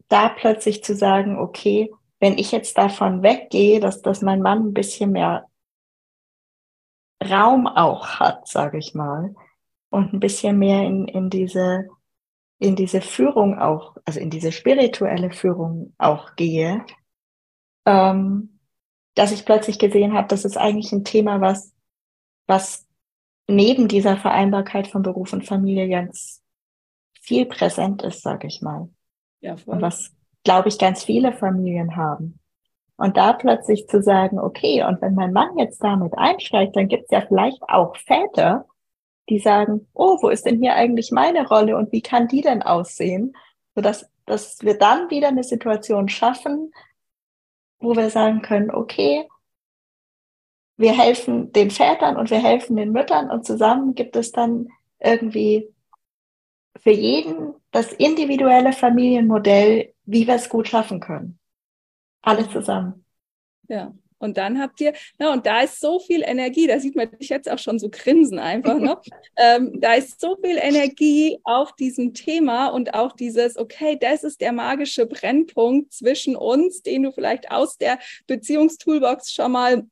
da 0.08 0.30
plötzlich 0.30 0.82
zu 0.82 0.96
sagen, 0.96 1.38
okay, 1.38 1.92
wenn 2.18 2.38
ich 2.38 2.50
jetzt 2.50 2.78
davon 2.78 3.22
weggehe, 3.22 3.78
dass, 3.78 4.00
dass 4.00 4.22
mein 4.22 4.40
Mann 4.40 4.68
ein 4.68 4.74
bisschen 4.74 5.12
mehr 5.12 5.46
Raum 7.22 7.66
auch 7.66 8.06
hat, 8.20 8.48
sage 8.48 8.78
ich 8.78 8.94
mal, 8.94 9.34
und 9.96 10.12
ein 10.12 10.20
bisschen 10.20 10.58
mehr 10.58 10.82
in, 10.84 11.08
in 11.08 11.30
diese, 11.30 11.88
in 12.58 12.76
diese 12.76 13.00
Führung 13.00 13.58
auch, 13.58 13.96
also 14.04 14.20
in 14.20 14.28
diese 14.28 14.52
spirituelle 14.52 15.30
Führung 15.30 15.94
auch 15.96 16.36
gehe, 16.36 16.84
ähm, 17.86 18.58
dass 19.14 19.32
ich 19.32 19.46
plötzlich 19.46 19.78
gesehen 19.78 20.12
habe, 20.12 20.28
das 20.28 20.44
ist 20.44 20.58
eigentlich 20.58 20.92
ein 20.92 21.04
Thema, 21.04 21.40
was, 21.40 21.74
was 22.46 22.86
neben 23.48 23.88
dieser 23.88 24.18
Vereinbarkeit 24.18 24.86
von 24.86 25.02
Beruf 25.02 25.32
und 25.32 25.46
Familie 25.46 25.88
ganz 25.88 26.42
viel 27.22 27.46
präsent 27.46 28.02
ist, 28.02 28.20
sage 28.20 28.46
ich 28.46 28.60
mal. 28.60 28.90
Ja, 29.40 29.56
voll. 29.56 29.76
Und 29.76 29.82
was, 29.82 30.14
glaube 30.44 30.68
ich, 30.68 30.78
ganz 30.78 31.04
viele 31.04 31.32
Familien 31.32 31.96
haben. 31.96 32.38
Und 32.98 33.16
da 33.16 33.32
plötzlich 33.32 33.88
zu 33.88 34.02
sagen, 34.02 34.38
okay, 34.38 34.84
und 34.84 35.00
wenn 35.00 35.14
mein 35.14 35.32
Mann 35.32 35.56
jetzt 35.56 35.82
damit 35.82 36.16
einsteigt, 36.18 36.76
dann 36.76 36.88
gibt 36.88 37.04
es 37.04 37.10
ja 37.10 37.22
vielleicht 37.26 37.62
auch 37.62 37.96
Väter, 37.96 38.66
die 39.28 39.38
sagen, 39.38 39.86
oh, 39.94 40.18
wo 40.20 40.28
ist 40.28 40.46
denn 40.46 40.60
hier 40.60 40.74
eigentlich 40.74 41.10
meine 41.10 41.46
Rolle 41.46 41.76
und 41.76 41.92
wie 41.92 42.02
kann 42.02 42.28
die 42.28 42.42
denn 42.42 42.62
aussehen? 42.62 43.36
Sodass 43.74 44.08
dass 44.26 44.60
wir 44.62 44.76
dann 44.76 45.08
wieder 45.10 45.28
eine 45.28 45.44
Situation 45.44 46.08
schaffen, 46.08 46.72
wo 47.78 47.94
wir 47.94 48.10
sagen 48.10 48.42
können, 48.42 48.70
okay, 48.70 49.28
wir 50.76 50.98
helfen 50.98 51.52
den 51.52 51.70
Vätern 51.70 52.16
und 52.16 52.30
wir 52.30 52.42
helfen 52.42 52.76
den 52.76 52.92
Müttern 52.92 53.30
und 53.30 53.46
zusammen 53.46 53.94
gibt 53.94 54.16
es 54.16 54.32
dann 54.32 54.68
irgendwie 54.98 55.72
für 56.82 56.90
jeden 56.90 57.54
das 57.70 57.92
individuelle 57.92 58.72
Familienmodell, 58.72 59.94
wie 60.04 60.26
wir 60.26 60.34
es 60.34 60.48
gut 60.48 60.68
schaffen 60.68 61.00
können. 61.00 61.38
Alle 62.20 62.48
zusammen. 62.50 63.04
Ja. 63.68 63.94
Und 64.18 64.36
dann 64.36 64.60
habt 64.60 64.80
ihr, 64.80 64.92
na, 65.18 65.32
und 65.32 65.46
da 65.46 65.62
ist 65.62 65.80
so 65.80 65.98
viel 65.98 66.22
Energie, 66.22 66.66
da 66.66 66.78
sieht 66.78 66.96
man 66.96 67.10
dich 67.10 67.28
jetzt 67.28 67.50
auch 67.50 67.58
schon 67.58 67.78
so 67.78 67.88
grinsen 67.90 68.38
einfach, 68.38 68.78
ne? 68.78 68.96
ähm, 69.36 69.80
da 69.80 69.94
ist 69.94 70.20
so 70.20 70.36
viel 70.42 70.56
Energie 70.56 71.38
auf 71.44 71.74
diesem 71.74 72.14
Thema 72.14 72.68
und 72.68 72.94
auch 72.94 73.12
dieses, 73.12 73.56
okay, 73.56 73.96
das 74.00 74.24
ist 74.24 74.40
der 74.40 74.52
magische 74.52 75.06
Brennpunkt 75.06 75.92
zwischen 75.92 76.36
uns, 76.36 76.82
den 76.82 77.02
du 77.02 77.12
vielleicht 77.12 77.50
aus 77.50 77.76
der 77.76 77.98
Beziehungstoolbox 78.26 79.32
schon 79.32 79.52
mal 79.52 79.86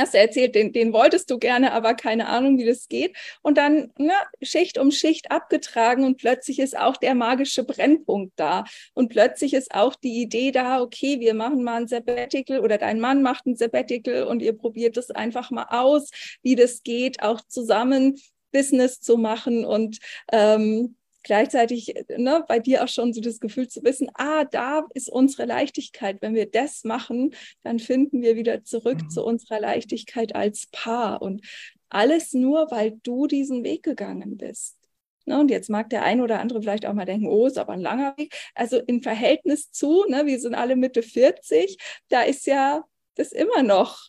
hast 0.00 0.14
du 0.14 0.18
erzählt, 0.18 0.54
den, 0.54 0.72
den 0.72 0.92
wolltest 0.92 1.30
du 1.30 1.38
gerne, 1.38 1.72
aber 1.72 1.94
keine 1.94 2.28
Ahnung, 2.28 2.58
wie 2.58 2.64
das 2.64 2.88
geht. 2.88 3.16
Und 3.42 3.58
dann 3.58 3.92
na, 3.98 4.14
Schicht 4.40 4.78
um 4.78 4.90
Schicht 4.90 5.30
abgetragen 5.30 6.04
und 6.04 6.18
plötzlich 6.18 6.58
ist 6.58 6.76
auch 6.76 6.96
der 6.96 7.14
magische 7.14 7.64
Brennpunkt 7.64 8.32
da. 8.36 8.64
Und 8.94 9.08
plötzlich 9.08 9.54
ist 9.54 9.74
auch 9.74 9.94
die 9.94 10.22
Idee 10.22 10.50
da, 10.50 10.80
okay, 10.80 11.20
wir 11.20 11.34
machen 11.34 11.62
mal 11.62 11.82
ein 11.82 11.88
Sabbatical 11.88 12.60
oder 12.60 12.78
dein 12.78 13.00
Mann 13.00 13.22
macht 13.22 13.46
ein 13.46 13.56
Sabbatical 13.56 14.24
und 14.24 14.42
ihr 14.42 14.56
probiert 14.56 14.96
es 14.96 15.10
einfach 15.10 15.50
mal 15.50 15.66
aus, 15.68 16.10
wie 16.42 16.56
das 16.56 16.82
geht, 16.82 17.22
auch 17.22 17.40
zusammen 17.46 18.18
Business 18.52 19.00
zu 19.00 19.16
machen 19.16 19.64
und 19.64 19.98
ähm, 20.30 20.96
gleichzeitig 21.22 21.94
ne, 22.16 22.44
bei 22.46 22.58
dir 22.58 22.84
auch 22.84 22.88
schon 22.88 23.12
so 23.12 23.20
das 23.20 23.40
Gefühl 23.40 23.68
zu 23.68 23.82
wissen, 23.82 24.10
ah, 24.14 24.44
da 24.44 24.86
ist 24.94 25.10
unsere 25.10 25.46
Leichtigkeit. 25.46 26.20
Wenn 26.20 26.34
wir 26.34 26.50
das 26.50 26.84
machen, 26.84 27.34
dann 27.62 27.78
finden 27.78 28.22
wir 28.22 28.36
wieder 28.36 28.64
zurück 28.64 29.02
mhm. 29.02 29.10
zu 29.10 29.24
unserer 29.24 29.60
Leichtigkeit 29.60 30.34
als 30.34 30.68
Paar. 30.72 31.22
Und 31.22 31.42
alles 31.88 32.32
nur, 32.32 32.70
weil 32.70 32.98
du 33.02 33.26
diesen 33.26 33.64
Weg 33.64 33.82
gegangen 33.82 34.36
bist. 34.36 34.76
Ne, 35.24 35.38
und 35.38 35.50
jetzt 35.50 35.70
mag 35.70 35.88
der 35.90 36.02
eine 36.02 36.22
oder 36.22 36.40
andere 36.40 36.62
vielleicht 36.62 36.86
auch 36.86 36.94
mal 36.94 37.04
denken, 37.04 37.28
oh, 37.28 37.46
ist 37.46 37.58
aber 37.58 37.74
ein 37.74 37.80
langer 37.80 38.16
Weg. 38.16 38.34
Also 38.54 38.78
im 38.78 39.02
Verhältnis 39.02 39.70
zu, 39.70 40.04
ne, 40.08 40.26
wir 40.26 40.40
sind 40.40 40.54
alle 40.54 40.74
Mitte 40.74 41.02
40, 41.02 41.78
da 42.08 42.22
ist 42.22 42.46
ja 42.46 42.84
das 43.14 43.30
immer 43.30 43.62
noch 43.62 44.08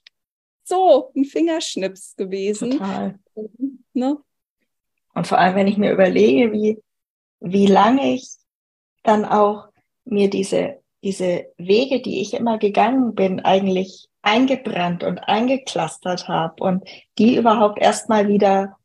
so 0.64 1.12
ein 1.16 1.26
Fingerschnips 1.26 2.16
gewesen. 2.16 2.72
Total. 2.72 3.20
Ne? 3.94 4.18
Und 5.14 5.28
vor 5.28 5.38
allem, 5.38 5.56
wenn 5.56 5.68
ich 5.68 5.78
mir 5.78 5.92
überlege, 5.92 6.52
wie, 6.52 6.80
wie 7.44 7.68
lange 7.68 8.14
ich 8.14 8.30
dann 9.04 9.26
auch 9.26 9.68
mir 10.06 10.30
diese, 10.30 10.82
diese 11.04 11.46
Wege, 11.58 12.02
die 12.02 12.22
ich 12.22 12.34
immer 12.34 12.58
gegangen 12.58 13.16
bin, 13.16 13.42
eigentlich 13.42 14.08
eingebrannt 14.22 15.04
und 15.04 15.20
eingeklustert 15.20 16.30
habe 16.30 16.64
und 16.64 16.88
die 17.18 17.36
überhaupt 17.36 17.80
erstmal 17.80 18.30
wieder 18.30 18.78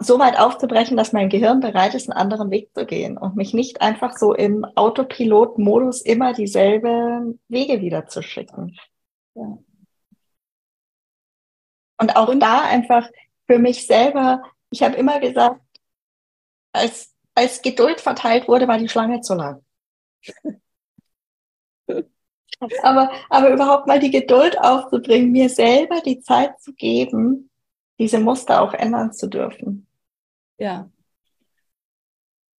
so 0.00 0.18
weit 0.18 0.38
aufzubrechen, 0.38 0.96
dass 0.96 1.12
mein 1.12 1.28
Gehirn 1.28 1.60
bereit 1.60 1.94
ist, 1.94 2.10
einen 2.10 2.18
anderen 2.18 2.50
Weg 2.50 2.74
zu 2.74 2.86
gehen 2.86 3.18
und 3.18 3.36
mich 3.36 3.54
nicht 3.54 3.80
einfach 3.80 4.16
so 4.16 4.34
im 4.34 4.64
Autopilot-Modus 4.64 6.00
immer 6.02 6.32
dieselbe 6.32 7.38
Wege 7.48 7.80
wieder 7.80 8.06
zu 8.06 8.22
schicken. 8.22 8.76
Ja. 9.34 9.58
Und 12.00 12.16
auch 12.16 12.34
da 12.34 12.62
einfach 12.62 13.08
für 13.46 13.58
mich 13.58 13.86
selber, 13.86 14.42
ich 14.70 14.82
habe 14.82 14.96
immer 14.96 15.20
gesagt, 15.20 15.60
als, 16.74 17.14
als 17.34 17.62
Geduld 17.62 18.00
verteilt 18.00 18.48
wurde, 18.48 18.68
war 18.68 18.78
die 18.78 18.88
Schlange 18.88 19.20
zu 19.20 19.34
lang. 19.34 19.64
aber, 22.82 23.12
aber 23.30 23.50
überhaupt 23.50 23.86
mal 23.86 24.00
die 24.00 24.10
Geduld 24.10 24.58
aufzubringen, 24.58 25.32
mir 25.32 25.48
selber 25.48 26.00
die 26.00 26.20
Zeit 26.20 26.60
zu 26.60 26.74
geben, 26.74 27.50
diese 27.98 28.18
Muster 28.18 28.60
auch 28.60 28.74
ändern 28.74 29.12
zu 29.12 29.28
dürfen. 29.28 29.86
Ja. 30.58 30.90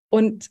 Und 0.09 0.49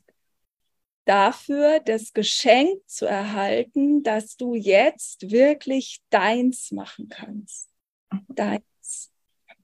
dafür 1.06 1.80
das 1.80 2.12
Geschenk 2.12 2.86
zu 2.86 3.06
erhalten, 3.06 4.02
dass 4.02 4.36
du 4.36 4.54
jetzt 4.54 5.30
wirklich 5.30 6.02
deins 6.10 6.70
machen 6.70 7.08
kannst. 7.08 7.70
Mhm. 8.10 8.26
Deins. 8.28 9.10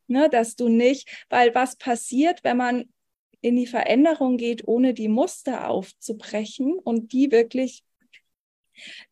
Ne, 0.06 0.28
dass 0.28 0.56
du 0.56 0.68
nicht, 0.68 1.24
weil 1.28 1.54
was 1.54 1.76
passiert, 1.76 2.42
wenn 2.42 2.56
man 2.56 2.92
in 3.40 3.56
die 3.56 3.66
Veränderung 3.66 4.36
geht, 4.36 4.66
ohne 4.66 4.94
die 4.94 5.08
Muster 5.08 5.68
aufzubrechen 5.68 6.74
und 6.74 7.12
die 7.12 7.30
wirklich 7.30 7.84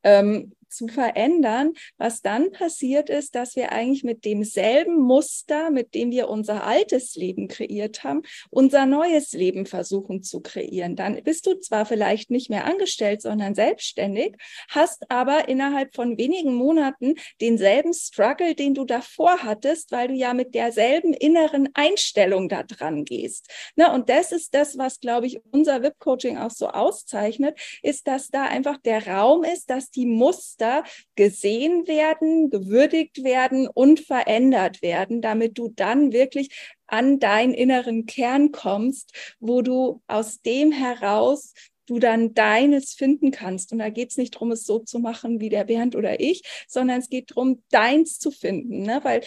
ähm, 0.02 0.52
zu 0.68 0.88
verändern. 0.88 1.72
Was 1.96 2.22
dann 2.22 2.50
passiert 2.50 3.10
ist, 3.10 3.34
dass 3.34 3.56
wir 3.56 3.72
eigentlich 3.72 4.04
mit 4.04 4.24
demselben 4.24 4.98
Muster, 4.98 5.70
mit 5.70 5.94
dem 5.94 6.10
wir 6.10 6.28
unser 6.28 6.64
altes 6.64 7.14
Leben 7.16 7.48
kreiert 7.48 8.04
haben, 8.04 8.22
unser 8.50 8.86
neues 8.86 9.32
Leben 9.32 9.66
versuchen 9.66 10.22
zu 10.22 10.40
kreieren. 10.40 10.96
Dann 10.96 11.22
bist 11.22 11.46
du 11.46 11.54
zwar 11.54 11.86
vielleicht 11.86 12.30
nicht 12.30 12.50
mehr 12.50 12.64
angestellt, 12.64 13.22
sondern 13.22 13.54
selbstständig, 13.54 14.36
hast 14.68 15.10
aber 15.10 15.48
innerhalb 15.48 15.94
von 15.94 16.18
wenigen 16.18 16.54
Monaten 16.54 17.14
denselben 17.40 17.92
Struggle, 17.92 18.54
den 18.54 18.74
du 18.74 18.84
davor 18.84 19.38
hattest, 19.42 19.92
weil 19.92 20.08
du 20.08 20.14
ja 20.14 20.34
mit 20.34 20.54
derselben 20.54 21.12
inneren 21.14 21.68
Einstellung 21.74 22.48
da 22.48 22.62
dran 22.62 23.04
gehst. 23.04 23.48
Ne? 23.76 23.92
Und 23.92 24.08
das 24.08 24.32
ist 24.32 24.54
das, 24.54 24.78
was, 24.78 25.00
glaube 25.00 25.26
ich, 25.26 25.40
unser 25.50 25.82
VIP-Coaching 25.82 26.38
auch 26.38 26.50
so 26.50 26.68
auszeichnet, 26.68 27.58
ist, 27.82 28.06
dass 28.06 28.28
da 28.28 28.44
einfach 28.44 28.78
der 28.78 29.06
Raum 29.06 29.44
ist, 29.44 29.70
dass 29.70 29.90
die 29.90 30.06
Muster 30.06 30.67
Muster 30.68 30.84
gesehen 31.16 31.86
werden, 31.86 32.50
gewürdigt 32.50 33.24
werden 33.24 33.68
und 33.68 34.00
verändert 34.00 34.82
werden, 34.82 35.20
damit 35.20 35.58
du 35.58 35.68
dann 35.68 36.12
wirklich 36.12 36.50
an 36.86 37.18
deinen 37.18 37.54
inneren 37.54 38.06
Kern 38.06 38.52
kommst, 38.52 39.12
wo 39.40 39.62
du 39.62 40.02
aus 40.06 40.40
dem 40.42 40.72
heraus 40.72 41.54
du 41.86 41.98
dann 41.98 42.34
deines 42.34 42.92
finden 42.92 43.30
kannst. 43.30 43.72
Und 43.72 43.78
da 43.78 43.88
geht 43.88 44.10
es 44.10 44.16
nicht 44.18 44.34
darum, 44.34 44.52
es 44.52 44.64
so 44.64 44.78
zu 44.78 44.98
machen 44.98 45.40
wie 45.40 45.48
der 45.48 45.64
Bernd 45.64 45.96
oder 45.96 46.20
ich, 46.20 46.42
sondern 46.68 47.00
es 47.00 47.08
geht 47.08 47.30
darum, 47.30 47.62
deins 47.70 48.18
zu 48.18 48.30
finden, 48.30 48.82
ne? 48.82 49.00
weil 49.02 49.22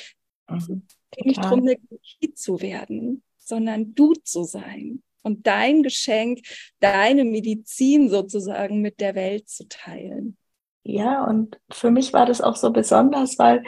es 0.47 0.67
geht 0.67 1.25
nicht 1.25 1.43
darum, 1.43 1.61
eine 1.61 1.77
Kopie 1.77 2.33
zu 2.33 2.61
werden, 2.61 3.23
sondern 3.37 3.95
du 3.95 4.13
zu 4.13 4.43
sein 4.43 5.01
und 5.23 5.47
dein 5.47 5.81
Geschenk, 5.81 6.41
deine 6.79 7.25
Medizin 7.25 8.09
sozusagen 8.09 8.81
mit 8.81 8.99
der 8.99 9.15
Welt 9.15 9.49
zu 9.49 9.67
teilen. 9.67 10.37
Ja, 10.83 11.23
und 11.25 11.59
für 11.71 11.91
mich 11.91 12.13
war 12.13 12.25
das 12.25 12.41
auch 12.41 12.55
so 12.55 12.71
besonders, 12.71 13.37
weil 13.37 13.63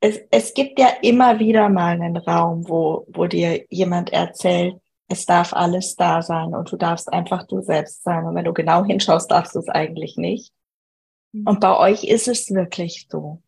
es, 0.00 0.20
es 0.30 0.54
gibt 0.54 0.78
ja 0.78 0.88
immer 1.02 1.38
wieder 1.38 1.68
mal 1.68 1.92
einen 1.92 2.16
Raum, 2.16 2.68
wo, 2.68 3.06
wo 3.08 3.26
dir 3.26 3.64
jemand 3.70 4.12
erzählt, 4.12 4.76
es 5.08 5.26
darf 5.26 5.52
alles 5.52 5.96
da 5.96 6.22
sein 6.22 6.54
und 6.54 6.70
du 6.70 6.76
darfst 6.76 7.12
einfach 7.12 7.46
du 7.46 7.60
selbst 7.60 8.02
sein. 8.02 8.24
Und 8.24 8.34
wenn 8.34 8.44
du 8.44 8.52
genau 8.52 8.84
hinschaust, 8.84 9.30
darfst 9.30 9.54
du 9.54 9.60
es 9.60 9.68
eigentlich 9.68 10.16
nicht. 10.16 10.52
Mhm. 11.32 11.46
Und 11.46 11.60
bei 11.60 11.76
euch 11.76 12.04
ist 12.04 12.28
es 12.28 12.50
wirklich 12.50 13.06
so. 13.10 13.42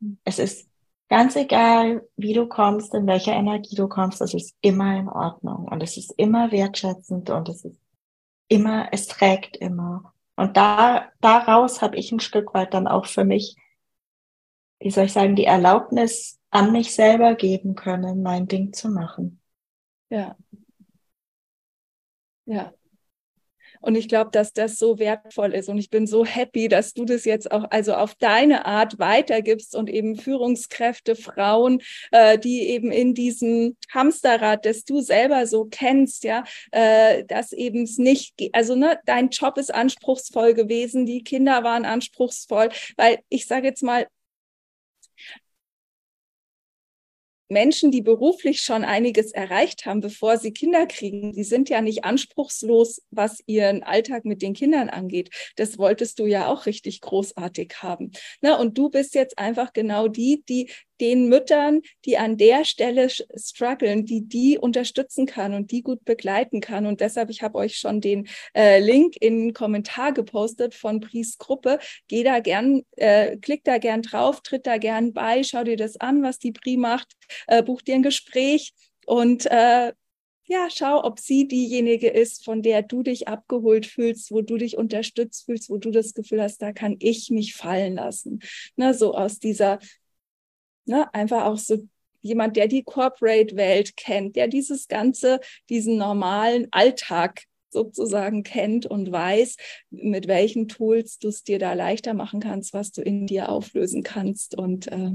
Mhm. 0.00 0.18
Es 0.24 0.38
ist 0.38 0.68
ganz 1.08 1.36
egal, 1.36 2.06
wie 2.16 2.32
du 2.32 2.46
kommst, 2.46 2.94
in 2.94 3.06
welcher 3.06 3.32
Energie 3.32 3.74
du 3.74 3.88
kommst, 3.88 4.20
es 4.20 4.32
ist 4.32 4.54
immer 4.60 4.96
in 4.96 5.08
Ordnung 5.08 5.66
und 5.68 5.82
es 5.82 5.96
ist 5.96 6.12
immer 6.16 6.52
wertschätzend 6.52 7.30
und 7.30 7.48
es 7.48 7.64
ist 7.64 7.80
immer, 8.48 8.88
es 8.92 9.06
trägt 9.06 9.56
immer. 9.56 10.12
Und 10.40 10.56
da, 10.56 11.12
daraus 11.20 11.82
habe 11.82 11.96
ich 11.98 12.12
ein 12.12 12.20
Stück 12.20 12.54
weit 12.54 12.72
dann 12.72 12.88
auch 12.88 13.04
für 13.04 13.24
mich, 13.24 13.56
wie 14.78 14.90
soll 14.90 15.04
ich 15.04 15.12
sagen, 15.12 15.36
die 15.36 15.44
Erlaubnis 15.44 16.40
an 16.48 16.72
mich 16.72 16.94
selber 16.94 17.34
geben 17.34 17.74
können, 17.74 18.22
mein 18.22 18.48
Ding 18.48 18.72
zu 18.72 18.88
machen. 18.88 19.42
Ja. 20.08 20.38
Ja. 22.46 22.72
Und 23.80 23.94
ich 23.94 24.08
glaube, 24.08 24.30
dass 24.32 24.52
das 24.52 24.78
so 24.78 24.98
wertvoll 24.98 25.54
ist. 25.54 25.68
Und 25.68 25.78
ich 25.78 25.90
bin 25.90 26.06
so 26.06 26.24
happy, 26.24 26.68
dass 26.68 26.92
du 26.92 27.04
das 27.04 27.24
jetzt 27.24 27.50
auch 27.50 27.64
also 27.70 27.94
auf 27.94 28.14
deine 28.14 28.66
Art 28.66 28.98
weitergibst 28.98 29.74
und 29.74 29.90
eben 29.90 30.16
Führungskräfte, 30.16 31.16
Frauen, 31.16 31.80
äh, 32.12 32.38
die 32.38 32.68
eben 32.68 32.92
in 32.92 33.14
diesem 33.14 33.76
Hamsterrad, 33.92 34.66
das 34.66 34.84
du 34.84 35.00
selber 35.00 35.46
so 35.46 35.64
kennst, 35.64 36.24
ja, 36.24 36.44
äh, 36.72 37.24
dass 37.24 37.52
eben 37.52 37.84
es 37.84 37.98
nicht, 37.98 38.34
also 38.52 38.74
ne, 38.74 38.98
dein 39.06 39.30
Job 39.30 39.56
ist 39.58 39.74
anspruchsvoll 39.74 40.54
gewesen, 40.54 41.06
die 41.06 41.22
Kinder 41.24 41.64
waren 41.64 41.84
anspruchsvoll, 41.84 42.68
weil 42.96 43.18
ich 43.28 43.46
sage 43.46 43.66
jetzt 43.66 43.82
mal, 43.82 44.06
Menschen, 47.50 47.90
die 47.90 48.00
beruflich 48.00 48.62
schon 48.62 48.84
einiges 48.84 49.32
erreicht 49.32 49.84
haben, 49.84 50.00
bevor 50.00 50.38
sie 50.38 50.52
Kinder 50.52 50.86
kriegen, 50.86 51.32
die 51.32 51.44
sind 51.44 51.68
ja 51.68 51.80
nicht 51.80 52.04
anspruchslos, 52.04 53.02
was 53.10 53.42
ihren 53.46 53.82
Alltag 53.82 54.24
mit 54.24 54.40
den 54.40 54.54
Kindern 54.54 54.88
angeht. 54.88 55.30
Das 55.56 55.76
wolltest 55.76 56.18
du 56.20 56.26
ja 56.26 56.46
auch 56.46 56.66
richtig 56.66 57.00
großartig 57.00 57.74
haben. 57.82 58.12
Na, 58.40 58.56
und 58.58 58.78
du 58.78 58.88
bist 58.88 59.14
jetzt 59.14 59.38
einfach 59.38 59.72
genau 59.72 60.06
die, 60.08 60.44
die 60.48 60.70
den 61.00 61.28
Müttern, 61.28 61.80
die 62.04 62.18
an 62.18 62.36
der 62.36 62.64
Stelle 62.64 63.08
strugglen, 63.08 64.04
die 64.04 64.22
die 64.22 64.58
unterstützen 64.58 65.26
kann 65.26 65.54
und 65.54 65.70
die 65.70 65.82
gut 65.82 66.04
begleiten 66.04 66.60
kann. 66.60 66.86
Und 66.86 67.00
deshalb, 67.00 67.30
ich 67.30 67.42
habe 67.42 67.58
euch 67.58 67.78
schon 67.78 68.00
den 68.00 68.28
äh, 68.54 68.80
Link 68.80 69.16
in 69.20 69.38
den 69.38 69.54
Kommentar 69.54 70.12
gepostet 70.12 70.74
von 70.74 71.00
Pries 71.00 71.38
Gruppe. 71.38 71.78
Geh 72.08 72.22
da 72.22 72.40
gern, 72.40 72.82
äh, 72.96 73.36
klick 73.38 73.64
da 73.64 73.78
gern 73.78 74.02
drauf, 74.02 74.40
tritt 74.42 74.66
da 74.66 74.78
gern 74.78 75.12
bei, 75.12 75.42
schau 75.42 75.64
dir 75.64 75.76
das 75.76 75.96
an, 75.96 76.22
was 76.22 76.38
die 76.38 76.52
Pri 76.52 76.76
macht, 76.76 77.12
äh, 77.46 77.62
buch 77.62 77.82
dir 77.82 77.94
ein 77.94 78.02
Gespräch 78.02 78.72
und 79.06 79.46
äh, 79.46 79.92
ja, 80.50 80.68
schau, 80.68 81.04
ob 81.04 81.20
sie 81.20 81.46
diejenige 81.46 82.08
ist, 82.08 82.44
von 82.44 82.60
der 82.60 82.82
du 82.82 83.04
dich 83.04 83.28
abgeholt 83.28 83.86
fühlst, 83.86 84.32
wo 84.32 84.42
du 84.42 84.56
dich 84.56 84.76
unterstützt 84.76 85.44
fühlst, 85.44 85.70
wo 85.70 85.78
du 85.78 85.92
das 85.92 86.12
Gefühl 86.12 86.42
hast, 86.42 86.60
da 86.60 86.72
kann 86.72 86.96
ich 86.98 87.30
mich 87.30 87.54
fallen 87.54 87.94
lassen. 87.94 88.40
Ne, 88.74 88.92
so 88.92 89.14
aus 89.14 89.38
dieser 89.38 89.78
Ne? 90.86 91.12
Einfach 91.14 91.44
auch 91.44 91.58
so 91.58 91.86
jemand, 92.22 92.56
der 92.56 92.68
die 92.68 92.82
Corporate-Welt 92.82 93.96
kennt, 93.96 94.36
der 94.36 94.48
dieses 94.48 94.88
ganze, 94.88 95.40
diesen 95.68 95.96
normalen 95.96 96.68
Alltag 96.70 97.44
sozusagen 97.70 98.42
kennt 98.42 98.86
und 98.86 99.10
weiß, 99.10 99.56
mit 99.90 100.26
welchen 100.26 100.68
Tools 100.68 101.18
du 101.18 101.28
es 101.28 101.44
dir 101.44 101.58
da 101.58 101.72
leichter 101.72 102.14
machen 102.14 102.40
kannst, 102.40 102.74
was 102.74 102.90
du 102.90 103.00
in 103.00 103.26
dir 103.26 103.48
auflösen 103.48 104.02
kannst 104.02 104.56
und 104.56 104.88
äh, 104.88 105.12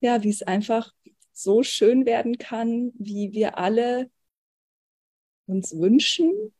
ja, 0.00 0.22
wie 0.22 0.30
es 0.30 0.42
einfach 0.42 0.92
so 1.32 1.62
schön 1.62 2.06
werden 2.06 2.38
kann, 2.38 2.92
wie 2.98 3.32
wir 3.32 3.58
alle 3.58 4.10
uns 5.46 5.76
wünschen, 5.76 6.54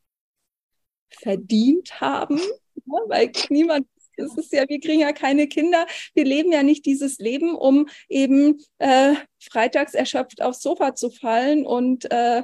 verdient 1.10 2.00
haben, 2.00 2.38
ja, 2.38 2.98
weil 3.06 3.32
niemand 3.48 3.86
es 4.16 4.36
ist 4.36 4.52
ja, 4.52 4.64
wir 4.68 4.80
kriegen 4.80 5.00
ja 5.00 5.12
keine 5.12 5.46
Kinder. 5.46 5.86
Wir 6.14 6.24
leben 6.24 6.52
ja 6.52 6.62
nicht 6.62 6.86
dieses 6.86 7.18
Leben, 7.18 7.54
um 7.54 7.88
eben 8.08 8.58
äh, 8.78 9.14
freitags 9.40 9.94
erschöpft 9.94 10.42
aufs 10.42 10.62
Sofa 10.62 10.94
zu 10.94 11.10
fallen 11.10 11.66
und 11.66 12.10
äh, 12.10 12.42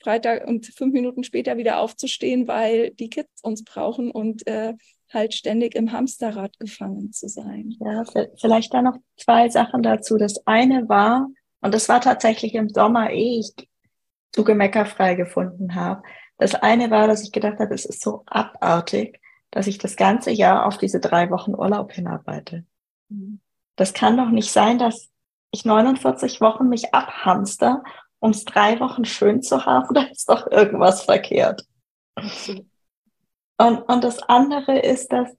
Freitag 0.00 0.46
und 0.46 0.66
fünf 0.66 0.92
Minuten 0.92 1.24
später 1.24 1.56
wieder 1.56 1.80
aufzustehen, 1.80 2.46
weil 2.46 2.90
die 2.92 3.10
Kids 3.10 3.42
uns 3.42 3.64
brauchen 3.64 4.10
und 4.10 4.46
äh, 4.46 4.74
halt 5.12 5.34
ständig 5.34 5.74
im 5.74 5.92
Hamsterrad 5.92 6.58
gefangen 6.58 7.12
zu 7.12 7.28
sein. 7.28 7.74
Ja, 7.80 8.04
vielleicht 8.36 8.74
da 8.74 8.82
noch 8.82 8.96
zwei 9.16 9.48
Sachen 9.48 9.82
dazu. 9.82 10.16
Das 10.16 10.46
eine 10.46 10.88
war, 10.88 11.28
und 11.60 11.74
das 11.74 11.88
war 11.88 12.00
tatsächlich 12.00 12.54
im 12.54 12.68
Sommer, 12.68 13.10
eh 13.10 13.40
ich 13.40 13.68
zugemeckerfrei 14.32 15.14
gefunden 15.14 15.74
habe. 15.74 16.02
Das 16.36 16.54
eine 16.54 16.90
war, 16.90 17.08
dass 17.08 17.24
ich 17.24 17.32
gedacht 17.32 17.58
habe, 17.58 17.74
es 17.74 17.84
ist 17.84 18.02
so 18.02 18.22
abartig, 18.26 19.20
dass 19.50 19.66
ich 19.66 19.78
das 19.78 19.96
ganze 19.96 20.30
Jahr 20.30 20.66
auf 20.66 20.78
diese 20.78 21.00
drei 21.00 21.30
Wochen 21.30 21.54
Urlaub 21.54 21.92
hinarbeite. 21.92 22.64
Mhm. 23.08 23.40
das 23.76 23.94
kann 23.94 24.16
doch 24.16 24.28
nicht 24.28 24.50
sein, 24.50 24.78
dass 24.78 25.08
ich 25.50 25.64
49 25.64 26.40
Wochen 26.42 26.68
mich 26.68 26.94
abhamster, 26.94 27.82
um 28.18 28.30
es 28.32 28.44
drei 28.44 28.80
Wochen 28.80 29.04
schön 29.04 29.42
zu 29.42 29.64
haben. 29.64 29.88
Da 29.94 30.02
ist 30.02 30.28
doch 30.28 30.50
irgendwas 30.50 31.02
verkehrt. 31.02 31.64
Und, 33.56 33.78
und 33.82 34.04
das 34.04 34.22
andere 34.24 34.78
ist, 34.78 35.12
dass 35.12 35.30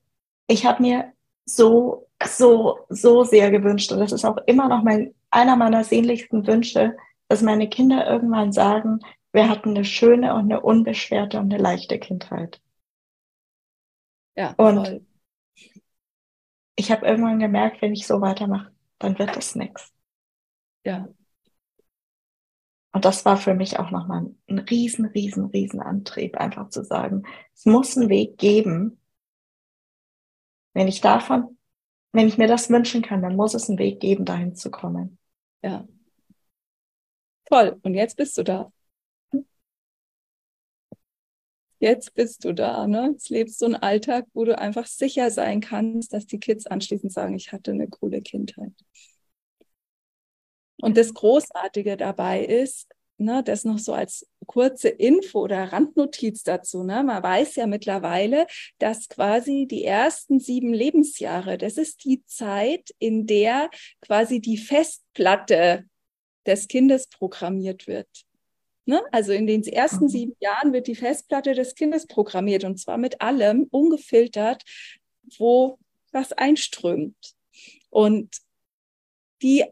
ich 0.48 0.66
habe 0.66 0.82
mir 0.82 1.14
so, 1.46 2.08
so, 2.24 2.80
so 2.90 3.24
sehr 3.24 3.52
gewünscht, 3.52 3.92
und 3.92 4.00
das 4.00 4.12
ist 4.12 4.26
auch 4.26 4.38
immer 4.48 4.68
noch 4.68 4.84
mein, 4.84 5.14
einer 5.30 5.56
meiner 5.56 5.84
sehnlichsten 5.84 6.48
Wünsche, 6.48 6.96
dass 7.28 7.42
meine 7.42 7.70
Kinder 7.70 8.08
irgendwann 8.08 8.52
sagen, 8.52 9.00
wir 9.32 9.48
hatten 9.48 9.70
eine 9.70 9.86
schöne 9.86 10.34
und 10.34 10.52
eine 10.52 10.62
unbeschwerte 10.62 11.40
und 11.40 11.54
eine 11.54 11.62
leichte 11.62 12.00
Kindheit. 12.00 12.60
Ja, 14.36 14.54
und 14.58 14.86
voll. 14.86 15.06
ich 16.76 16.92
habe 16.92 17.06
irgendwann 17.06 17.40
gemerkt, 17.40 17.82
wenn 17.82 17.94
ich 17.94 18.08
so 18.08 18.22
weitermache, 18.22 18.72
dann 19.00 19.18
wird 19.20 19.36
das 19.36 19.56
nichts. 19.56 19.94
Ja. 20.86 21.08
Und 22.92 23.06
das 23.06 23.24
war 23.26 23.38
für 23.38 23.54
mich 23.54 23.78
auch 23.80 23.92
nochmal 23.92 24.34
ein 24.48 24.60
riesen, 24.60 25.06
riesen, 25.06 25.46
riesen 25.46 25.80
Antrieb, 25.80 26.38
einfach 26.38 26.70
zu 26.70 26.84
sagen, 26.84 27.24
es 27.54 27.66
muss 27.66 27.96
einen 27.98 28.10
Weg 28.10 28.38
geben. 28.38 29.00
Wenn 30.74 30.88
ich 30.88 31.02
davon, 31.02 31.58
wenn 32.14 32.28
ich 32.28 32.38
mir 32.38 32.48
das 32.48 32.70
wünschen 32.70 33.02
kann, 33.02 33.22
dann 33.22 33.36
muss 33.36 33.54
es 33.54 33.70
einen 33.70 33.78
Weg 33.78 34.00
geben, 34.00 34.26
dahin 34.26 34.56
zu 34.56 34.72
kommen. 34.72 35.20
Ja. 35.62 35.88
Toll. 37.46 37.80
Und 37.84 37.94
jetzt 37.94 38.16
bist 38.18 38.38
du 38.38 38.44
da. 38.44 38.72
Jetzt 41.80 42.14
bist 42.14 42.44
du 42.44 42.54
da, 42.54 42.88
ne? 42.88 43.10
Jetzt 43.14 43.30
lebst 43.30 43.62
du 43.62 43.66
einen 43.66 43.76
Alltag, 43.76 44.26
wo 44.34 44.44
du 44.44 44.58
einfach 44.58 44.86
sicher 44.86 45.32
sein 45.32 45.62
kannst, 45.62 46.14
dass 46.14 46.26
die 46.26 46.40
Kids 46.40 46.68
anschließend 46.68 47.12
sagen, 47.12 47.36
ich 47.36 47.52
hatte 47.54 47.72
eine 47.72 47.88
coole 47.88 48.22
Kindheit. 48.22 48.74
Und 50.82 50.98
das 50.98 51.14
Großartige 51.14 51.98
dabei 51.98 52.44
ist, 52.44 52.88
ne, 53.18 53.44
das 53.44 53.64
noch 53.66 53.80
so 53.80 53.94
als 53.94 54.28
kurze 54.46 54.90
Info 54.90 55.42
oder 55.42 55.72
Randnotiz 55.72 56.44
dazu. 56.44 56.84
Ne? 56.84 57.04
Man 57.04 57.22
weiß 57.22 57.56
ja 57.56 57.68
mittlerweile, 57.68 58.48
dass 58.80 59.08
quasi 59.10 59.68
die 59.70 59.84
ersten 59.84 60.40
sieben 60.40 60.74
Lebensjahre, 60.74 61.58
das 61.58 61.78
ist 61.78 62.04
die 62.04 62.26
Zeit, 62.26 62.94
in 63.00 63.28
der 63.28 63.70
quasi 64.02 64.42
die 64.42 64.58
Festplatte 64.58 65.86
des 66.46 66.68
Kindes 66.68 67.08
programmiert 67.08 67.88
wird. 67.88 68.08
Ne? 68.90 69.04
Also 69.12 69.34
in 69.34 69.46
den 69.46 69.62
ersten 69.62 70.06
mhm. 70.06 70.10
sieben 70.10 70.36
Jahren 70.40 70.74
wird 70.74 70.88
die 70.88 70.96
Festplatte 70.96 71.54
des 71.54 71.76
Kindes 71.76 72.08
programmiert 72.08 72.64
und 72.64 72.80
zwar 72.80 72.98
mit 72.98 73.22
allem 73.22 73.68
ungefiltert, 73.70 74.64
wo 75.38 75.78
was 76.12 76.34
einströmt. 76.34 77.36
Und 77.92 78.36
die 79.44 79.64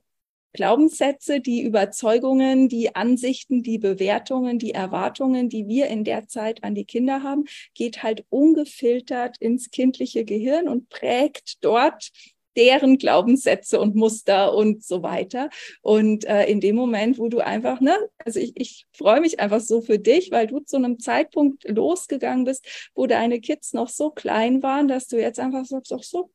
Glaubenssätze, 0.53 1.39
die 1.39 1.63
Überzeugungen, 1.63 2.69
die 2.69 2.95
Ansichten, 2.95 3.63
die 3.63 3.79
Bewertungen, 3.79 4.59
die 4.59 4.75
Erwartungen, 4.75 5.49
die 5.49 5.67
wir 5.67 5.87
in 5.87 6.03
der 6.03 6.27
Zeit 6.27 6.63
an 6.63 6.75
die 6.75 6.85
Kinder 6.85 7.23
haben, 7.23 7.45
geht 7.73 8.03
halt 8.03 8.23
ungefiltert 8.29 9.37
ins 9.39 9.71
kindliche 9.71 10.25
Gehirn 10.25 10.67
und 10.67 10.89
prägt 10.89 11.63
dort 11.65 12.11
deren 12.57 12.97
Glaubenssätze 12.97 13.79
und 13.79 13.95
Muster 13.95 14.53
und 14.53 14.83
so 14.83 15.03
weiter. 15.03 15.49
Und 15.81 16.25
äh, 16.25 16.45
in 16.45 16.59
dem 16.59 16.75
Moment, 16.75 17.19
wo 17.19 17.29
du 17.29 17.39
einfach, 17.39 17.79
ne, 17.79 17.95
also 18.25 18.39
ich, 18.39 18.53
ich 18.55 18.85
freue 18.91 19.21
mich 19.21 19.39
einfach 19.39 19.61
so 19.61 19.81
für 19.81 19.99
dich, 19.99 20.31
weil 20.31 20.47
du 20.47 20.59
zu 20.59 20.77
einem 20.77 20.99
Zeitpunkt 20.99 21.63
losgegangen 21.69 22.45
bist, 22.45 22.91
wo 22.95 23.05
deine 23.05 23.39
Kids 23.39 23.73
noch 23.73 23.89
so 23.89 24.09
klein 24.09 24.63
waren, 24.63 24.87
dass 24.87 25.07
du 25.07 25.17
jetzt 25.19 25.39
einfach 25.39 25.65
sagst, 25.65 25.93
ach 25.93 26.03
so, 26.03 26.31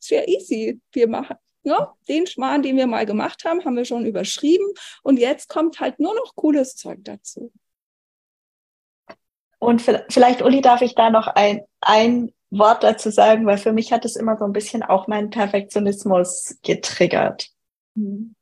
ist 0.00 0.10
ja 0.10 0.26
easy, 0.26 0.80
wir 0.92 1.08
machen, 1.08 1.36
Ne? 1.64 1.88
Den 2.08 2.26
Schmarrn, 2.26 2.62
den 2.62 2.76
wir 2.76 2.88
mal 2.88 3.06
gemacht 3.06 3.44
haben, 3.44 3.64
haben 3.64 3.76
wir 3.76 3.84
schon 3.84 4.04
überschrieben 4.04 4.66
und 5.02 5.18
jetzt 5.18 5.48
kommt 5.48 5.78
halt 5.78 6.00
nur 6.00 6.14
noch 6.14 6.34
cooles 6.34 6.74
Zeug 6.74 6.98
dazu. 7.02 7.52
Und 9.60 9.80
vielleicht, 9.80 10.42
Uli, 10.42 10.60
darf 10.60 10.82
ich 10.82 10.96
da 10.96 11.10
noch 11.10 11.28
ein, 11.28 11.60
ein 11.80 12.32
Wort 12.52 12.82
dazu 12.82 13.10
sagen, 13.10 13.46
weil 13.46 13.56
für 13.56 13.72
mich 13.72 13.92
hat 13.92 14.04
es 14.04 14.14
immer 14.14 14.36
so 14.36 14.44
ein 14.44 14.52
bisschen 14.52 14.82
auch 14.82 15.08
meinen 15.08 15.30
Perfektionismus 15.30 16.58
getriggert. 16.62 17.48
Mhm. 17.94 18.34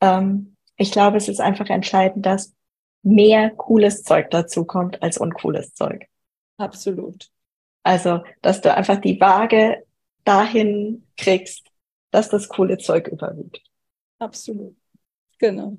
Ähm, 0.00 0.56
ich 0.76 0.90
glaube, 0.90 1.16
es 1.16 1.28
ist 1.28 1.40
einfach 1.40 1.68
entscheidend, 1.70 2.26
dass 2.26 2.54
mehr 3.02 3.50
cooles 3.50 4.02
Zeug 4.02 4.30
dazu 4.30 4.64
kommt 4.64 5.00
als 5.02 5.16
uncooles 5.18 5.74
Zeug. 5.74 6.06
Absolut. 6.56 7.28
Also, 7.84 8.24
dass 8.42 8.60
du 8.60 8.74
einfach 8.74 9.00
die 9.00 9.20
Waage 9.20 9.84
dahin 10.24 11.06
kriegst, 11.16 11.66
dass 12.10 12.28
das 12.28 12.48
coole 12.48 12.78
Zeug 12.78 13.08
überwiegt. 13.08 13.62
Absolut. 14.18 14.76
Genau. 15.38 15.76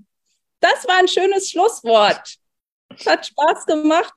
Das 0.59 0.88
war 0.88 0.99
ein 0.99 1.07
schönes 1.07 1.49
Schlusswort. 1.49 2.38
Hat 3.05 3.25
Spaß 3.25 3.65
gemacht. 3.65 4.13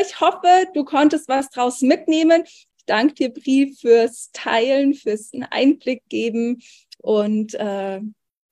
Ich 0.00 0.20
hoffe, 0.20 0.66
du 0.74 0.84
konntest 0.84 1.28
was 1.28 1.50
draus 1.50 1.80
mitnehmen. 1.80 2.44
Ich 2.82 2.86
danke 2.86 3.14
dir, 3.14 3.32
Brie, 3.32 3.74
fürs 3.74 4.30
Teilen, 4.32 4.94
fürs 4.94 5.30
Einblick 5.50 6.02
geben. 6.08 6.60
Und 6.98 7.54
äh, 7.54 8.00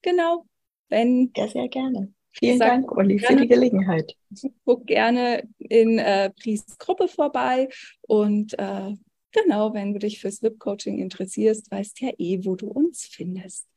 genau, 0.02 0.46
wenn. 0.88 1.32
Ja, 1.36 1.48
sehr 1.48 1.68
gerne. 1.68 2.12
Vielen 2.32 2.60
Dank, 2.60 2.92
Uli, 2.92 3.18
für 3.18 3.34
die 3.34 3.48
Gelegenheit. 3.48 4.14
Guck 4.64 4.86
gerne 4.86 5.48
in 5.58 5.98
äh, 5.98 6.30
Bries 6.40 6.64
Gruppe 6.78 7.08
vorbei 7.08 7.68
und 8.02 8.56
äh, 8.56 8.94
Genau, 9.32 9.72
wenn 9.74 9.92
du 9.92 10.00
dich 10.00 10.20
fürs 10.20 10.42
VIP-Coaching 10.42 10.98
interessierst, 10.98 11.70
weißt 11.70 12.00
ja 12.00 12.10
eh, 12.18 12.44
wo 12.44 12.56
du 12.56 12.66
uns 12.66 13.06
findest. 13.06 13.68